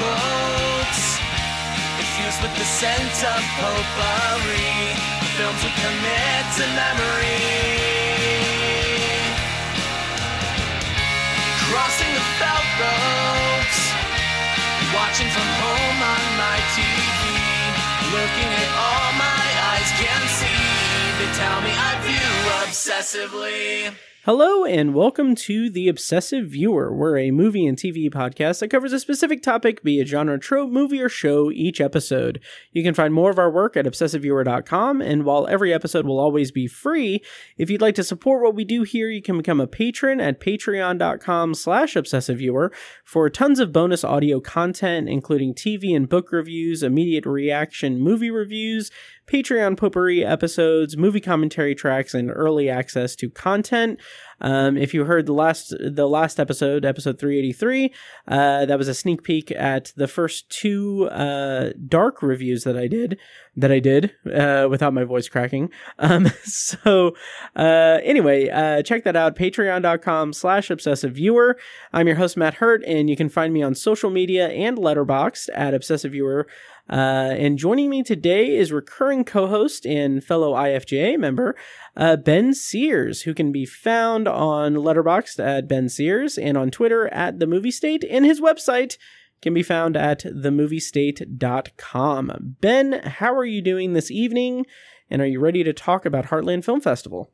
quotes. 0.00 1.02
Infused 2.00 2.40
with 2.40 2.54
the 2.56 2.64
scent 2.64 3.16
of 3.20 3.42
potpourri, 3.60 4.96
films 5.36 5.60
we 5.60 5.72
commit 5.84 6.44
to 6.56 6.64
memory. 6.72 7.44
Crossing 11.68 12.12
the 12.18 12.26
felt 12.40 12.68
ropes, 12.80 13.80
watching 14.96 15.30
from 15.36 15.48
home 15.62 15.98
on 16.16 16.24
my 16.40 16.58
TV, 16.74 17.20
looking 18.16 18.50
at 18.62 18.70
all 18.84 19.08
my 19.20 19.46
eyes 19.70 19.90
can 20.00 20.22
see. 20.40 20.89
They 21.20 21.26
tell 21.32 21.60
me 21.60 21.68
I 21.70 22.00
view 22.00 22.50
obsessively. 22.66 23.94
Hello, 24.24 24.66
and 24.66 24.94
welcome 24.94 25.34
to 25.34 25.70
The 25.70 25.88
Obsessive 25.88 26.48
Viewer. 26.48 26.94
We're 26.94 27.16
a 27.16 27.30
movie 27.30 27.66
and 27.66 27.76
TV 27.76 28.10
podcast 28.10 28.60
that 28.60 28.68
covers 28.68 28.92
a 28.92 29.00
specific 29.00 29.42
topic, 29.42 29.82
be 29.82 29.98
it 29.98 30.08
genre, 30.08 30.38
trope, 30.38 30.70
movie, 30.70 31.00
or 31.00 31.08
show 31.08 31.50
each 31.50 31.80
episode. 31.80 32.38
You 32.70 32.82
can 32.82 32.94
find 32.94 33.12
more 33.12 33.30
of 33.30 33.38
our 33.38 33.50
work 33.50 33.78
at 33.78 33.86
obsessiveviewer.com, 33.86 35.00
and 35.00 35.24
while 35.24 35.46
every 35.46 35.72
episode 35.72 36.06
will 36.06 36.18
always 36.18 36.52
be 36.52 36.66
free, 36.66 37.22
if 37.56 37.70
you'd 37.70 37.80
like 37.80 37.94
to 37.94 38.04
support 38.04 38.42
what 38.42 38.54
we 38.54 38.64
do 38.64 38.82
here, 38.82 39.08
you 39.08 39.22
can 39.22 39.38
become 39.38 39.60
a 39.60 39.66
patron 39.66 40.20
at 40.20 40.40
patreon.com 40.40 41.54
slash 41.54 41.94
obsessiveviewer 41.94 42.72
for 43.04 43.30
tons 43.30 43.58
of 43.58 43.72
bonus 43.72 44.04
audio 44.04 44.38
content, 44.38 45.08
including 45.08 45.54
TV 45.54 45.96
and 45.96 46.10
book 46.10 46.30
reviews, 46.30 46.82
immediate 46.82 47.24
reaction 47.24 47.98
movie 47.98 48.30
reviews, 48.30 48.90
Patreon 49.30 49.76
potpourri 49.76 50.24
episodes, 50.24 50.96
movie 50.96 51.20
commentary 51.20 51.74
tracks, 51.74 52.14
and 52.14 52.32
early 52.34 52.68
access 52.68 53.14
to 53.16 53.30
content. 53.30 54.00
Um, 54.40 54.76
if 54.76 54.92
you 54.92 55.04
heard 55.04 55.26
the 55.26 55.34
last 55.34 55.74
the 55.78 56.08
last 56.08 56.40
episode, 56.40 56.84
episode 56.84 57.18
383, 57.18 57.92
uh, 58.26 58.66
that 58.66 58.78
was 58.78 58.88
a 58.88 58.94
sneak 58.94 59.22
peek 59.22 59.52
at 59.52 59.92
the 59.96 60.08
first 60.08 60.50
two 60.50 61.08
uh, 61.10 61.70
dark 61.86 62.22
reviews 62.22 62.64
that 62.64 62.76
I 62.76 62.88
did 62.88 63.18
that 63.56 63.70
I 63.70 63.78
did 63.78 64.12
uh, 64.32 64.66
without 64.70 64.94
my 64.94 65.04
voice 65.04 65.28
cracking. 65.28 65.70
Um, 65.98 66.26
so 66.44 67.14
uh, 67.54 67.98
anyway, 68.02 68.48
uh, 68.48 68.82
check 68.82 69.04
that 69.04 69.16
out. 69.16 69.36
Patreon.com 69.36 70.32
slash 70.32 70.70
obsessive 70.70 71.12
viewer. 71.12 71.56
I'm 71.92 72.06
your 72.06 72.16
host, 72.16 72.36
Matt 72.36 72.54
Hurt, 72.54 72.82
and 72.84 73.10
you 73.10 73.16
can 73.16 73.28
find 73.28 73.52
me 73.52 73.62
on 73.62 73.74
social 73.74 74.10
media 74.10 74.48
and 74.48 74.78
Letterboxd 74.78 75.50
at 75.54 75.74
obsessive 75.74 76.12
viewer. 76.12 76.46
Uh, 76.90 77.36
and 77.38 77.56
joining 77.56 77.88
me 77.88 78.02
today 78.02 78.56
is 78.56 78.72
recurring 78.72 79.24
co-host 79.24 79.86
and 79.86 80.24
fellow 80.24 80.54
IFJA 80.54 81.20
member, 81.20 81.54
uh, 81.96 82.16
Ben 82.16 82.52
Sears, 82.52 83.22
who 83.22 83.32
can 83.32 83.52
be 83.52 83.64
found 83.64 84.26
on 84.26 84.74
Letterboxd 84.74 85.38
at 85.38 85.68
Ben 85.68 85.88
Sears 85.88 86.36
and 86.36 86.58
on 86.58 86.72
Twitter 86.72 87.06
at 87.08 87.38
The 87.38 87.46
Movie 87.46 87.70
State, 87.70 88.04
and 88.10 88.24
his 88.24 88.40
website 88.40 88.98
can 89.40 89.54
be 89.54 89.62
found 89.62 89.96
at 89.96 90.24
themoviestate.com. 90.24 92.56
Ben, 92.60 93.00
how 93.04 93.32
are 93.34 93.44
you 93.44 93.62
doing 93.62 93.92
this 93.92 94.10
evening? 94.10 94.66
And 95.08 95.22
are 95.22 95.26
you 95.26 95.38
ready 95.38 95.62
to 95.62 95.72
talk 95.72 96.04
about 96.04 96.26
Heartland 96.26 96.64
Film 96.64 96.80
Festival? 96.80 97.30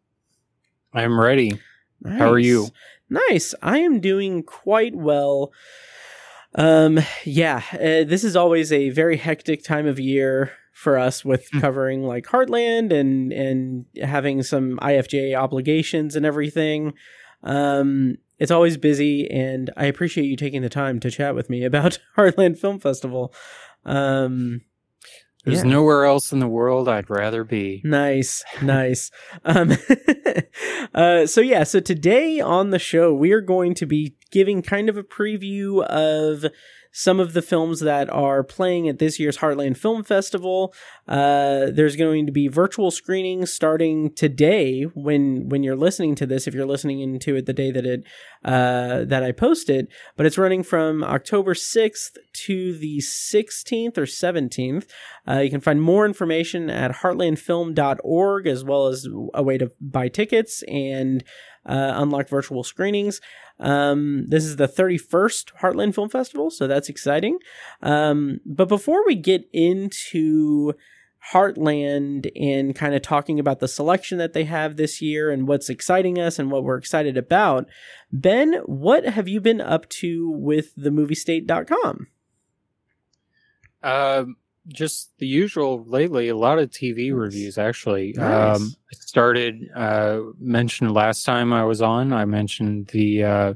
I'm 0.93 1.19
ready. 1.19 1.59
How 2.07 2.31
are 2.31 2.39
you? 2.39 2.69
Nice. 3.09 3.55
I 3.63 3.79
am 3.79 4.01
doing 4.01 4.43
quite 4.43 4.95
well. 4.95 5.51
Um, 6.57 6.99
yeah, 7.25 7.63
uh, 7.75 8.05
this 8.05 8.25
is 8.25 8.35
always 8.35 8.73
a 8.73 8.89
very 8.91 9.19
hectic 9.19 9.63
time 9.63 9.87
of 9.87 10.01
year 10.01 10.53
for 10.73 10.99
us 10.99 11.25
with 11.25 11.49
Hmm. 11.53 11.61
covering 11.61 12.03
like 12.03 12.27
Heartland 12.27 12.93
and 12.93 13.33
and 13.33 13.85
having 14.03 14.43
some 14.43 14.79
IFJ 14.83 15.35
obligations 15.35 16.17
and 16.17 16.27
everything. 16.27 16.95
Um, 17.43 18.17
it's 18.39 18.51
always 18.51 18.77
busy, 18.77 19.31
and 19.31 19.71
I 19.77 19.87
appreciate 19.87 20.25
you 20.27 20.37
taking 20.37 20.63
the 20.63 20.69
time 20.69 20.99
to 21.01 21.11
chat 21.11 21.35
with 21.35 21.49
me 21.49 21.65
about 21.65 21.99
Heartland 22.17 22.59
Film 22.59 22.79
Festival. 22.81 23.33
Um, 23.85 24.63
There's 25.45 25.63
Yeah. 25.63 25.71
nowhere 25.71 26.05
else 26.05 26.33
in 26.33 26.41
the 26.41 26.49
world 26.49 26.89
I'd 26.89 27.09
rather 27.09 27.45
be. 27.45 27.81
Nice, 27.85 28.45
nice. 28.63 29.11
Um, 29.45 29.73
uh, 30.95 31.27
so 31.27 31.41
yeah, 31.41 31.63
so 31.65 31.79
today 31.81 32.41
on 32.41 32.71
the 32.71 32.79
show 32.81 33.15
we 33.15 33.31
are 33.33 33.41
going 33.41 33.73
to 33.75 33.87
be 33.87 34.16
giving 34.31 34.63
kind 34.63 34.89
of 34.89 34.97
a 34.97 35.03
preview 35.03 35.85
of 35.85 36.47
some 36.99 37.21
of 37.21 37.35
the 37.35 37.43
films 37.43 37.81
that 37.81 38.09
are 38.09 38.43
playing 38.43 38.89
at 38.89 38.99
this 38.99 39.21
year's 39.21 39.37
Heartland 39.37 39.77
Film 39.77 40.03
Festival. 40.03 40.73
Uh, 41.07 41.67
there's 41.71 41.95
going 41.95 42.25
to 42.25 42.33
be 42.33 42.49
virtual 42.49 42.91
screenings 42.91 43.53
starting 43.53 44.15
today. 44.15 44.85
When 44.95 45.51
when 45.51 45.63
you're 45.63 45.77
listening 45.77 46.15
to 46.15 46.27
this, 46.27 46.47
if 46.47 46.55
you're 46.55 46.65
listening 46.65 47.01
into 47.01 47.37
it 47.37 47.45
the 47.45 47.53
day 47.53 47.71
that 47.71 47.85
it 47.85 48.05
uh, 48.47 49.05
that 49.05 49.23
I 49.23 49.33
posted, 49.33 49.89
but 50.17 50.25
it's 50.25 50.39
running 50.39 50.63
from 50.63 51.05
October 51.05 51.53
6th 51.53 52.17
to 52.47 52.79
the 52.79 52.99
16th 52.99 53.99
or 53.99 54.07
17th. 54.07 54.87
Uh, 55.29 55.41
you 55.41 55.51
can 55.51 55.61
find 55.61 55.83
more 55.83 56.07
information 56.07 56.71
at 56.71 56.93
heartlandfilm.org 56.93 58.47
as 58.47 58.65
well 58.65 58.87
as 58.87 59.07
a 59.35 59.43
way 59.43 59.59
to 59.59 59.71
buy 59.83 60.09
tickets 60.09 60.63
and 60.67 61.23
uh, 61.67 61.93
unlock 61.97 62.29
virtual 62.29 62.65
screenings. 62.65 63.21
Um, 63.59 64.27
this 64.29 64.45
is 64.45 64.57
the 64.57 64.69
31st 64.69 65.53
Heartland 65.61 65.95
Film 65.95 66.09
Festival, 66.09 66.51
so 66.51 66.67
that's 66.67 66.89
exciting. 66.89 67.39
Um, 67.83 68.41
but 68.45 68.69
before 68.69 69.05
we 69.07 69.15
get 69.15 69.49
into 69.53 70.75
Heartland 71.33 72.31
and 72.37 72.75
kind 72.75 72.95
of 72.95 73.03
talking 73.03 73.41
about 73.41 73.61
the 73.61 73.69
selection 73.69 74.19
that 74.19 74.33
they 74.33 74.45
have 74.45 74.77
this 74.77 75.03
year 75.03 75.31
and 75.31 75.49
what's 75.49 75.69
exciting 75.69 76.19
us 76.19 76.39
and 76.39 76.51
what 76.51 76.63
we're 76.63 76.77
excited 76.77 77.17
about, 77.17 77.67
Ben, 78.13 78.55
what 78.67 79.05
have 79.05 79.27
you 79.27 79.41
been 79.41 79.61
up 79.61 79.89
to 79.89 80.31
with 80.31 80.77
themoviestate.com? 80.77 82.07
Um, 83.83 84.37
just 84.69 85.11
the 85.19 85.27
usual 85.27 85.85
lately. 85.87 86.29
A 86.29 86.37
lot 86.37 86.59
of 86.59 86.71
TV 86.71 87.13
reviews, 87.15 87.59
actually. 87.59 88.15
Nice. 88.17 88.57
Um, 88.61 88.75
I 88.93 88.95
started 89.01 89.69
uh, 89.75 90.21
mentioned 90.39 90.93
last 90.93 91.25
time 91.25 91.53
I 91.53 91.65
was 91.65 91.81
on. 91.83 92.13
I 92.13 92.25
mentioned 92.25 92.89
the 92.89 93.25
uh, 93.25 93.55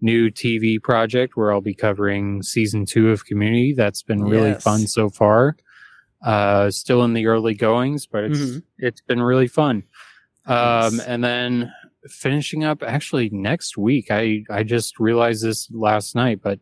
new 0.00 0.30
TV 0.30 0.82
project 0.82 1.36
where 1.36 1.52
I'll 1.52 1.60
be 1.60 1.74
covering 1.74 2.42
season 2.42 2.86
two 2.86 3.10
of 3.10 3.24
Community. 3.26 3.74
That's 3.76 4.02
been 4.02 4.22
really 4.22 4.50
Yes. 4.50 4.62
fun 4.62 4.86
so 4.86 5.08
far. 5.08 5.56
Uh, 6.22 6.70
still 6.70 7.04
in 7.04 7.12
the 7.14 7.26
early 7.26 7.54
goings, 7.54 8.06
but 8.06 8.24
it's 8.24 8.38
Mhm. 8.40 8.62
it's 8.78 9.00
been 9.00 9.22
really 9.22 9.46
fun. 9.48 9.84
Um, 10.46 10.96
Nice. 10.96 11.00
and 11.00 11.22
then 11.22 11.72
finishing 12.08 12.64
up 12.64 12.82
actually 12.82 13.28
next 13.30 13.76
week. 13.78 14.10
I 14.10 14.42
I 14.50 14.62
just 14.64 14.98
realized 14.98 15.44
this 15.44 15.70
last 15.70 16.14
night, 16.16 16.40
but 16.42 16.58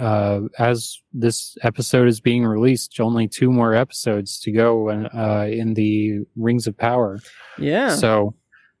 uh, 0.00 0.40
as 0.58 1.00
this 1.12 1.56
episode 1.62 2.08
is 2.08 2.20
being 2.20 2.44
released, 2.44 3.00
only 3.00 3.28
two 3.28 3.50
more 3.50 3.74
episodes 3.74 4.38
to 4.40 4.52
go 4.52 4.88
and 4.88 5.08
uh, 5.14 5.46
in 5.48 5.74
the 5.74 6.20
Rings 6.36 6.66
of 6.66 6.76
Power. 6.76 7.18
Yeah. 7.58 7.94
So 7.96 8.34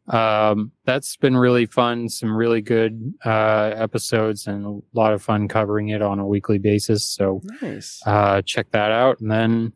um, 0.08 0.72
that's 0.84 1.16
been 1.16 1.36
really 1.36 1.66
fun. 1.66 2.08
Some 2.08 2.34
really 2.36 2.60
good 2.60 3.14
uh, 3.24 3.72
episodes 3.74 4.46
and 4.46 4.66
a 4.66 4.98
lot 4.98 5.12
of 5.12 5.22
fun 5.22 5.48
covering 5.48 5.88
it 5.88 6.02
on 6.02 6.18
a 6.18 6.26
weekly 6.26 6.58
basis. 6.58 7.04
So 7.04 7.40
nice. 7.60 8.00
uh, 8.04 8.42
check 8.42 8.70
that 8.72 8.90
out, 8.90 9.20
and 9.20 9.30
then 9.30 9.72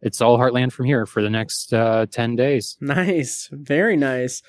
it's 0.00 0.20
all 0.20 0.38
Heartland 0.38 0.72
from 0.72 0.86
here 0.86 1.06
for 1.06 1.22
the 1.22 1.30
next 1.30 1.72
uh, 1.72 2.06
ten 2.10 2.36
days. 2.36 2.76
Nice. 2.80 3.48
Very 3.52 3.96
nice. 3.96 4.42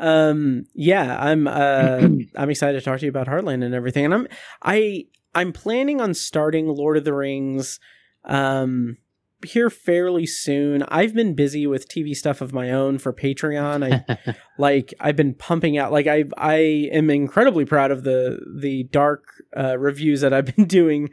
Um 0.00 0.64
yeah, 0.74 1.16
I'm 1.20 1.46
uh 1.46 2.00
I'm 2.36 2.50
excited 2.50 2.78
to 2.78 2.84
talk 2.84 2.98
to 2.98 3.06
you 3.06 3.10
about 3.10 3.28
Heartland 3.28 3.62
and 3.64 3.74
everything. 3.74 4.04
And 4.04 4.12
I'm 4.14 4.28
I 4.60 5.06
I'm 5.34 5.52
planning 5.52 6.00
on 6.00 6.14
starting 6.14 6.68
Lord 6.68 6.96
of 6.96 7.04
the 7.04 7.14
Rings 7.14 7.80
um 8.24 8.96
here 9.44 9.70
fairly 9.70 10.26
soon. 10.26 10.82
I've 10.88 11.14
been 11.14 11.34
busy 11.34 11.66
with 11.66 11.88
TV 11.88 12.14
stuff 12.14 12.40
of 12.40 12.52
my 12.52 12.70
own 12.70 12.98
for 12.98 13.12
Patreon. 13.12 13.84
I 13.84 14.36
like 14.58 14.94
I've 15.00 15.16
been 15.16 15.34
pumping 15.34 15.78
out 15.78 15.92
like 15.92 16.06
I 16.06 16.24
I 16.36 16.88
am 16.92 17.10
incredibly 17.10 17.64
proud 17.64 17.90
of 17.90 18.04
the 18.04 18.40
the 18.58 18.84
dark 18.84 19.24
uh 19.56 19.78
reviews 19.78 20.20
that 20.22 20.32
I've 20.32 20.46
been 20.56 20.66
doing 20.66 21.10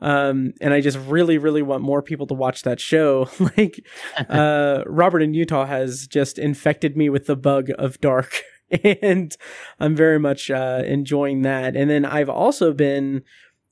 um 0.00 0.52
and 0.60 0.72
I 0.74 0.80
just 0.80 0.98
really 0.98 1.38
really 1.38 1.62
want 1.62 1.82
more 1.82 2.02
people 2.02 2.26
to 2.28 2.34
watch 2.34 2.62
that 2.62 2.80
show 2.80 3.28
like 3.56 3.84
uh 4.28 4.82
Robert 4.86 5.22
in 5.22 5.34
Utah 5.34 5.66
has 5.66 6.06
just 6.06 6.38
infected 6.38 6.96
me 6.96 7.08
with 7.08 7.26
the 7.26 7.36
bug 7.36 7.70
of 7.78 8.00
dark 8.00 8.42
and 8.84 9.36
I'm 9.78 9.94
very 9.94 10.18
much 10.18 10.50
uh 10.50 10.82
enjoying 10.84 11.42
that 11.42 11.76
and 11.76 11.90
then 11.90 12.04
I've 12.04 12.30
also 12.30 12.72
been 12.72 13.22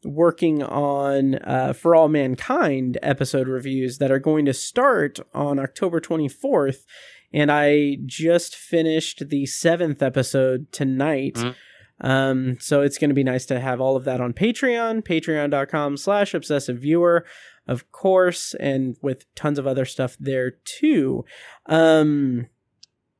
working 0.05 0.63
on 0.63 1.37
uh, 1.37 1.73
For 1.73 1.95
All 1.95 2.09
Mankind 2.09 2.99
episode 3.03 3.49
reviews 3.49 3.99
that 3.99 4.11
are 4.11 4.19
going 4.19 4.45
to 4.47 4.53
start 4.55 5.19
on 5.35 5.59
October 5.59 6.01
24th. 6.01 6.85
And 7.33 7.51
I 7.53 7.99
just 8.07 8.57
finished 8.57 9.29
the 9.29 9.47
seventh 9.47 10.03
episode 10.03 10.73
tonight. 10.73 11.35
Mhm. 11.35 11.55
Um, 12.03 12.57
so 12.61 12.81
it's 12.81 12.97
going 12.97 13.11
to 13.11 13.15
be 13.15 13.23
nice 13.23 13.45
to 13.47 13.61
have 13.61 13.81
all 13.81 13.95
of 13.95 14.05
that 14.05 14.21
on 14.23 14.33
Patreon, 14.33 15.03
patreon.com 15.05 15.97
slash 15.99 16.33
obsessive 16.33 16.79
viewer, 16.79 17.27
of 17.69 17.93
course, 17.93 18.55
and 18.59 18.97
with 19.03 19.27
tons 19.35 19.59
of 19.59 19.67
other 19.67 19.85
stuff 19.85 20.17
there 20.19 20.53
too. 20.65 21.25
Um, 21.67 22.47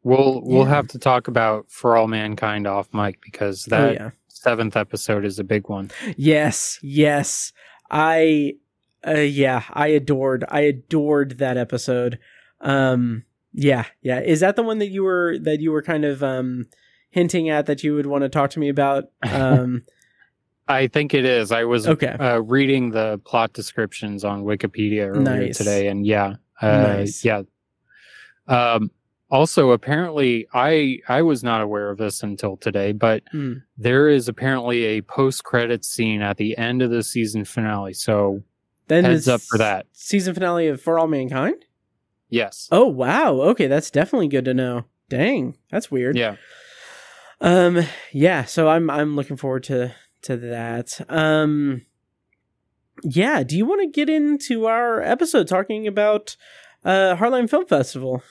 We'll 0.03 0.41
we'll 0.43 0.65
Yeah. 0.65 0.71
have 0.77 0.89
to 0.89 0.99
talk 0.99 1.29
about 1.29 1.67
For 1.71 1.95
All 1.95 2.09
Mankind 2.09 2.67
off 2.67 2.89
mic 2.95 3.21
because 3.21 3.65
that 3.67 3.89
oh 3.91 3.93
yeah. 3.93 4.11
Seventh 4.41 4.77
episode 4.77 5.25
is 5.25 5.39
a 5.39 5.45
big 5.45 5.69
one. 5.69 5.91
Yes, 6.17 6.79
yes. 6.83 7.53
I 7.91 8.55
uh 9.07 9.13
yeah, 9.21 9.65
I 9.73 9.89
adored 9.89 10.45
I 10.49 10.61
adored 10.61 11.39
that 11.39 11.57
episode. 11.57 12.19
Um 12.61 13.25
yeah, 13.53 13.85
yeah. 14.01 14.21
Is 14.21 14.41
that 14.41 14.57
the 14.57 14.63
one 14.63 14.79
that 14.79 14.89
you 14.89 15.03
were 15.03 15.39
that 15.43 15.61
you 15.61 15.71
were 15.73 15.83
kind 15.83 16.05
of 16.05 16.23
um 16.23 16.67
hinting 17.11 17.49
at 17.51 17.67
that 17.67 17.83
you 17.85 17.95
would 17.95 18.07
want 18.07 18.23
to 18.23 18.29
talk 18.29 18.51
to 18.51 18.59
me 18.59 18.69
about? 18.69 19.05
Um 19.23 19.83
I 20.69 20.87
think 20.87 21.15
it 21.15 21.25
is. 21.25 21.51
I 21.51 21.65
was 21.65 21.89
okay. 21.89 22.13
uh, 22.13 22.39
reading 22.39 22.93
the 22.93 23.21
plot 23.25 23.53
descriptions 23.53 24.25
on 24.25 24.45
Wikipedia 24.45 25.09
earlier 25.09 25.47
Nice. 25.47 25.59
today, 25.59 25.89
and 25.89 26.07
yeah, 26.07 26.35
uh, 26.63 26.83
Nice. 26.83 27.25
yeah. 27.25 27.43
Um, 28.47 28.93
also, 29.31 29.71
apparently, 29.71 30.47
I 30.53 30.99
I 31.09 31.23
was 31.23 31.43
not 31.45 31.61
aware 31.61 31.91
of 31.91 31.99
this 31.99 32.23
until 32.23 32.57
today, 32.57 32.93
but 32.93 33.23
Hmm. 33.33 33.55
there 33.79 34.09
is 34.09 34.29
apparently 34.29 34.85
a 34.85 35.03
post 35.03 35.45
credit 35.45 35.85
scene 35.85 36.23
at 36.23 36.37
the 36.37 36.57
end 36.59 36.83
of 36.83 36.91
the 36.91 37.03
season 37.03 37.45
finale. 37.45 37.93
So 37.95 38.43
Then 38.89 39.05
heads 39.05 39.29
up 39.29 39.41
for 39.43 39.59
that. 39.59 39.87
Season 39.93 40.35
finale 40.35 40.69
of 40.69 40.81
For 40.81 40.99
All 40.99 41.07
Mankind? 41.07 41.65
yes, 42.29 42.69
Oh 42.73 42.87
wow. 42.87 43.35
Okay, 43.51 43.67
that's 43.67 43.91
definitely 43.91 44.29
good 44.29 44.45
to 44.47 44.55
know. 44.55 44.85
Dang, 45.09 45.57
that's 45.71 45.91
weird. 45.91 46.17
yeah, 46.17 46.37
Um 47.41 47.81
yeah, 48.13 48.45
so 48.45 48.69
I'm 48.69 48.91
I'm 48.91 49.17
looking 49.17 49.37
forward 49.37 49.65
to 49.65 49.93
to 50.23 50.37
that. 50.37 51.01
Um 51.09 51.83
yeah, 53.03 53.43
do 53.43 53.57
you 53.57 53.65
want 53.65 53.81
to 53.81 53.87
get 53.89 54.11
into 54.11 54.67
our 54.67 55.01
episode 55.01 55.49
talking 55.49 55.87
about 55.87 56.37
uh 56.85 57.17
Heartland 57.17 57.49
Film 57.51 57.67
Festival? 57.67 58.23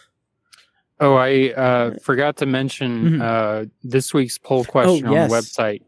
Oh, 1.00 1.16
I 1.16 1.50
uh, 1.56 1.92
forgot 2.02 2.38
to 2.38 2.46
mention 2.46 3.20
Mhm. 3.20 3.22
uh, 3.22 3.66
this 3.84 4.14
week's 4.14 4.38
poll 4.38 4.66
question 4.66 5.08
Oh, 5.08 5.12
yes. 5.14 5.24
on 5.24 5.30
the 5.30 5.36
website. 5.36 5.82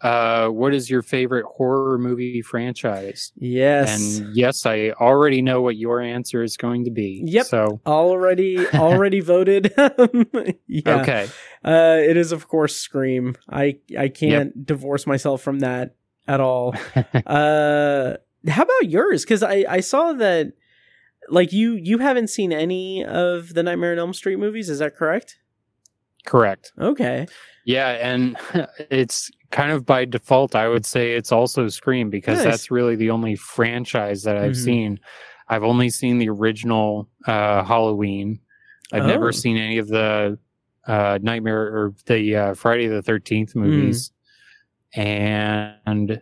Uh, 0.00 0.48
what 0.48 0.74
is 0.74 0.90
your 0.90 1.00
favorite 1.00 1.44
horror 1.46 1.96
movie 1.96 2.42
franchise? 2.42 3.32
Yes. 3.36 4.18
And 4.18 4.36
yes, 4.36 4.66
I 4.66 4.90
already 5.00 5.40
know 5.40 5.62
what 5.62 5.76
your 5.76 6.00
answer 6.00 6.42
is 6.42 6.56
going 6.58 6.84
to 6.84 6.90
be. 6.90 7.22
Yep. 7.24 7.46
So 7.46 7.80
already 7.86 8.58
already 8.74 9.20
voted. 9.20 9.72
yeah. 10.66 11.00
okay. 11.00 11.26
Uh 11.64 11.96
it 12.00 12.16
is 12.18 12.32
of 12.32 12.48
course 12.48 12.76
Scream. 12.76 13.34
I 13.48 13.78
I 13.98 14.08
can't 14.08 14.66
divorce 14.66 15.06
myself 15.06 15.40
from 15.40 15.60
that 15.60 15.94
at 16.28 16.40
all. 16.40 16.74
uh 17.26 18.14
how 18.46 18.62
about 18.62 18.90
yours 18.90 19.24
cuz 19.24 19.42
I 19.42 19.64
I 19.68 19.80
saw 19.80 20.12
that 20.12 20.52
like 21.28 21.52
you 21.52 21.74
you 21.74 21.98
haven't 21.98 22.28
seen 22.28 22.52
any 22.52 23.04
of 23.04 23.54
the 23.54 23.62
Nightmare 23.62 23.92
on 23.92 23.98
Elm 23.98 24.12
Street 24.14 24.38
movies, 24.38 24.68
is 24.68 24.78
that 24.80 24.96
correct? 24.96 25.38
Correct. 26.26 26.72
Okay. 26.78 27.26
Yeah, 27.66 27.90
and 27.90 28.36
it's 28.90 29.30
kind 29.50 29.72
of 29.72 29.84
by 29.86 30.04
default. 30.04 30.54
I 30.54 30.68
would 30.68 30.84
say 30.86 31.12
it's 31.12 31.32
also 31.32 31.68
Scream 31.68 32.10
because 32.10 32.38
Nice. 32.38 32.44
that's 32.46 32.70
really 32.70 32.96
the 32.96 33.10
only 33.10 33.36
franchise 33.36 34.22
that 34.24 34.36
I've 34.36 34.52
Mhm. 34.52 34.64
seen. 34.64 35.00
I've 35.48 35.62
only 35.64 35.90
seen 35.90 36.18
the 36.18 36.28
original 36.30 37.08
uh, 37.26 37.62
Halloween. 37.64 38.40
I've 38.92 39.04
Oh. 39.04 39.06
never 39.06 39.32
seen 39.32 39.56
any 39.58 39.78
of 39.78 39.88
the 39.88 40.38
uh, 40.86 41.18
Nightmare 41.22 41.62
or 41.62 41.94
the 42.06 42.36
uh, 42.36 42.54
Friday 42.54 42.86
the 42.88 43.02
Thirteenth 43.02 43.54
movies. 43.54 44.12
And 44.94 46.20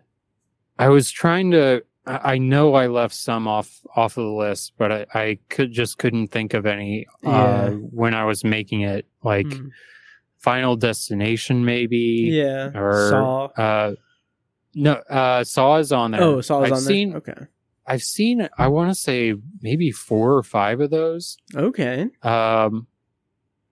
I 0.79 0.89
was 0.89 1.11
trying 1.11 1.51
to. 1.53 1.83
I 2.05 2.39
know 2.39 2.75
I 2.75 2.89
left 2.89 3.15
some 3.15 3.47
off 3.47 3.81
off 3.95 4.17
of 4.17 4.25
the 4.25 4.31
list, 4.31 4.73
but 4.77 4.91
I, 4.93 5.07
I 5.15 5.39
could 5.49 5.71
just 5.73 5.99
couldn't 5.99 6.29
think 6.29 6.53
of 6.55 6.67
any 6.67 7.07
uh, 7.25 7.31
Yeah. 7.31 7.69
when 7.71 8.13
I 8.15 8.25
was 8.25 8.43
making 8.45 8.81
it. 8.83 9.07
Like 9.23 9.47
Mm. 9.47 9.71
Final 10.39 10.75
Destination, 10.75 11.65
maybe. 11.65 12.29
Yeah. 12.33 12.71
Or 12.75 13.09
Saw. 13.11 13.45
Uh, 13.57 13.95
no, 14.75 14.95
uh, 14.95 15.45
Saw 15.45 15.77
is 15.77 15.93
on 15.93 16.11
there. 16.11 16.23
Oh, 16.23 16.41
Saw 16.41 16.63
is 16.65 16.67
I've 16.67 16.73
on 16.79 16.81
seen, 16.81 17.09
there. 17.11 17.19
Okay. 17.19 17.47
I've 17.87 18.03
seen. 18.03 18.49
I 18.59 18.67
want 18.67 18.91
to 18.91 18.95
say 18.97 19.35
maybe 19.61 19.93
four 19.93 20.33
or 20.35 20.43
five 20.43 20.81
of 20.81 20.91
those. 20.91 21.37
Okay. 21.55 22.09
Um, 22.23 22.89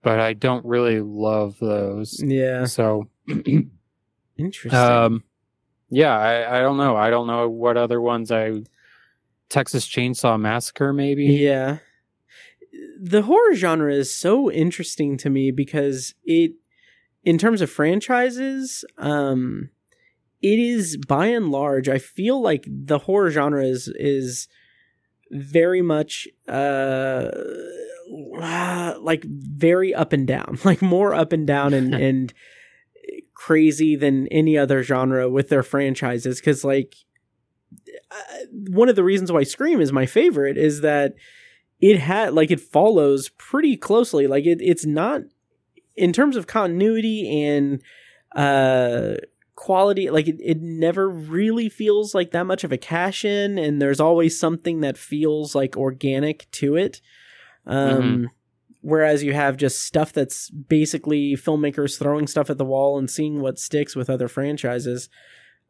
but 0.01 0.21
I 0.21 0.31
don't 0.31 0.65
really 0.65 1.01
love 1.01 1.57
those. 1.59 2.21
Yeah. 2.23 2.63
So, 2.65 3.09
Interesting. 4.37 4.73
um, 4.79 5.23
yeah, 5.91 6.17
I, 6.17 6.57
I 6.57 6.61
don't 6.61 6.77
know. 6.77 6.95
I 6.95 7.09
don't 7.09 7.27
know 7.27 7.49
what 7.49 7.77
other 7.77 8.01
ones 8.01 8.31
I. 8.31 8.63
Texas 9.49 9.85
Chainsaw 9.85 10.39
Massacre, 10.39 10.93
maybe. 10.93 11.25
Yeah. 11.25 11.79
The 12.99 13.23
horror 13.23 13.53
genre 13.53 13.93
is 13.93 14.15
so 14.15 14.49
interesting 14.49 15.17
to 15.17 15.29
me 15.29 15.51
because 15.51 16.15
it 16.23 16.53
in 17.23 17.37
terms 17.37 17.61
of 17.61 17.69
franchises, 17.69 18.85
um 18.97 19.69
it 20.41 20.57
is 20.57 20.97
by 21.05 21.27
and 21.27 21.51
large 21.51 21.89
I 21.89 21.97
feel 21.97 22.41
like 22.41 22.65
the 22.65 22.99
horror 22.99 23.29
genre 23.29 23.65
is 23.65 23.91
is 23.95 24.47
very 25.29 25.81
much 25.81 26.29
uh 26.47 27.29
like 29.01 29.25
very 29.25 29.93
up 29.93 30.13
and 30.13 30.25
down, 30.25 30.59
like 30.63 30.81
more 30.81 31.13
up 31.13 31.33
and 31.33 31.45
down 31.45 31.73
and 31.73 31.93
and 32.07 32.33
crazy 33.45 33.95
than 33.95 34.27
any 34.27 34.55
other 34.55 34.83
genre 34.83 35.27
with 35.27 35.49
their 35.49 35.63
franchises 35.63 36.39
cuz 36.41 36.63
like 36.63 36.95
uh, 38.11 38.45
one 38.69 38.87
of 38.87 38.95
the 38.95 39.03
reasons 39.03 39.31
why 39.31 39.43
Scream 39.43 39.81
is 39.81 39.91
my 39.91 40.05
favorite 40.05 40.57
is 40.57 40.81
that 40.81 41.15
it 41.79 41.97
had 41.99 42.33
like 42.33 42.51
it 42.51 42.59
follows 42.59 43.29
pretty 43.37 43.75
closely. 43.77 44.27
Like 44.27 44.45
it, 44.45 44.61
it's 44.61 44.85
not 44.85 45.21
in 45.95 46.13
terms 46.13 46.35
of 46.35 46.45
continuity 46.45 47.43
and 47.43 47.81
uh 48.35 49.15
quality. 49.55 50.09
Like 50.09 50.27
it, 50.27 50.37
it 50.39 50.61
never 50.61 51.09
really 51.09 51.69
feels 51.69 52.13
like 52.13 52.31
that 52.31 52.45
much 52.45 52.63
of 52.63 52.71
a 52.71 52.77
cash 52.77 53.25
in, 53.25 53.57
and 53.57 53.81
there's 53.81 53.99
always 53.99 54.37
something 54.37 54.81
that 54.81 54.97
feels 54.97 55.55
like 55.55 55.77
organic 55.77 56.49
to 56.51 56.75
it. 56.75 57.01
Um, 57.65 58.29
Whereas 58.81 59.23
you 59.23 59.33
have 59.33 59.57
just 59.57 59.85
stuff 59.85 60.11
that's 60.11 60.49
basically 60.49 61.33
filmmakers 61.35 61.99
throwing 61.99 62.25
stuff 62.27 62.49
at 62.49 62.57
the 62.57 62.65
wall 62.65 62.97
and 62.97 63.09
seeing 63.09 63.39
what 63.39 63.59
sticks 63.59 63.95
with 63.95 64.09
other 64.09 64.27
franchises. 64.27 65.07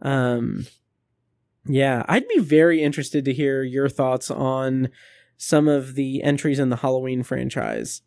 Um, 0.02 0.66
yeah, 1.66 2.04
I'd 2.08 2.28
be 2.28 2.40
very 2.40 2.82
interested 2.82 3.26
to 3.26 3.34
hear 3.34 3.64
your 3.64 3.90
thoughts 3.90 4.32
on 4.32 4.90
some 5.38 5.68
of 5.68 5.96
the 5.96 6.24
entries 6.24 6.58
in 6.60 6.70
the 6.70 6.78
Halloween 6.78 7.22
franchise. 7.24 8.02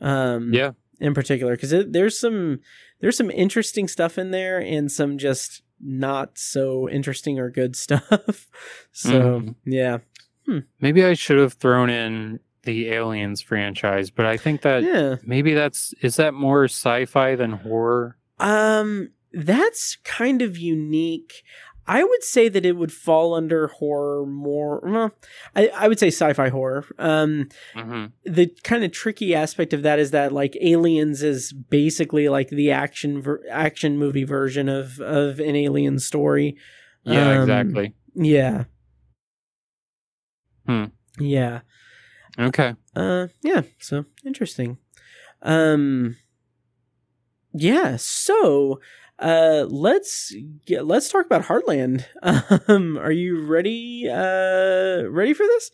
Um, 0.00 0.52
Yeah. 0.52 0.72
in 0.98 1.14
particular, 1.14 1.54
because 1.56 1.70
there's 1.90 2.18
some 2.18 2.60
there's 3.00 3.16
some 3.16 3.30
interesting 3.32 3.88
stuff 3.88 4.16
in 4.16 4.30
there 4.30 4.58
and 4.60 4.90
some 4.90 5.18
just 5.18 5.62
not 5.80 6.38
so 6.38 6.88
interesting 6.88 7.38
or 7.40 7.50
good 7.50 7.74
stuff. 7.84 8.48
so 8.92 9.40
Mhm. 9.40 9.54
yeah, 9.64 9.98
Maybe 10.80 11.04
I 11.04 11.14
should 11.14 11.38
have 11.38 11.52
thrown 11.54 11.88
in 11.90 12.40
the 12.64 12.90
Aliens 12.90 13.40
franchise, 13.40 14.10
but 14.10 14.26
I 14.26 14.36
think 14.36 14.62
that 14.62 14.82
yeah. 14.82 15.16
maybe 15.24 15.54
that's 15.54 15.94
is 16.00 16.16
that 16.16 16.34
more 16.34 16.64
sci-fi 16.64 17.34
than 17.34 17.52
horror? 17.52 18.16
Um, 18.38 19.10
that's 19.32 19.96
kind 20.04 20.42
of 20.42 20.56
unique. 20.58 21.42
I 21.86 22.04
would 22.04 22.22
say 22.22 22.48
that 22.48 22.64
it 22.64 22.76
would 22.76 22.92
fall 22.92 23.34
under 23.34 23.66
horror 23.66 24.24
more. 24.24 24.80
Well, 24.84 25.10
I, 25.56 25.68
I 25.74 25.88
would 25.88 25.98
say 25.98 26.08
sci-fi 26.08 26.48
horror. 26.48 26.86
Um, 26.98 27.48
hmm 27.74 28.06
the 28.24 28.54
kind 28.62 28.84
of 28.84 28.92
tricky 28.92 29.34
aspect 29.34 29.72
of 29.72 29.82
that 29.82 29.98
is 29.98 30.12
that 30.12 30.32
like 30.32 30.56
Aliens 30.60 31.22
is 31.22 31.52
basically 31.52 32.28
like 32.28 32.50
the 32.50 32.70
action 32.70 33.20
ver- 33.20 33.42
action 33.50 33.98
movie 33.98 34.24
version 34.24 34.68
of 34.68 35.00
of 35.00 35.40
an 35.40 35.56
alien 35.56 35.98
story. 35.98 36.56
Yeah, 37.04 37.30
Um, 37.32 37.40
exactly. 37.40 37.94
Yeah. 38.14 38.64
Hmm. 40.66 40.84
Yeah. 41.18 41.60
Okay. 42.38 42.74
Uh 42.96 43.28
yeah, 43.42 43.62
so 43.78 44.04
interesting. 44.24 44.78
Um 45.42 46.16
yeah, 47.52 47.96
so 47.96 48.80
uh 49.18 49.66
let's 49.68 50.34
get 50.66 50.86
let's 50.86 51.08
talk 51.08 51.26
about 51.26 51.44
Heartland. 51.44 52.04
Um 52.68 52.98
are 52.98 53.12
you 53.12 53.44
ready 53.44 54.08
uh 54.08 55.04
ready 55.08 55.34
for 55.34 55.44
this? 55.44 55.70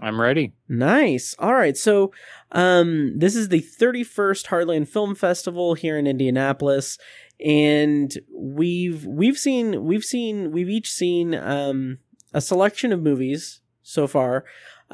I'm 0.00 0.20
ready. 0.20 0.52
Nice. 0.68 1.36
All 1.38 1.54
right. 1.54 1.76
So, 1.76 2.12
um, 2.50 3.16
this 3.16 3.36
is 3.36 3.48
the 3.48 3.60
31st 3.62 4.46
Heartland 4.46 4.88
Film 4.88 5.14
Festival 5.14 5.74
here 5.74 5.96
in 5.96 6.06
Indianapolis, 6.06 6.98
and 7.44 8.12
we've 8.32 9.04
we've 9.04 9.38
seen 9.38 9.84
we've 9.84 10.04
seen 10.04 10.50
we've 10.50 10.68
each 10.68 10.90
seen 10.90 11.34
um 11.34 11.98
a 12.32 12.40
selection 12.40 12.92
of 12.92 13.02
movies 13.02 13.60
so 13.82 14.06
far. 14.06 14.44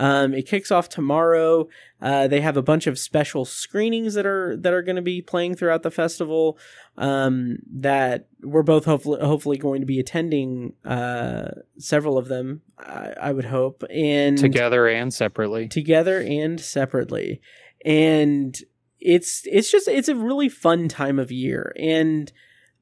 Um, 0.01 0.33
it 0.33 0.47
kicks 0.49 0.71
off 0.71 0.89
tomorrow. 0.89 1.69
Uh, 2.01 2.27
they 2.27 2.41
have 2.41 2.57
a 2.57 2.63
bunch 2.63 2.87
of 2.87 2.99
special 2.99 3.45
screenings 3.45 4.15
that 4.15 4.25
are 4.25 4.57
that 4.57 4.73
are 4.73 4.83
going 4.83 4.97
to 4.97 5.03
be 5.03 5.21
playing 5.21 5.57
throughout 5.57 5.83
the 5.83 5.91
festival. 5.91 6.59
Um, 6.97 7.59
that 7.71 8.27
we're 8.43 8.63
both 8.63 8.87
hopefully 8.87 9.21
hopefully 9.21 9.59
going 9.59 9.81
to 9.83 9.87
be 9.87 10.01
attending. 10.01 10.73
Uh, 10.85 11.49
several 11.79 12.17
of 12.17 12.29
them, 12.29 12.63
I, 12.79 13.13
I 13.21 13.33
would 13.33 13.45
hope, 13.45 13.85
and 13.91 14.39
Together 14.39 14.89
and 14.89 15.13
separately. 15.13 15.69
together 15.69 16.19
and 16.21 16.59
separately. 16.59 17.41
And 17.85 18.59
it's 18.99 19.43
it's 19.45 19.71
just 19.71 19.87
it's 19.87 20.09
a 20.09 20.17
really 20.17 20.49
fun 20.49 20.89
time 20.89 21.19
of 21.19 21.31
year 21.33 21.73
and 21.79 22.31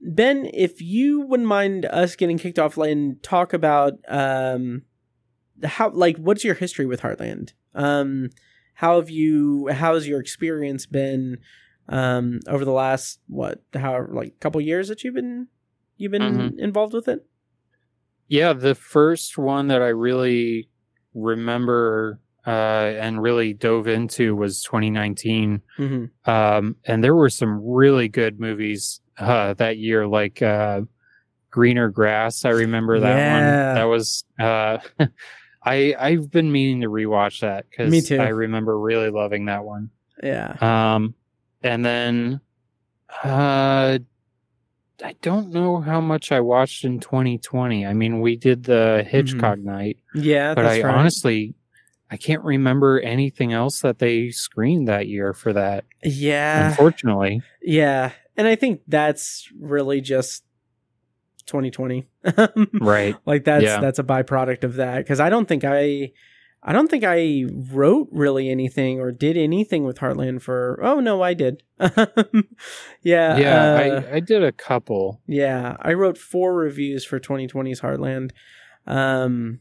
ben 0.01 0.51
if 0.53 0.81
you 0.83 1.21
wouldn't 1.21 1.49
mind 1.49 1.85
us 1.87 2.17
getting 2.17 2.39
kicked 2.39 2.59
off 2.59 2.77
and 2.77 3.23
talk 3.23 3.53
about 3.53 3.93
um 4.09 4.83
how 5.65 5.91
like 5.91 6.17
what's 6.17 6.45
your 6.45 6.55
history 6.55 6.87
with 6.87 7.01
heartland 7.01 7.53
um 7.75 8.31
how 8.75 8.97
have 8.97 9.11
you 9.11 9.69
how 9.73 9.95
has 9.95 10.07
your 10.07 10.21
experience 10.21 10.87
been 10.87 11.39
um 11.89 12.39
over 12.47 12.65
the 12.65 12.73
last 12.73 13.21
what 13.27 13.63
how 13.75 14.07
like 14.11 14.39
couple 14.41 14.61
years 14.61 14.89
that 14.89 15.03
you've 15.05 15.15
been 15.15 15.49
you've 15.97 16.13
been 16.13 16.23
Mhm. 16.53 16.59
involved 16.59 16.95
with 16.95 17.09
it 17.09 17.27
Yeah, 18.29 18.53
the 18.53 18.75
first 18.75 19.39
one 19.39 19.69
that 19.69 19.81
I 19.83 19.89
really 19.89 20.69
remember 21.15 22.21
uh, 22.47 22.51
and 23.01 23.21
really 23.23 23.53
dove 23.55 23.89
into 23.89 24.35
was 24.37 24.63
2019. 24.63 25.61
mm-hmm. 25.79 26.31
Um, 26.31 26.77
and 26.85 27.03
there 27.03 27.15
were 27.15 27.31
some 27.31 27.61
really 27.65 28.09
good 28.09 28.39
movies 28.41 29.01
uh, 29.19 29.55
that 29.55 29.79
year, 29.79 30.07
like 30.07 30.41
uh, 30.43 30.83
Greener 31.51 31.89
Grass. 31.91 32.45
I 32.45 32.51
remember 32.51 33.01
that 33.01 33.17
Yeah. 33.19 33.33
one. 33.33 33.45
That 33.75 33.85
was. 33.85 34.25
Uh, 34.39 34.79
I 35.63 35.95
I've 35.99 36.31
been 36.31 36.51
meaning 36.53 36.81
to 36.83 36.89
rewatch 36.89 37.41
that 37.41 37.67
because 37.69 37.91
Me 37.91 38.01
too. 38.01 38.21
I 38.21 38.29
remember 38.29 38.79
really 38.79 39.11
loving 39.11 39.47
that 39.47 39.65
one. 39.65 39.91
yeah 40.23 40.57
Um, 40.61 41.15
and 41.63 41.85
then, 41.85 42.41
uh, 43.25 43.99
I 45.05 45.15
don't 45.23 45.51
know 45.53 45.81
how 45.81 46.01
much 46.01 46.33
I 46.33 46.41
watched 46.41 46.85
in 46.85 47.01
2020. 47.01 47.87
I 47.87 47.93
mean, 47.95 48.21
we 48.21 48.37
did 48.37 48.65
the 48.65 49.05
Hitchcock 49.09 49.59
night, 49.59 49.99
yeah 50.15 50.55
but 50.55 50.63
Mm-hmm. 50.63 50.69
that's 50.69 50.85
I 50.85 50.89
right. 50.89 50.99
honestly, 50.99 51.55
I 52.11 52.17
can't 52.17 52.43
remember 52.43 53.01
anything 53.01 53.53
else 53.53 53.81
that 53.83 53.99
they 53.99 54.31
screened 54.31 54.89
that 54.89 55.07
year 55.09 55.33
for 55.35 55.53
that. 55.53 55.85
yeah 56.03 56.69
Unfortunately, 56.71 57.43
Yeah, 57.63 58.13
and 58.37 58.47
I 58.49 58.55
think 58.57 58.81
that's 58.89 59.49
really 59.61 60.01
just 60.01 60.43
2020. 61.49 62.07
right? 62.81 63.17
like 63.27 63.45
that's 63.45 63.65
Yeah. 63.65 63.81
that's 63.81 63.99
a 63.99 64.05
byproduct 64.05 64.63
of 64.65 64.75
that 64.77 64.99
because 64.99 65.19
I 65.21 65.29
don't 65.31 65.47
think 65.49 65.65
I 65.65 66.13
I 66.63 66.73
don't 66.73 66.89
think 66.91 67.05
I 67.07 67.45
wrote 67.73 68.09
really 68.11 68.51
anything 68.51 69.01
or 69.01 69.13
did 69.13 69.37
anything 69.37 69.85
with 69.85 69.99
Heartland 69.99 70.43
for 70.43 70.79
Oh 70.83 71.01
no, 71.01 71.23
I 71.23 71.35
did. 71.35 71.63
yeah. 71.81 73.37
Yeah, 73.37 73.65
uh, 73.75 74.03
I 74.11 74.17
I 74.17 74.21
did 74.21 74.43
a 74.43 74.53
couple. 74.53 75.21
yeah, 75.27 75.77
I 75.81 75.93
wrote 75.95 76.19
four 76.19 76.55
reviews 76.55 77.05
for 77.05 77.19
2020's 77.21 77.81
Heartland. 77.81 78.31
Um, 78.87 79.61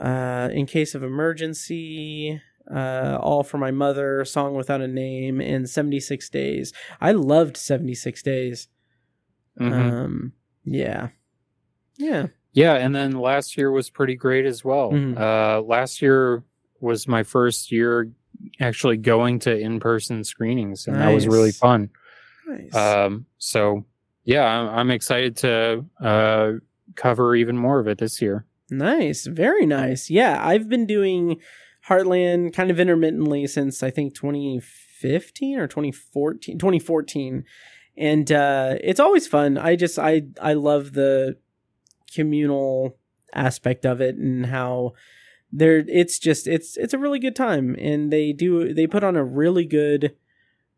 uh, 0.00 0.48
in 0.52 0.66
case 0.66 0.94
of 0.94 1.02
emergency, 1.02 2.40
uh, 2.74 3.18
all 3.20 3.42
for 3.44 3.58
my 3.58 3.70
mother, 3.70 4.24
song 4.24 4.54
without 4.54 4.80
a 4.80 4.88
name, 4.88 5.40
and 5.40 5.68
76 5.70 6.28
days. 6.30 6.72
I 7.00 7.12
loved 7.12 7.56
76 7.56 8.22
days. 8.22 8.68
Mhm. 9.60 9.72
Um, 9.72 10.32
yeah, 10.64 11.08
yeah, 11.96 12.26
Yeah, 12.52 12.74
and 12.74 12.94
then 12.94 13.12
last 13.12 13.56
year 13.56 13.70
was 13.70 13.90
pretty 13.90 14.14
great 14.16 14.46
as 14.46 14.64
well. 14.64 14.92
Mhm. 14.92 15.18
Uh, 15.18 15.60
last 15.62 16.00
year 16.02 16.42
was 16.80 17.08
my 17.08 17.22
first 17.22 17.72
year 17.72 18.10
actually 18.60 18.96
going 18.96 19.38
to 19.40 19.56
in-person 19.58 20.24
screenings, 20.24 20.86
and 20.86 20.96
that 20.96 21.12
was 21.12 21.26
really 21.26 21.52
fun. 21.52 21.90
nice. 22.46 22.74
Um, 22.74 23.26
so 23.38 23.84
yeah, 24.24 24.44
I'm, 24.44 24.68
I'm 24.68 24.90
excited 24.90 25.36
to 25.38 25.84
uh, 26.00 26.52
cover 26.94 27.34
even 27.34 27.56
more 27.56 27.78
of 27.80 27.86
it 27.88 27.98
this 27.98 28.20
year. 28.22 28.46
Nice, 28.70 29.26
very 29.26 29.66
nice. 29.66 30.08
Yeah, 30.10 30.38
I've 30.44 30.68
been 30.68 30.86
doing 30.86 31.40
Heartland 31.88 32.54
kind 32.54 32.70
of 32.70 32.80
intermittently 32.80 33.46
since 33.46 33.82
I 33.82 33.90
think 33.90 34.14
2015 34.14 35.58
or 35.58 35.66
2014, 35.66 36.58
2014. 36.58 37.44
And 37.96 38.30
uh 38.32 38.76
it's 38.80 39.00
always 39.00 39.26
fun. 39.26 39.58
I 39.58 39.76
just 39.76 39.98
I 39.98 40.22
I 40.40 40.54
love 40.54 40.92
the 40.92 41.36
communal 42.14 42.96
aspect 43.34 43.84
of 43.84 44.00
it 44.00 44.16
and 44.16 44.46
how 44.46 44.92
there 45.52 45.84
it's 45.88 46.18
just 46.18 46.46
it's 46.46 46.76
it's 46.76 46.94
a 46.94 46.98
really 46.98 47.18
good 47.18 47.36
time 47.36 47.76
and 47.78 48.12
they 48.12 48.32
do 48.32 48.74
they 48.74 48.86
put 48.86 49.04
on 49.04 49.16
a 49.16 49.24
really 49.24 49.64
good 49.64 50.14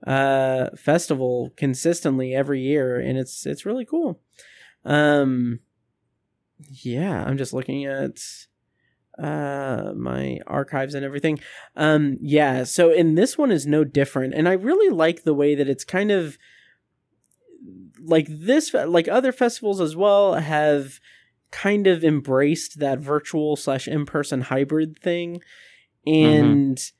uh 0.06 0.68
festival 0.76 1.52
consistently 1.56 2.34
every 2.34 2.60
year 2.60 2.98
and 2.98 3.18
it's 3.18 3.46
it's 3.46 3.64
really 3.66 3.84
cool. 3.84 4.20
Um 4.84 5.60
yeah, 6.58 7.24
I'm 7.24 7.38
just 7.38 7.54
looking 7.54 7.86
at 7.86 8.18
uh 9.18 9.92
my 9.96 10.38
archives 10.46 10.94
and 10.94 11.04
everything. 11.04 11.40
Um 11.74 12.18
yeah, 12.20 12.64
so 12.64 12.92
in 12.92 13.14
this 13.14 13.38
one 13.38 13.50
is 13.50 13.66
no 13.66 13.84
different 13.84 14.34
and 14.34 14.46
I 14.46 14.52
really 14.52 14.94
like 14.94 15.22
the 15.24 15.34
way 15.34 15.54
that 15.54 15.68
it's 15.68 15.84
kind 15.84 16.10
of 16.10 16.36
like 18.06 18.26
this 18.28 18.72
like 18.72 19.08
other 19.08 19.32
festivals 19.32 19.80
as 19.80 19.96
well 19.96 20.34
have 20.34 21.00
kind 21.50 21.86
of 21.86 22.04
embraced 22.04 22.78
that 22.78 22.98
virtual 22.98 23.56
slash 23.56 23.86
in-person 23.88 24.42
hybrid 24.42 24.98
thing 24.98 25.40
and 26.06 26.92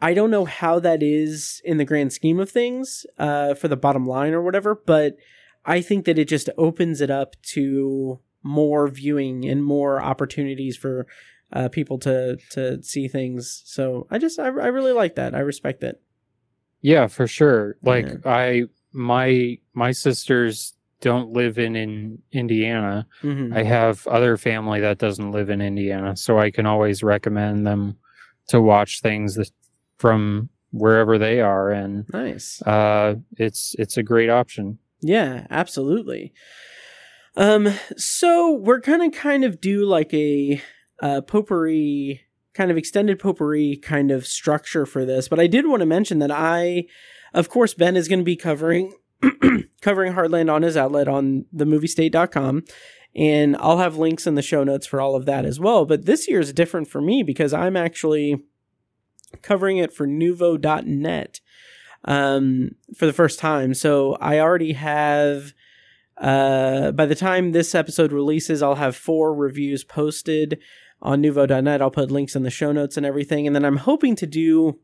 i 0.00 0.14
don't 0.14 0.30
know 0.30 0.44
how 0.44 0.78
that 0.78 1.02
is 1.02 1.60
in 1.64 1.76
the 1.76 1.84
grand 1.84 2.12
scheme 2.12 2.40
of 2.40 2.50
things 2.50 3.04
uh, 3.18 3.54
for 3.54 3.68
the 3.68 3.76
bottom 3.76 4.06
line 4.06 4.32
or 4.32 4.42
whatever 4.42 4.74
but 4.74 5.16
i 5.64 5.80
think 5.80 6.04
that 6.04 6.18
it 6.18 6.28
just 6.28 6.48
opens 6.56 7.00
it 7.00 7.10
up 7.10 7.36
to 7.42 8.18
more 8.42 8.88
viewing 8.88 9.44
and 9.44 9.64
more 9.64 10.00
opportunities 10.00 10.76
for 10.76 11.06
uh, 11.52 11.68
people 11.68 11.98
to 11.98 12.38
to 12.50 12.82
see 12.82 13.06
things 13.08 13.62
so 13.66 14.06
i 14.10 14.18
just 14.18 14.38
I, 14.38 14.46
I 14.46 14.68
really 14.68 14.92
like 14.92 15.14
that 15.16 15.34
i 15.34 15.40
respect 15.40 15.82
it 15.82 16.00
Yeah, 16.82 17.06
for 17.08 17.26
sure. 17.26 17.76
Like 17.82 18.06
Yeah. 18.06 18.16
I 18.24 18.64
my 18.92 19.58
my 19.74 19.92
sisters 19.92 20.74
don't 21.00 21.32
live 21.32 21.58
in 21.58 21.76
in 21.76 22.18
Indiana. 22.32 23.06
Mhm. 23.22 23.54
I 23.56 23.62
have 23.62 24.06
other 24.06 24.36
family 24.36 24.80
that 24.80 24.98
doesn't 24.98 25.32
live 25.32 25.48
in 25.50 25.60
Indiana, 25.60 26.16
so 26.16 26.38
I 26.38 26.50
can 26.50 26.66
always 26.66 27.02
recommend 27.02 27.66
them 27.66 27.96
to 28.48 28.60
watch 28.60 29.00
things 29.00 29.36
that, 29.36 29.50
from 29.98 30.48
wherever 30.72 31.18
they 31.18 31.40
are, 31.40 31.70
and 31.70 32.04
nice 32.12 32.60
uh, 32.62 33.14
it's 33.38 33.74
it's 33.78 33.96
a 33.96 34.02
great 34.02 34.28
option. 34.30 34.78
Yeah, 35.00 35.46
absolutely. 35.50 36.32
Um, 37.36 37.68
so 37.96 38.52
we're 38.52 38.80
gonna 38.80 39.10
kind 39.10 39.44
of 39.44 39.60
do 39.60 39.84
like 39.86 40.12
a 40.12 40.60
uh, 41.02 41.22
potpourri, 41.22 42.20
kind 42.54 42.70
of 42.70 42.76
extended 42.76 43.18
potpourri 43.18 43.76
kind 43.76 44.10
of 44.10 44.26
structure 44.26 44.84
for 44.84 45.04
this, 45.06 45.28
but 45.28 45.40
I 45.40 45.46
did 45.46 45.66
want 45.66 45.80
to 45.80 45.86
mention 45.86 46.18
that 46.18 46.30
I, 46.30 46.84
of 47.34 47.48
course, 47.48 47.74
Ben 47.74 47.96
is 47.96 48.08
going 48.08 48.18
to 48.18 48.24
be 48.24 48.36
covering 48.36 48.92
covering 49.80 50.14
Heartland 50.14 50.52
on 50.52 50.62
his 50.62 50.76
outlet 50.76 51.08
on 51.08 51.46
themoviestate.com. 51.54 52.64
And 53.14 53.56
I'll 53.58 53.78
have 53.78 53.96
links 53.96 54.26
in 54.26 54.36
the 54.36 54.42
show 54.42 54.62
notes 54.62 54.86
for 54.86 55.00
all 55.00 55.16
of 55.16 55.26
that 55.26 55.44
as 55.44 55.58
well. 55.58 55.84
But 55.84 56.06
this 56.06 56.28
year 56.28 56.40
is 56.40 56.52
different 56.52 56.88
for 56.88 57.00
me 57.00 57.22
because 57.22 57.52
I'm 57.52 57.76
actually 57.76 58.44
covering 59.42 59.78
it 59.78 59.92
for 59.92 60.06
Nuvo.net 60.06 61.40
um, 62.04 62.76
for 62.96 63.06
the 63.06 63.12
first 63.12 63.38
time. 63.38 63.74
So 63.74 64.14
I 64.20 64.38
already 64.38 64.74
have. 64.74 65.52
Uh, 66.16 66.92
by 66.92 67.06
the 67.06 67.14
time 67.14 67.52
this 67.52 67.74
episode 67.74 68.12
releases, 68.12 68.62
I'll 68.62 68.74
have 68.74 68.94
four 68.94 69.34
reviews 69.34 69.84
posted 69.84 70.60
on 71.00 71.22
Nuvo.net. 71.22 71.80
I'll 71.80 71.90
put 71.90 72.10
links 72.10 72.36
in 72.36 72.42
the 72.42 72.50
show 72.50 72.72
notes 72.72 72.98
and 72.98 73.06
everything, 73.06 73.46
and 73.46 73.56
then 73.56 73.64
I'm 73.64 73.78
hoping 73.78 74.16
to 74.16 74.26
do 74.26 74.78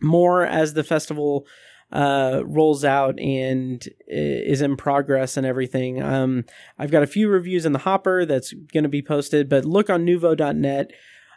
more 0.00 0.44
as 0.44 0.74
the 0.74 0.84
festival 0.84 1.46
uh, 1.92 2.42
rolls 2.44 2.84
out 2.84 3.18
and 3.20 3.86
is 4.08 4.60
in 4.60 4.76
progress 4.76 5.36
and 5.36 5.46
everything. 5.46 6.02
Um, 6.02 6.44
I've 6.78 6.90
got 6.90 7.02
a 7.02 7.08
few 7.08 7.28
reviews 7.28 7.64
in 7.64 7.72
the 7.72 7.80
hopper 7.80 8.24
that's 8.24 8.52
going 8.72 8.82
to 8.82 8.88
be 8.88 9.02
posted, 9.02 9.48
but 9.48 9.64
look 9.64 9.90
on 9.90 10.04
Nuvo.net 10.04 10.92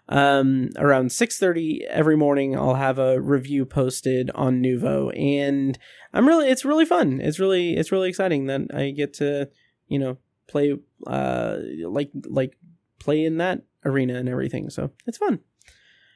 um 0.10 0.70
around 0.78 1.08
6:30 1.10 1.82
every 1.90 2.16
morning 2.16 2.56
I'll 2.56 2.76
have 2.76 2.98
a 2.98 3.20
review 3.20 3.66
posted 3.66 4.32
on 4.34 4.64
Nuvo 4.64 5.12
and 5.20 5.78
I'm 6.14 6.26
really 6.26 6.48
it's 6.48 6.64
really 6.64 6.86
fun. 6.86 7.20
It's 7.20 7.40
really 7.40 7.76
it's 7.76 7.92
really 7.92 8.08
exciting 8.08 8.46
that 8.46 8.74
I 8.74 8.92
get 8.92 9.14
to, 9.16 9.50
you 9.90 10.00
know, 10.00 10.18
play 10.48 10.78
uh 11.06 11.58
like 11.86 12.12
like 12.30 12.58
play 13.00 13.26
in 13.26 13.38
that 13.38 13.64
arena 13.84 14.16
and 14.16 14.30
everything. 14.30 14.70
So, 14.70 14.92
it's 15.06 15.18
fun. 15.18 15.40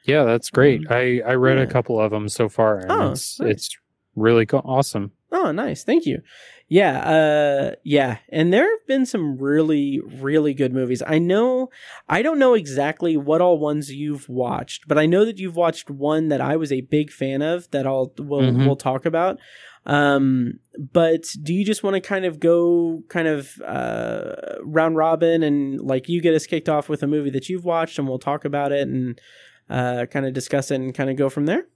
Yeah, 0.04 0.24
that's 0.24 0.50
great. 0.50 0.82
I 0.90 1.20
I 1.26 1.34
read 1.34 1.58
Yeah. 1.58 1.64
a 1.64 1.66
couple 1.66 2.00
of 2.00 2.10
them 2.10 2.28
so 2.28 2.48
far, 2.48 2.78
and 2.78 2.90
Oh, 2.90 3.10
it's 3.12 3.38
nice. 3.40 3.50
it's 3.50 3.76
really 4.16 4.46
co- 4.46 4.58
awesome. 4.64 5.12
Oh, 5.30 5.50
nice. 5.52 5.82
Thank 5.84 6.04
you. 6.06 6.20
Yeah, 6.68 7.00
uh 7.00 7.74
yeah, 7.84 8.18
and 8.30 8.50
there 8.52 8.62
have 8.68 8.86
been 8.86 9.04
some 9.06 9.36
really 9.38 10.00
really 10.20 10.54
good 10.54 10.72
movies. 10.72 11.02
I 11.06 11.18
know 11.18 11.68
I 12.08 12.22
don't 12.22 12.38
know 12.38 12.54
exactly 12.54 13.16
what 13.16 13.40
all 13.42 13.58
ones 13.58 13.92
you've 13.92 14.28
watched, 14.28 14.88
but 14.88 14.96
I 14.98 15.04
know 15.06 15.24
that 15.26 15.38
you've 15.38 15.56
watched 15.56 15.90
one 15.90 16.28
that 16.28 16.40
I 16.40 16.56
was 16.56 16.72
a 16.72 16.80
big 16.82 17.10
fan 17.10 17.42
of 17.42 17.70
that 17.72 17.86
I'll 17.86 18.12
we'll 18.18 18.40
Mhm. 18.42 18.66
we'll 18.66 18.76
talk 18.76 19.04
about. 19.04 19.38
Um 19.84 20.60
but 20.92 21.24
do 21.42 21.52
you 21.52 21.64
just 21.64 21.82
want 21.82 21.94
to 21.94 22.00
kind 22.00 22.24
of 22.24 22.38
go 22.40 23.02
kind 23.08 23.28
of 23.28 23.60
uh 23.66 24.34
round 24.62 24.96
robin 24.96 25.42
and 25.42 25.80
like 25.80 26.08
you 26.08 26.20
get 26.22 26.34
us 26.34 26.46
kicked 26.46 26.68
off 26.68 26.88
with 26.88 27.02
a 27.02 27.06
movie 27.06 27.30
that 27.30 27.48
you've 27.48 27.64
watched 27.64 27.98
and 27.98 28.06
we'll 28.08 28.18
talk 28.18 28.44
about 28.44 28.70
it 28.72 28.86
and 28.88 29.20
uh 29.70 30.06
kind 30.06 30.26
of 30.26 30.32
discuss 30.32 30.70
it 30.70 30.76
and 30.76 30.94
kind 30.94 31.10
of 31.10 31.16
go 31.16 31.28
from 31.28 31.46
there? 31.46 31.66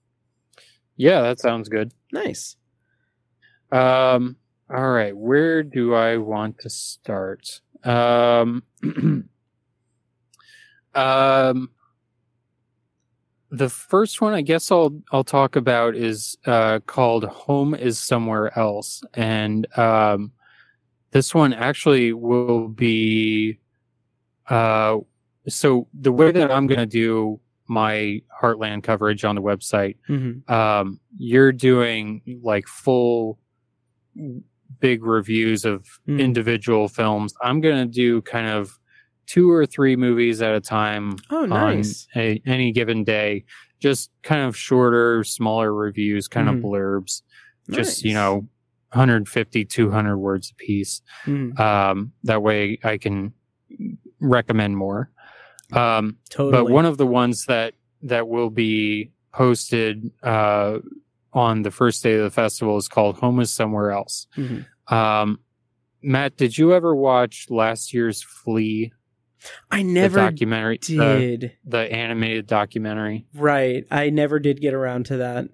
Yeah, 0.97 1.23
that 1.23 1.39
sounds 1.41 1.69
good. 1.69 1.93
Nice. 2.13 2.57
Um, 3.71 4.37
all 4.71 4.91
right, 4.91 5.17
where 5.17 5.63
do 5.63 5.95
I 5.95 6.17
want 6.17 6.59
to 6.61 6.71
start? 6.71 7.61
Um, 7.85 8.63
um, 10.95 11.71
the 13.51 13.69
first 13.69 14.21
one 14.21 14.35
I 14.35 14.43
guess 14.43 14.71
I'll 14.73 15.01
I'll 15.13 15.25
talk 15.25 15.57
about 15.57 15.95
is 15.95 16.37
uh, 16.47 16.81
called 16.87 17.25
"Home 17.25 17.75
Is 17.75 17.99
Somewhere 17.99 18.57
Else," 18.59 19.03
and 19.15 19.67
um, 19.79 20.33
this 21.11 21.35
one 21.35 21.53
actually 21.53 22.13
will 22.13 22.69
be. 22.69 23.59
Uh, 24.49 24.99
so 25.49 25.87
the 25.93 26.13
way 26.13 26.33
that 26.33 26.51
I'm 26.51 26.67
going 26.67 26.81
to 26.81 26.87
do 26.87 27.41
my 27.69 28.21
Heartland 28.43 28.83
coverage 28.83 29.25
on 29.25 29.35
the 29.35 29.43
website 29.43 29.97
hmm 30.07 30.39
um, 30.53 31.01
you're 31.19 31.53
doing 31.53 32.23
like 32.43 32.67
full 32.67 33.39
big 34.81 35.05
reviews 35.05 35.65
of 35.65 35.85
Mm. 36.09 36.21
individual 36.21 36.89
films. 36.89 37.35
I'm 37.43 37.61
going 37.61 37.77
to 37.87 37.91
do 37.91 38.23
kind 38.23 38.47
of 38.47 38.79
two 39.27 39.51
or 39.51 39.67
three 39.67 39.97
movies 39.97 40.41
at 40.43 40.55
a 40.55 40.61
time 40.61 41.17
Oh, 41.31 41.47
nice. 41.47 42.07
on 42.15 42.23
a, 42.23 42.43
any 42.47 42.73
given 42.73 43.03
day. 43.05 43.45
Just 43.81 44.11
kind 44.23 44.43
of 44.43 44.57
shorter, 44.57 45.25
smaller 45.25 45.75
reviews, 45.75 46.29
kind 46.29 46.49
Mhm. 46.49 46.57
of 46.59 46.63
blurbs, 46.63 47.23
just, 47.71 48.05
you 48.05 48.15
know, 48.15 48.49
150, 48.93 49.65
200 49.65 50.17
words 50.19 50.51
a 50.53 50.55
piece. 50.55 51.03
Mhm. 51.27 51.59
Um, 51.59 52.13
that 52.25 52.43
way 52.43 52.79
I 52.85 52.99
can 52.99 53.33
recommend 54.21 54.77
more. 54.77 55.11
Um, 55.73 56.17
Totally. 56.31 56.53
but 56.65 56.71
one 56.73 56.85
of 56.87 56.97
the 56.99 57.07
ones 57.07 57.47
that 57.47 57.75
that 58.03 58.29
will 58.29 58.51
be 58.51 59.11
posted 59.33 60.11
uh, 60.23 60.79
on 61.33 61.63
the 61.63 61.71
first 61.71 62.03
day 62.03 62.15
of 62.15 62.23
the 62.23 62.31
festival 62.31 62.77
is 62.77 62.89
called 62.89 63.17
"Home 63.19 63.41
Is 63.41 63.53
Somewhere 63.53 63.91
Else." 63.91 64.27
Mhm. 64.37 64.67
Um, 64.93 65.41
Matt, 66.03 66.37
did 66.37 66.57
you 66.57 66.73
ever 66.73 66.95
watch 66.95 67.47
last 67.51 67.93
year's 67.93 68.23
Flee, 68.23 68.93
I 69.71 69.79
the 69.79 69.85
never 69.85 70.19
documentary, 70.21 70.79
the, 70.87 70.97
did. 70.97 71.53
the 71.65 71.79
animated 71.93 72.47
documentary? 72.47 73.27
Right. 73.35 73.85
I 73.91 74.11
never 74.11 74.39
did 74.39 74.61
get 74.61 74.73
around 74.75 75.07
to 75.07 75.17
that. 75.17 75.49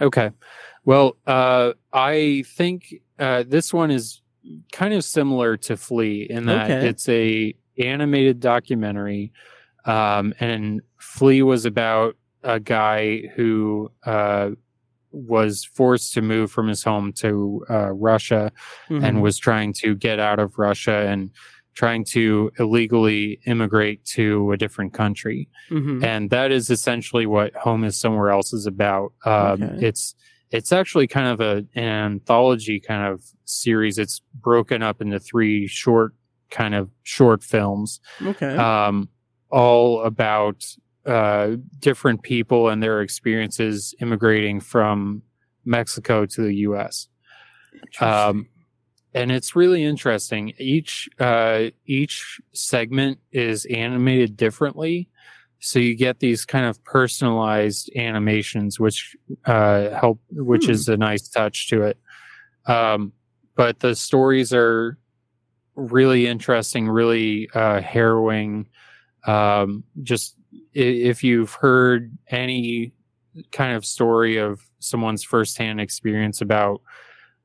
Okay, 0.00 0.30
well, 0.84 1.16
uh, 1.26 1.72
I 1.92 2.42
think 2.56 2.94
uh, 3.18 3.44
this 3.46 3.72
one 3.72 3.90
is 3.90 4.22
kind 4.72 4.92
of 4.94 5.04
similar 5.04 5.56
to 5.58 5.76
Flee 5.76 6.26
in 6.28 6.46
that 6.46 6.70
Okay. 6.70 6.88
it's 6.88 7.08
a 7.08 7.54
animated 7.78 8.40
documentary, 8.40 9.32
um, 9.84 10.34
and 10.40 10.80
Flee 10.98 11.42
was 11.42 11.64
about 11.64 12.16
a 12.42 12.60
guy 12.60 13.22
who 13.36 13.90
uh, 14.04 14.50
was 15.10 15.64
forced 15.64 16.12
to 16.14 16.22
move 16.22 16.50
from 16.50 16.68
his 16.68 16.82
home 16.82 17.12
to 17.12 17.64
uh, 17.70 17.90
Russia 17.92 18.50
and 18.88 19.18
Mhm. 19.18 19.20
was 19.20 19.38
trying 19.38 19.72
to 19.74 19.94
get 19.94 20.18
out 20.18 20.38
of 20.40 20.58
Russia 20.58 21.06
and 21.08 21.30
trying 21.74 22.04
to 22.04 22.50
illegally 22.58 23.38
immigrate 23.46 24.04
to 24.04 24.50
a 24.52 24.56
different 24.56 24.92
country 24.92 25.48
Mhm. 25.70 26.04
and 26.04 26.30
that 26.30 26.52
is 26.52 26.70
essentially 26.70 27.26
what 27.26 27.52
home 27.54 27.82
is 27.84 27.96
somewhere 27.96 28.30
else 28.30 28.52
is 28.52 28.66
about 28.66 29.12
um, 29.24 29.62
Okay. 29.62 29.86
it's 29.86 30.14
it's 30.50 30.70
actually 30.72 31.06
kind 31.08 31.26
of 31.28 31.40
a, 31.40 31.64
an 31.74 31.84
anthology 32.12 32.78
kind 32.78 33.12
of 33.12 33.24
series 33.44 33.98
it's 33.98 34.20
broken 34.40 34.82
up 34.82 35.00
into 35.00 35.18
three 35.18 35.66
short 35.66 36.12
kind 36.50 36.74
of 36.74 36.90
short 37.02 37.42
films 37.42 38.00
Okay. 38.24 38.56
um, 38.56 39.08
all 39.50 40.02
about 40.02 40.64
uh, 41.06 41.56
different 41.80 42.22
people 42.22 42.68
and 42.68 42.82
their 42.82 43.00
experiences 43.02 43.94
immigrating 44.00 44.60
from 44.60 45.22
mexico 45.64 46.26
to 46.26 46.42
the 46.42 46.54
us 46.54 47.08
um, 48.00 48.46
and 49.14 49.30
it's 49.30 49.54
really 49.54 49.84
interesting. 49.84 50.52
Each 50.58 51.08
uh, 51.20 51.66
each 51.86 52.40
segment 52.52 53.18
is 53.32 53.64
animated 53.66 54.36
differently, 54.36 55.08
so 55.60 55.78
you 55.78 55.94
get 55.96 56.18
these 56.20 56.44
kind 56.44 56.66
of 56.66 56.82
personalized 56.84 57.90
animations, 57.96 58.80
which 58.80 59.16
uh, 59.46 59.90
help, 59.90 60.20
which 60.32 60.64
Hmm. 60.64 60.72
is 60.72 60.88
a 60.88 60.96
nice 60.96 61.28
touch 61.28 61.68
to 61.68 61.82
it. 61.82 61.98
Um, 62.66 63.12
but 63.56 63.80
the 63.80 63.94
stories 63.94 64.52
are 64.52 64.98
really 65.76 66.26
interesting, 66.26 66.88
really 66.88 67.48
uh, 67.54 67.80
harrowing. 67.80 68.68
Um, 69.26 69.84
just 70.02 70.36
if 70.72 71.24
you've 71.24 71.52
heard 71.54 72.16
any 72.28 72.92
kind 73.52 73.76
of 73.76 73.84
story 73.84 74.36
of 74.36 74.60
someone's 74.78 75.24
firsthand 75.24 75.80
experience 75.80 76.40
about 76.40 76.80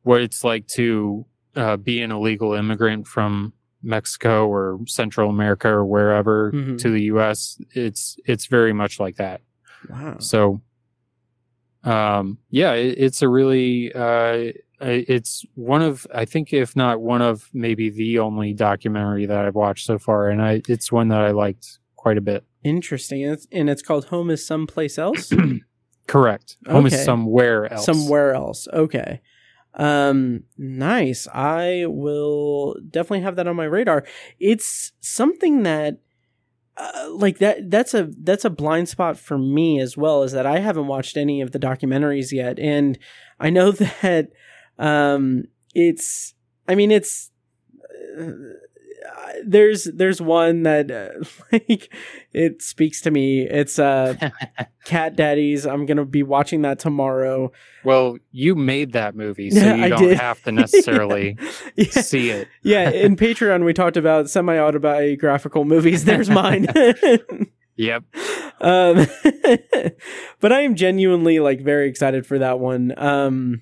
what 0.04 0.22
it's 0.22 0.44
like 0.44 0.68
to 0.68 1.26
uh, 1.56 1.78
be 1.78 2.02
an 2.02 2.12
illegal 2.12 2.54
immigrant 2.54 3.08
from 3.08 3.54
Mexico 3.82 4.48
or 4.48 4.80
Central 4.88 5.30
America 5.30 5.68
or 5.70 5.86
wherever 5.86 6.52
Mhm. 6.52 6.78
to 6.80 6.92
the 6.92 7.04
U.S. 7.04 7.60
It's 7.72 8.18
it's 8.26 8.46
very 8.48 8.74
much 8.74 9.00
like 9.00 9.16
that. 9.16 9.42
wow. 9.90 10.18
So, 10.20 10.62
um, 11.84 12.38
yeah, 12.50 12.74
it, 12.74 12.96
it's 12.98 13.22
a 13.22 13.30
really 13.30 13.92
uh, 13.94 14.52
it's 14.82 15.46
one 15.56 15.82
of 15.82 16.06
I 16.14 16.26
think 16.26 16.54
if 16.54 16.76
not 16.76 17.02
one 17.02 17.22
of 17.22 17.50
maybe 17.54 17.90
the 17.90 18.20
only 18.20 18.54
documentary 18.54 19.26
that 19.26 19.46
I've 19.46 19.56
watched 19.56 19.86
so 19.86 19.98
far, 20.00 20.30
and 20.30 20.42
I 20.42 20.62
it's 20.68 20.92
one 20.92 21.10
that 21.10 21.22
I 21.22 21.32
liked 21.32 21.80
quite 21.96 22.18
a 22.18 22.22
bit. 22.22 22.46
Interesting. 22.64 23.24
And 23.24 23.34
it's, 23.34 23.48
and 23.52 23.70
it's 23.70 23.82
called 23.82 24.06
Home 24.06 24.30
is 24.30 24.46
Someplace 24.46 24.98
Else? 24.98 25.32
Correct. 26.08 26.58
Home 26.68 26.86
Okay. 26.86 26.96
is 26.96 27.04
somewhere 27.06 27.72
else. 27.72 27.86
Somewhere 27.86 28.34
else. 28.34 28.68
Okay. 28.74 29.22
Um 29.76 30.44
nice. 30.58 31.28
I 31.34 31.86
will 31.88 32.76
definitely 32.90 33.22
have 33.22 33.36
that 33.36 33.48
on 33.48 33.56
my 33.56 33.66
radar. 33.66 34.04
It's 34.40 34.94
something 35.00 35.64
that 35.64 36.00
uh, 36.76 37.10
like 37.12 37.38
that 37.40 37.70
that's 37.70 37.94
a 37.94 38.10
that's 38.24 38.46
a 38.46 38.50
blind 38.50 38.90
spot 38.90 39.18
for 39.20 39.38
me 39.38 39.80
as 39.80 39.96
well 39.98 40.24
is 40.24 40.32
that 40.32 40.46
I 40.46 40.60
haven't 40.60 40.88
watched 40.88 41.18
any 41.18 41.42
of 41.42 41.52
the 41.52 41.60
documentaries 41.60 42.32
yet 42.32 42.58
and 42.58 42.98
I 43.40 43.50
know 43.50 43.72
that 44.02 44.30
um 44.80 45.44
it's 45.76 46.34
I 46.68 46.76
mean 46.76 46.92
it's 46.92 47.30
uh, 48.20 48.32
there's 49.46 49.86
there's 49.86 50.22
one 50.22 50.64
that 50.64 50.92
uh, 50.92 51.10
like 51.52 51.94
it 52.34 52.62
speaks 52.62 53.02
to 53.02 53.12
me. 53.12 53.42
It's 53.42 53.80
uh 53.80 54.16
Cat 54.86 55.16
Daddies. 55.16 55.66
I'm 55.66 55.86
going 55.86 55.98
to 55.98 56.06
be 56.06 56.24
watching 56.24 56.64
that 56.64 56.80
tomorrow. 56.80 57.52
Well, 57.84 58.18
you 58.32 58.56
made 58.56 58.94
that 58.94 59.16
movie, 59.16 59.52
so 59.52 59.60
you 59.76 59.84
I 59.84 59.90
don't 59.90 60.02
did. 60.02 60.18
have 60.20 60.42
to 60.44 60.52
necessarily 60.52 61.38
yeah. 61.76 61.86
see 62.02 62.30
it. 62.32 62.48
yeah, 62.64 62.90
in 62.90 63.16
Patreon 63.16 63.64
we 63.64 63.74
talked 63.74 63.98
about 63.98 64.30
semi-autobiographical 64.30 65.66
movies. 65.66 66.06
There's 66.06 66.30
mine. 66.30 66.68
Yep. 67.76 68.04
um, 68.60 69.08
but 70.42 70.52
I 70.52 70.62
am 70.62 70.76
genuinely 70.76 71.40
like 71.40 71.62
very 71.62 71.88
excited 71.88 72.26
for 72.26 72.40
that 72.40 72.60
one. 72.60 72.94
Um, 72.98 73.62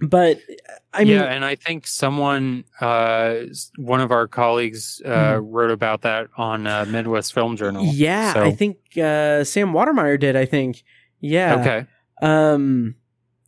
but 0.00 0.38
I 0.92 1.04
mean, 1.04 1.14
yeah, 1.14 1.24
and 1.24 1.44
I 1.44 1.54
think 1.54 1.86
someone, 1.86 2.64
uh, 2.80 3.34
one 3.76 4.00
of 4.00 4.10
our 4.10 4.26
colleagues, 4.28 5.00
uh, 5.04 5.38
wrote 5.42 5.70
about 5.70 6.02
that 6.02 6.28
on 6.36 6.66
uh, 6.66 6.84
Midwest 6.88 7.32
Film 7.32 7.56
Journal. 7.56 7.84
Yeah, 7.84 8.32
So- 8.34 8.42
I 8.44 8.52
think 8.52 8.76
uh, 8.98 9.44
Sam 9.44 9.72
Watermeier 9.72 10.18
did. 10.18 10.36
I 10.36 10.44
think. 10.44 10.82
Yeah. 11.20 11.56
Okay. 11.60 11.86
Um, 12.22 12.94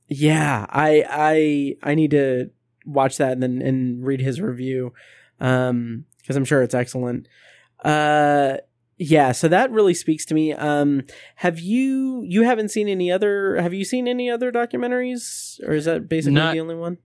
yeah, 0.08 0.66
I 0.70 1.04
I 1.82 1.90
I 1.90 1.94
need 1.94 2.10
to 2.12 2.50
watch 2.86 3.18
that 3.18 3.32
and 3.32 3.42
then 3.42 3.60
and 3.62 4.04
read 4.04 4.20
his 4.20 4.40
review, 4.40 4.92
um, 5.40 6.04
because 6.20 6.36
I'm 6.36 6.44
sure 6.46 6.62
it's 6.62 6.74
excellent. 6.74 7.28
Uh, 7.84 8.56
yeah, 8.98 9.32
so 9.32 9.48
that 9.48 9.70
really 9.70 9.94
speaks 9.94 10.24
to 10.26 10.34
me. 10.34 10.52
Um, 10.52 11.02
have 11.36 11.58
you 11.60 12.22
you 12.26 12.42
haven't 12.42 12.70
seen 12.70 12.88
any 12.88 13.10
other? 13.10 13.60
Have 13.60 13.72
you 13.72 13.84
seen 13.84 14.06
any 14.08 14.28
other 14.30 14.50
documentaries, 14.52 15.58
or 15.66 15.72
is 15.74 15.84
that 15.86 16.08
basically 16.08 16.34
Not- 16.34 16.52
the 16.54 16.60
only 16.60 16.74
one? 16.74 16.98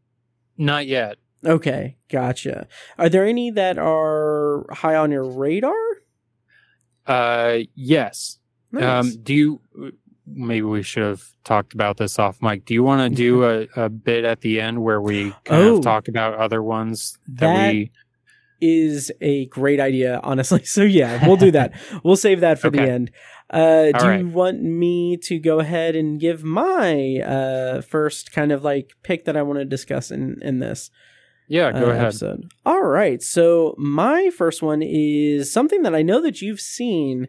Not 0.58 0.88
yet. 0.88 1.18
Okay, 1.46 1.98
gotcha. 2.10 2.68
Are 2.98 3.10
there 3.10 3.26
any 3.26 3.52
that 3.52 3.78
are 3.78 4.66
high 4.72 4.96
on 4.96 5.12
your 5.12 5.26
radar? 5.26 5.74
Uh, 7.06 7.60
yes. 7.76 8.40
Nice. 8.72 8.84
Um, 9.16 9.22
do 9.24 9.34
you? 9.34 9.62
Maybe 10.26 10.62
we 10.62 10.84
should 10.84 11.04
have 11.04 11.24
talked 11.44 11.74
about 11.74 11.98
this 11.98 12.18
off 12.18 12.42
mic. 12.42 12.64
Do 12.66 12.74
you 12.74 12.82
want 12.82 13.12
to 13.12 13.16
do 13.16 13.44
a, 13.44 13.68
a 13.76 13.90
bit 13.90 14.24
at 14.24 14.40
the 14.40 14.62
end 14.62 14.82
where 14.82 15.02
we 15.02 15.32
kind 15.44 15.64
Oh. 15.64 15.78
of 15.78 15.84
talk 15.84 16.08
about 16.08 16.36
other 16.36 16.64
ones 16.64 17.18
that, 17.28 17.40
That 17.54 17.74
we? 17.74 17.92
Is 18.64 19.12
a 19.20 19.46
great 19.48 19.80
idea, 19.80 20.20
honestly. 20.24 20.64
So 20.74 20.82
yeah, 20.82 21.28
we'll 21.28 21.38
do 21.38 21.52
that. 21.52 21.74
we'll 22.04 22.16
save 22.16 22.40
that 22.40 22.58
for 22.58 22.70
the 22.70 22.82
end. 22.82 23.12
Uh, 23.50 23.92
do 23.92 24.06
All 24.06 24.18
you 24.18 24.28
want 24.28 24.64
me 24.64 25.18
to 25.18 25.38
go 25.38 25.60
ahead 25.60 25.96
and 25.96 26.20
give 26.20 26.44
my 26.44 27.18
uh, 27.20 27.82
first 27.82 28.32
kind 28.32 28.52
of 28.52 28.64
like 28.64 28.94
pick 29.04 29.26
that 29.26 29.38
I 29.38 29.44
want 29.44 29.60
to 29.60 29.66
discuss 29.66 30.10
in 30.10 30.40
in 30.42 30.60
this? 30.60 30.90
Yeah, 31.48 31.72
go 31.72 31.90
uh, 31.90 31.92
ahead. 31.92 32.06
Episode? 32.06 32.46
All 32.66 32.82
right. 32.82 33.22
So 33.22 33.76
my 33.78 34.32
first 34.32 34.64
one 34.64 34.82
is 34.82 35.52
something 35.52 35.84
that 35.84 35.94
I 35.94 36.02
know 36.02 36.22
that 36.22 36.42
you've 36.42 36.62
seen. 36.62 37.28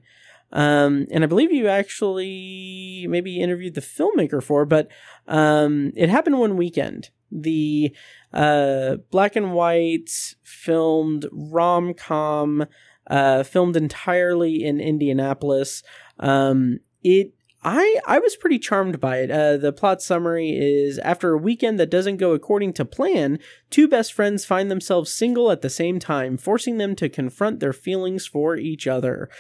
Um, 0.53 1.07
and 1.11 1.25
I 1.25 1.27
believe 1.27 1.53
you 1.53 1.67
actually 1.67 3.07
maybe 3.09 3.41
interviewed 3.41 3.75
the 3.75 3.81
filmmaker 3.81 4.43
for, 4.43 4.65
but 4.65 4.89
um, 5.27 5.93
it 5.97 6.09
happened 6.09 6.39
one 6.39 6.57
weekend. 6.57 7.11
The 7.35 7.95
uh, 8.33 8.97
black 9.11 9.35
and 9.35 9.53
white 9.53 10.11
filmed 10.45 11.27
rom 11.33 11.95
com, 11.95 12.67
uh, 13.09 13.43
filmed 13.43 13.77
entirely 13.77 14.65
in 14.65 14.81
Indianapolis. 14.81 15.83
Um, 16.21 16.79
it 17.03 17.35
I 17.65 18.01
I 18.07 18.19
was 18.19 18.37
pretty 18.37 18.59
charmed 18.59 19.01
by 19.01 19.19
it. 19.19 19.31
Uh, 19.31 19.57
the 19.57 19.73
plot 19.73 20.03
summary 20.03 20.51
is 20.51 20.99
after 20.99 21.33
a 21.33 21.39
weekend 21.39 21.81
that 21.81 21.91
doesn't 21.91 22.19
go 22.19 22.33
according 22.33 22.75
to 22.75 22.85
plan, 22.85 23.39
two 23.71 23.89
best 23.89 24.13
friends 24.13 24.45
find 24.45 24.71
themselves 24.71 25.11
single 25.11 25.51
at 25.51 25.63
the 25.63 25.71
same 25.71 25.99
time, 25.99 26.37
forcing 26.37 26.77
them 26.77 26.95
to 26.97 27.09
confront 27.09 27.61
their 27.61 27.73
feelings 27.73 28.27
for 28.27 28.57
each 28.57 28.87
other. 28.87 29.31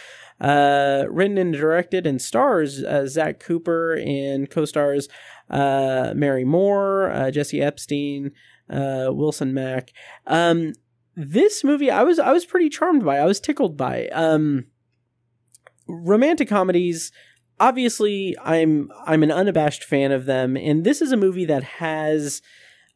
Uh, 0.40 1.04
written 1.08 1.38
and 1.38 1.54
directed 1.54 2.06
and 2.06 2.20
stars 2.20 2.82
uh, 2.82 3.06
Zach 3.06 3.38
Cooper 3.38 3.94
and 3.94 4.50
co-stars 4.50 5.08
uh, 5.48 6.12
Mary 6.14 6.44
Moore, 6.44 7.10
uh, 7.10 7.30
Jesse 7.30 7.62
Epstein, 7.62 8.32
uh, 8.68 9.06
Wilson 9.10 9.54
Mack. 9.54 9.92
Um, 10.26 10.72
this 11.14 11.62
movie, 11.62 11.90
I 11.90 12.02
was 12.02 12.18
I 12.18 12.32
was 12.32 12.44
pretty 12.44 12.68
charmed 12.68 13.04
by. 13.04 13.18
I 13.18 13.24
was 13.24 13.40
tickled 13.40 13.76
by. 13.76 14.08
Um, 14.08 14.66
romantic 15.86 16.48
comedies 16.48 17.12
obviously 17.60 18.36
I'm 18.42 18.90
I'm 19.06 19.22
an 19.22 19.30
unabashed 19.30 19.84
fan 19.84 20.12
of 20.12 20.24
them 20.26 20.56
and 20.56 20.84
this 20.84 21.00
is 21.00 21.12
a 21.12 21.16
movie 21.16 21.44
that 21.44 21.62
has 21.64 22.42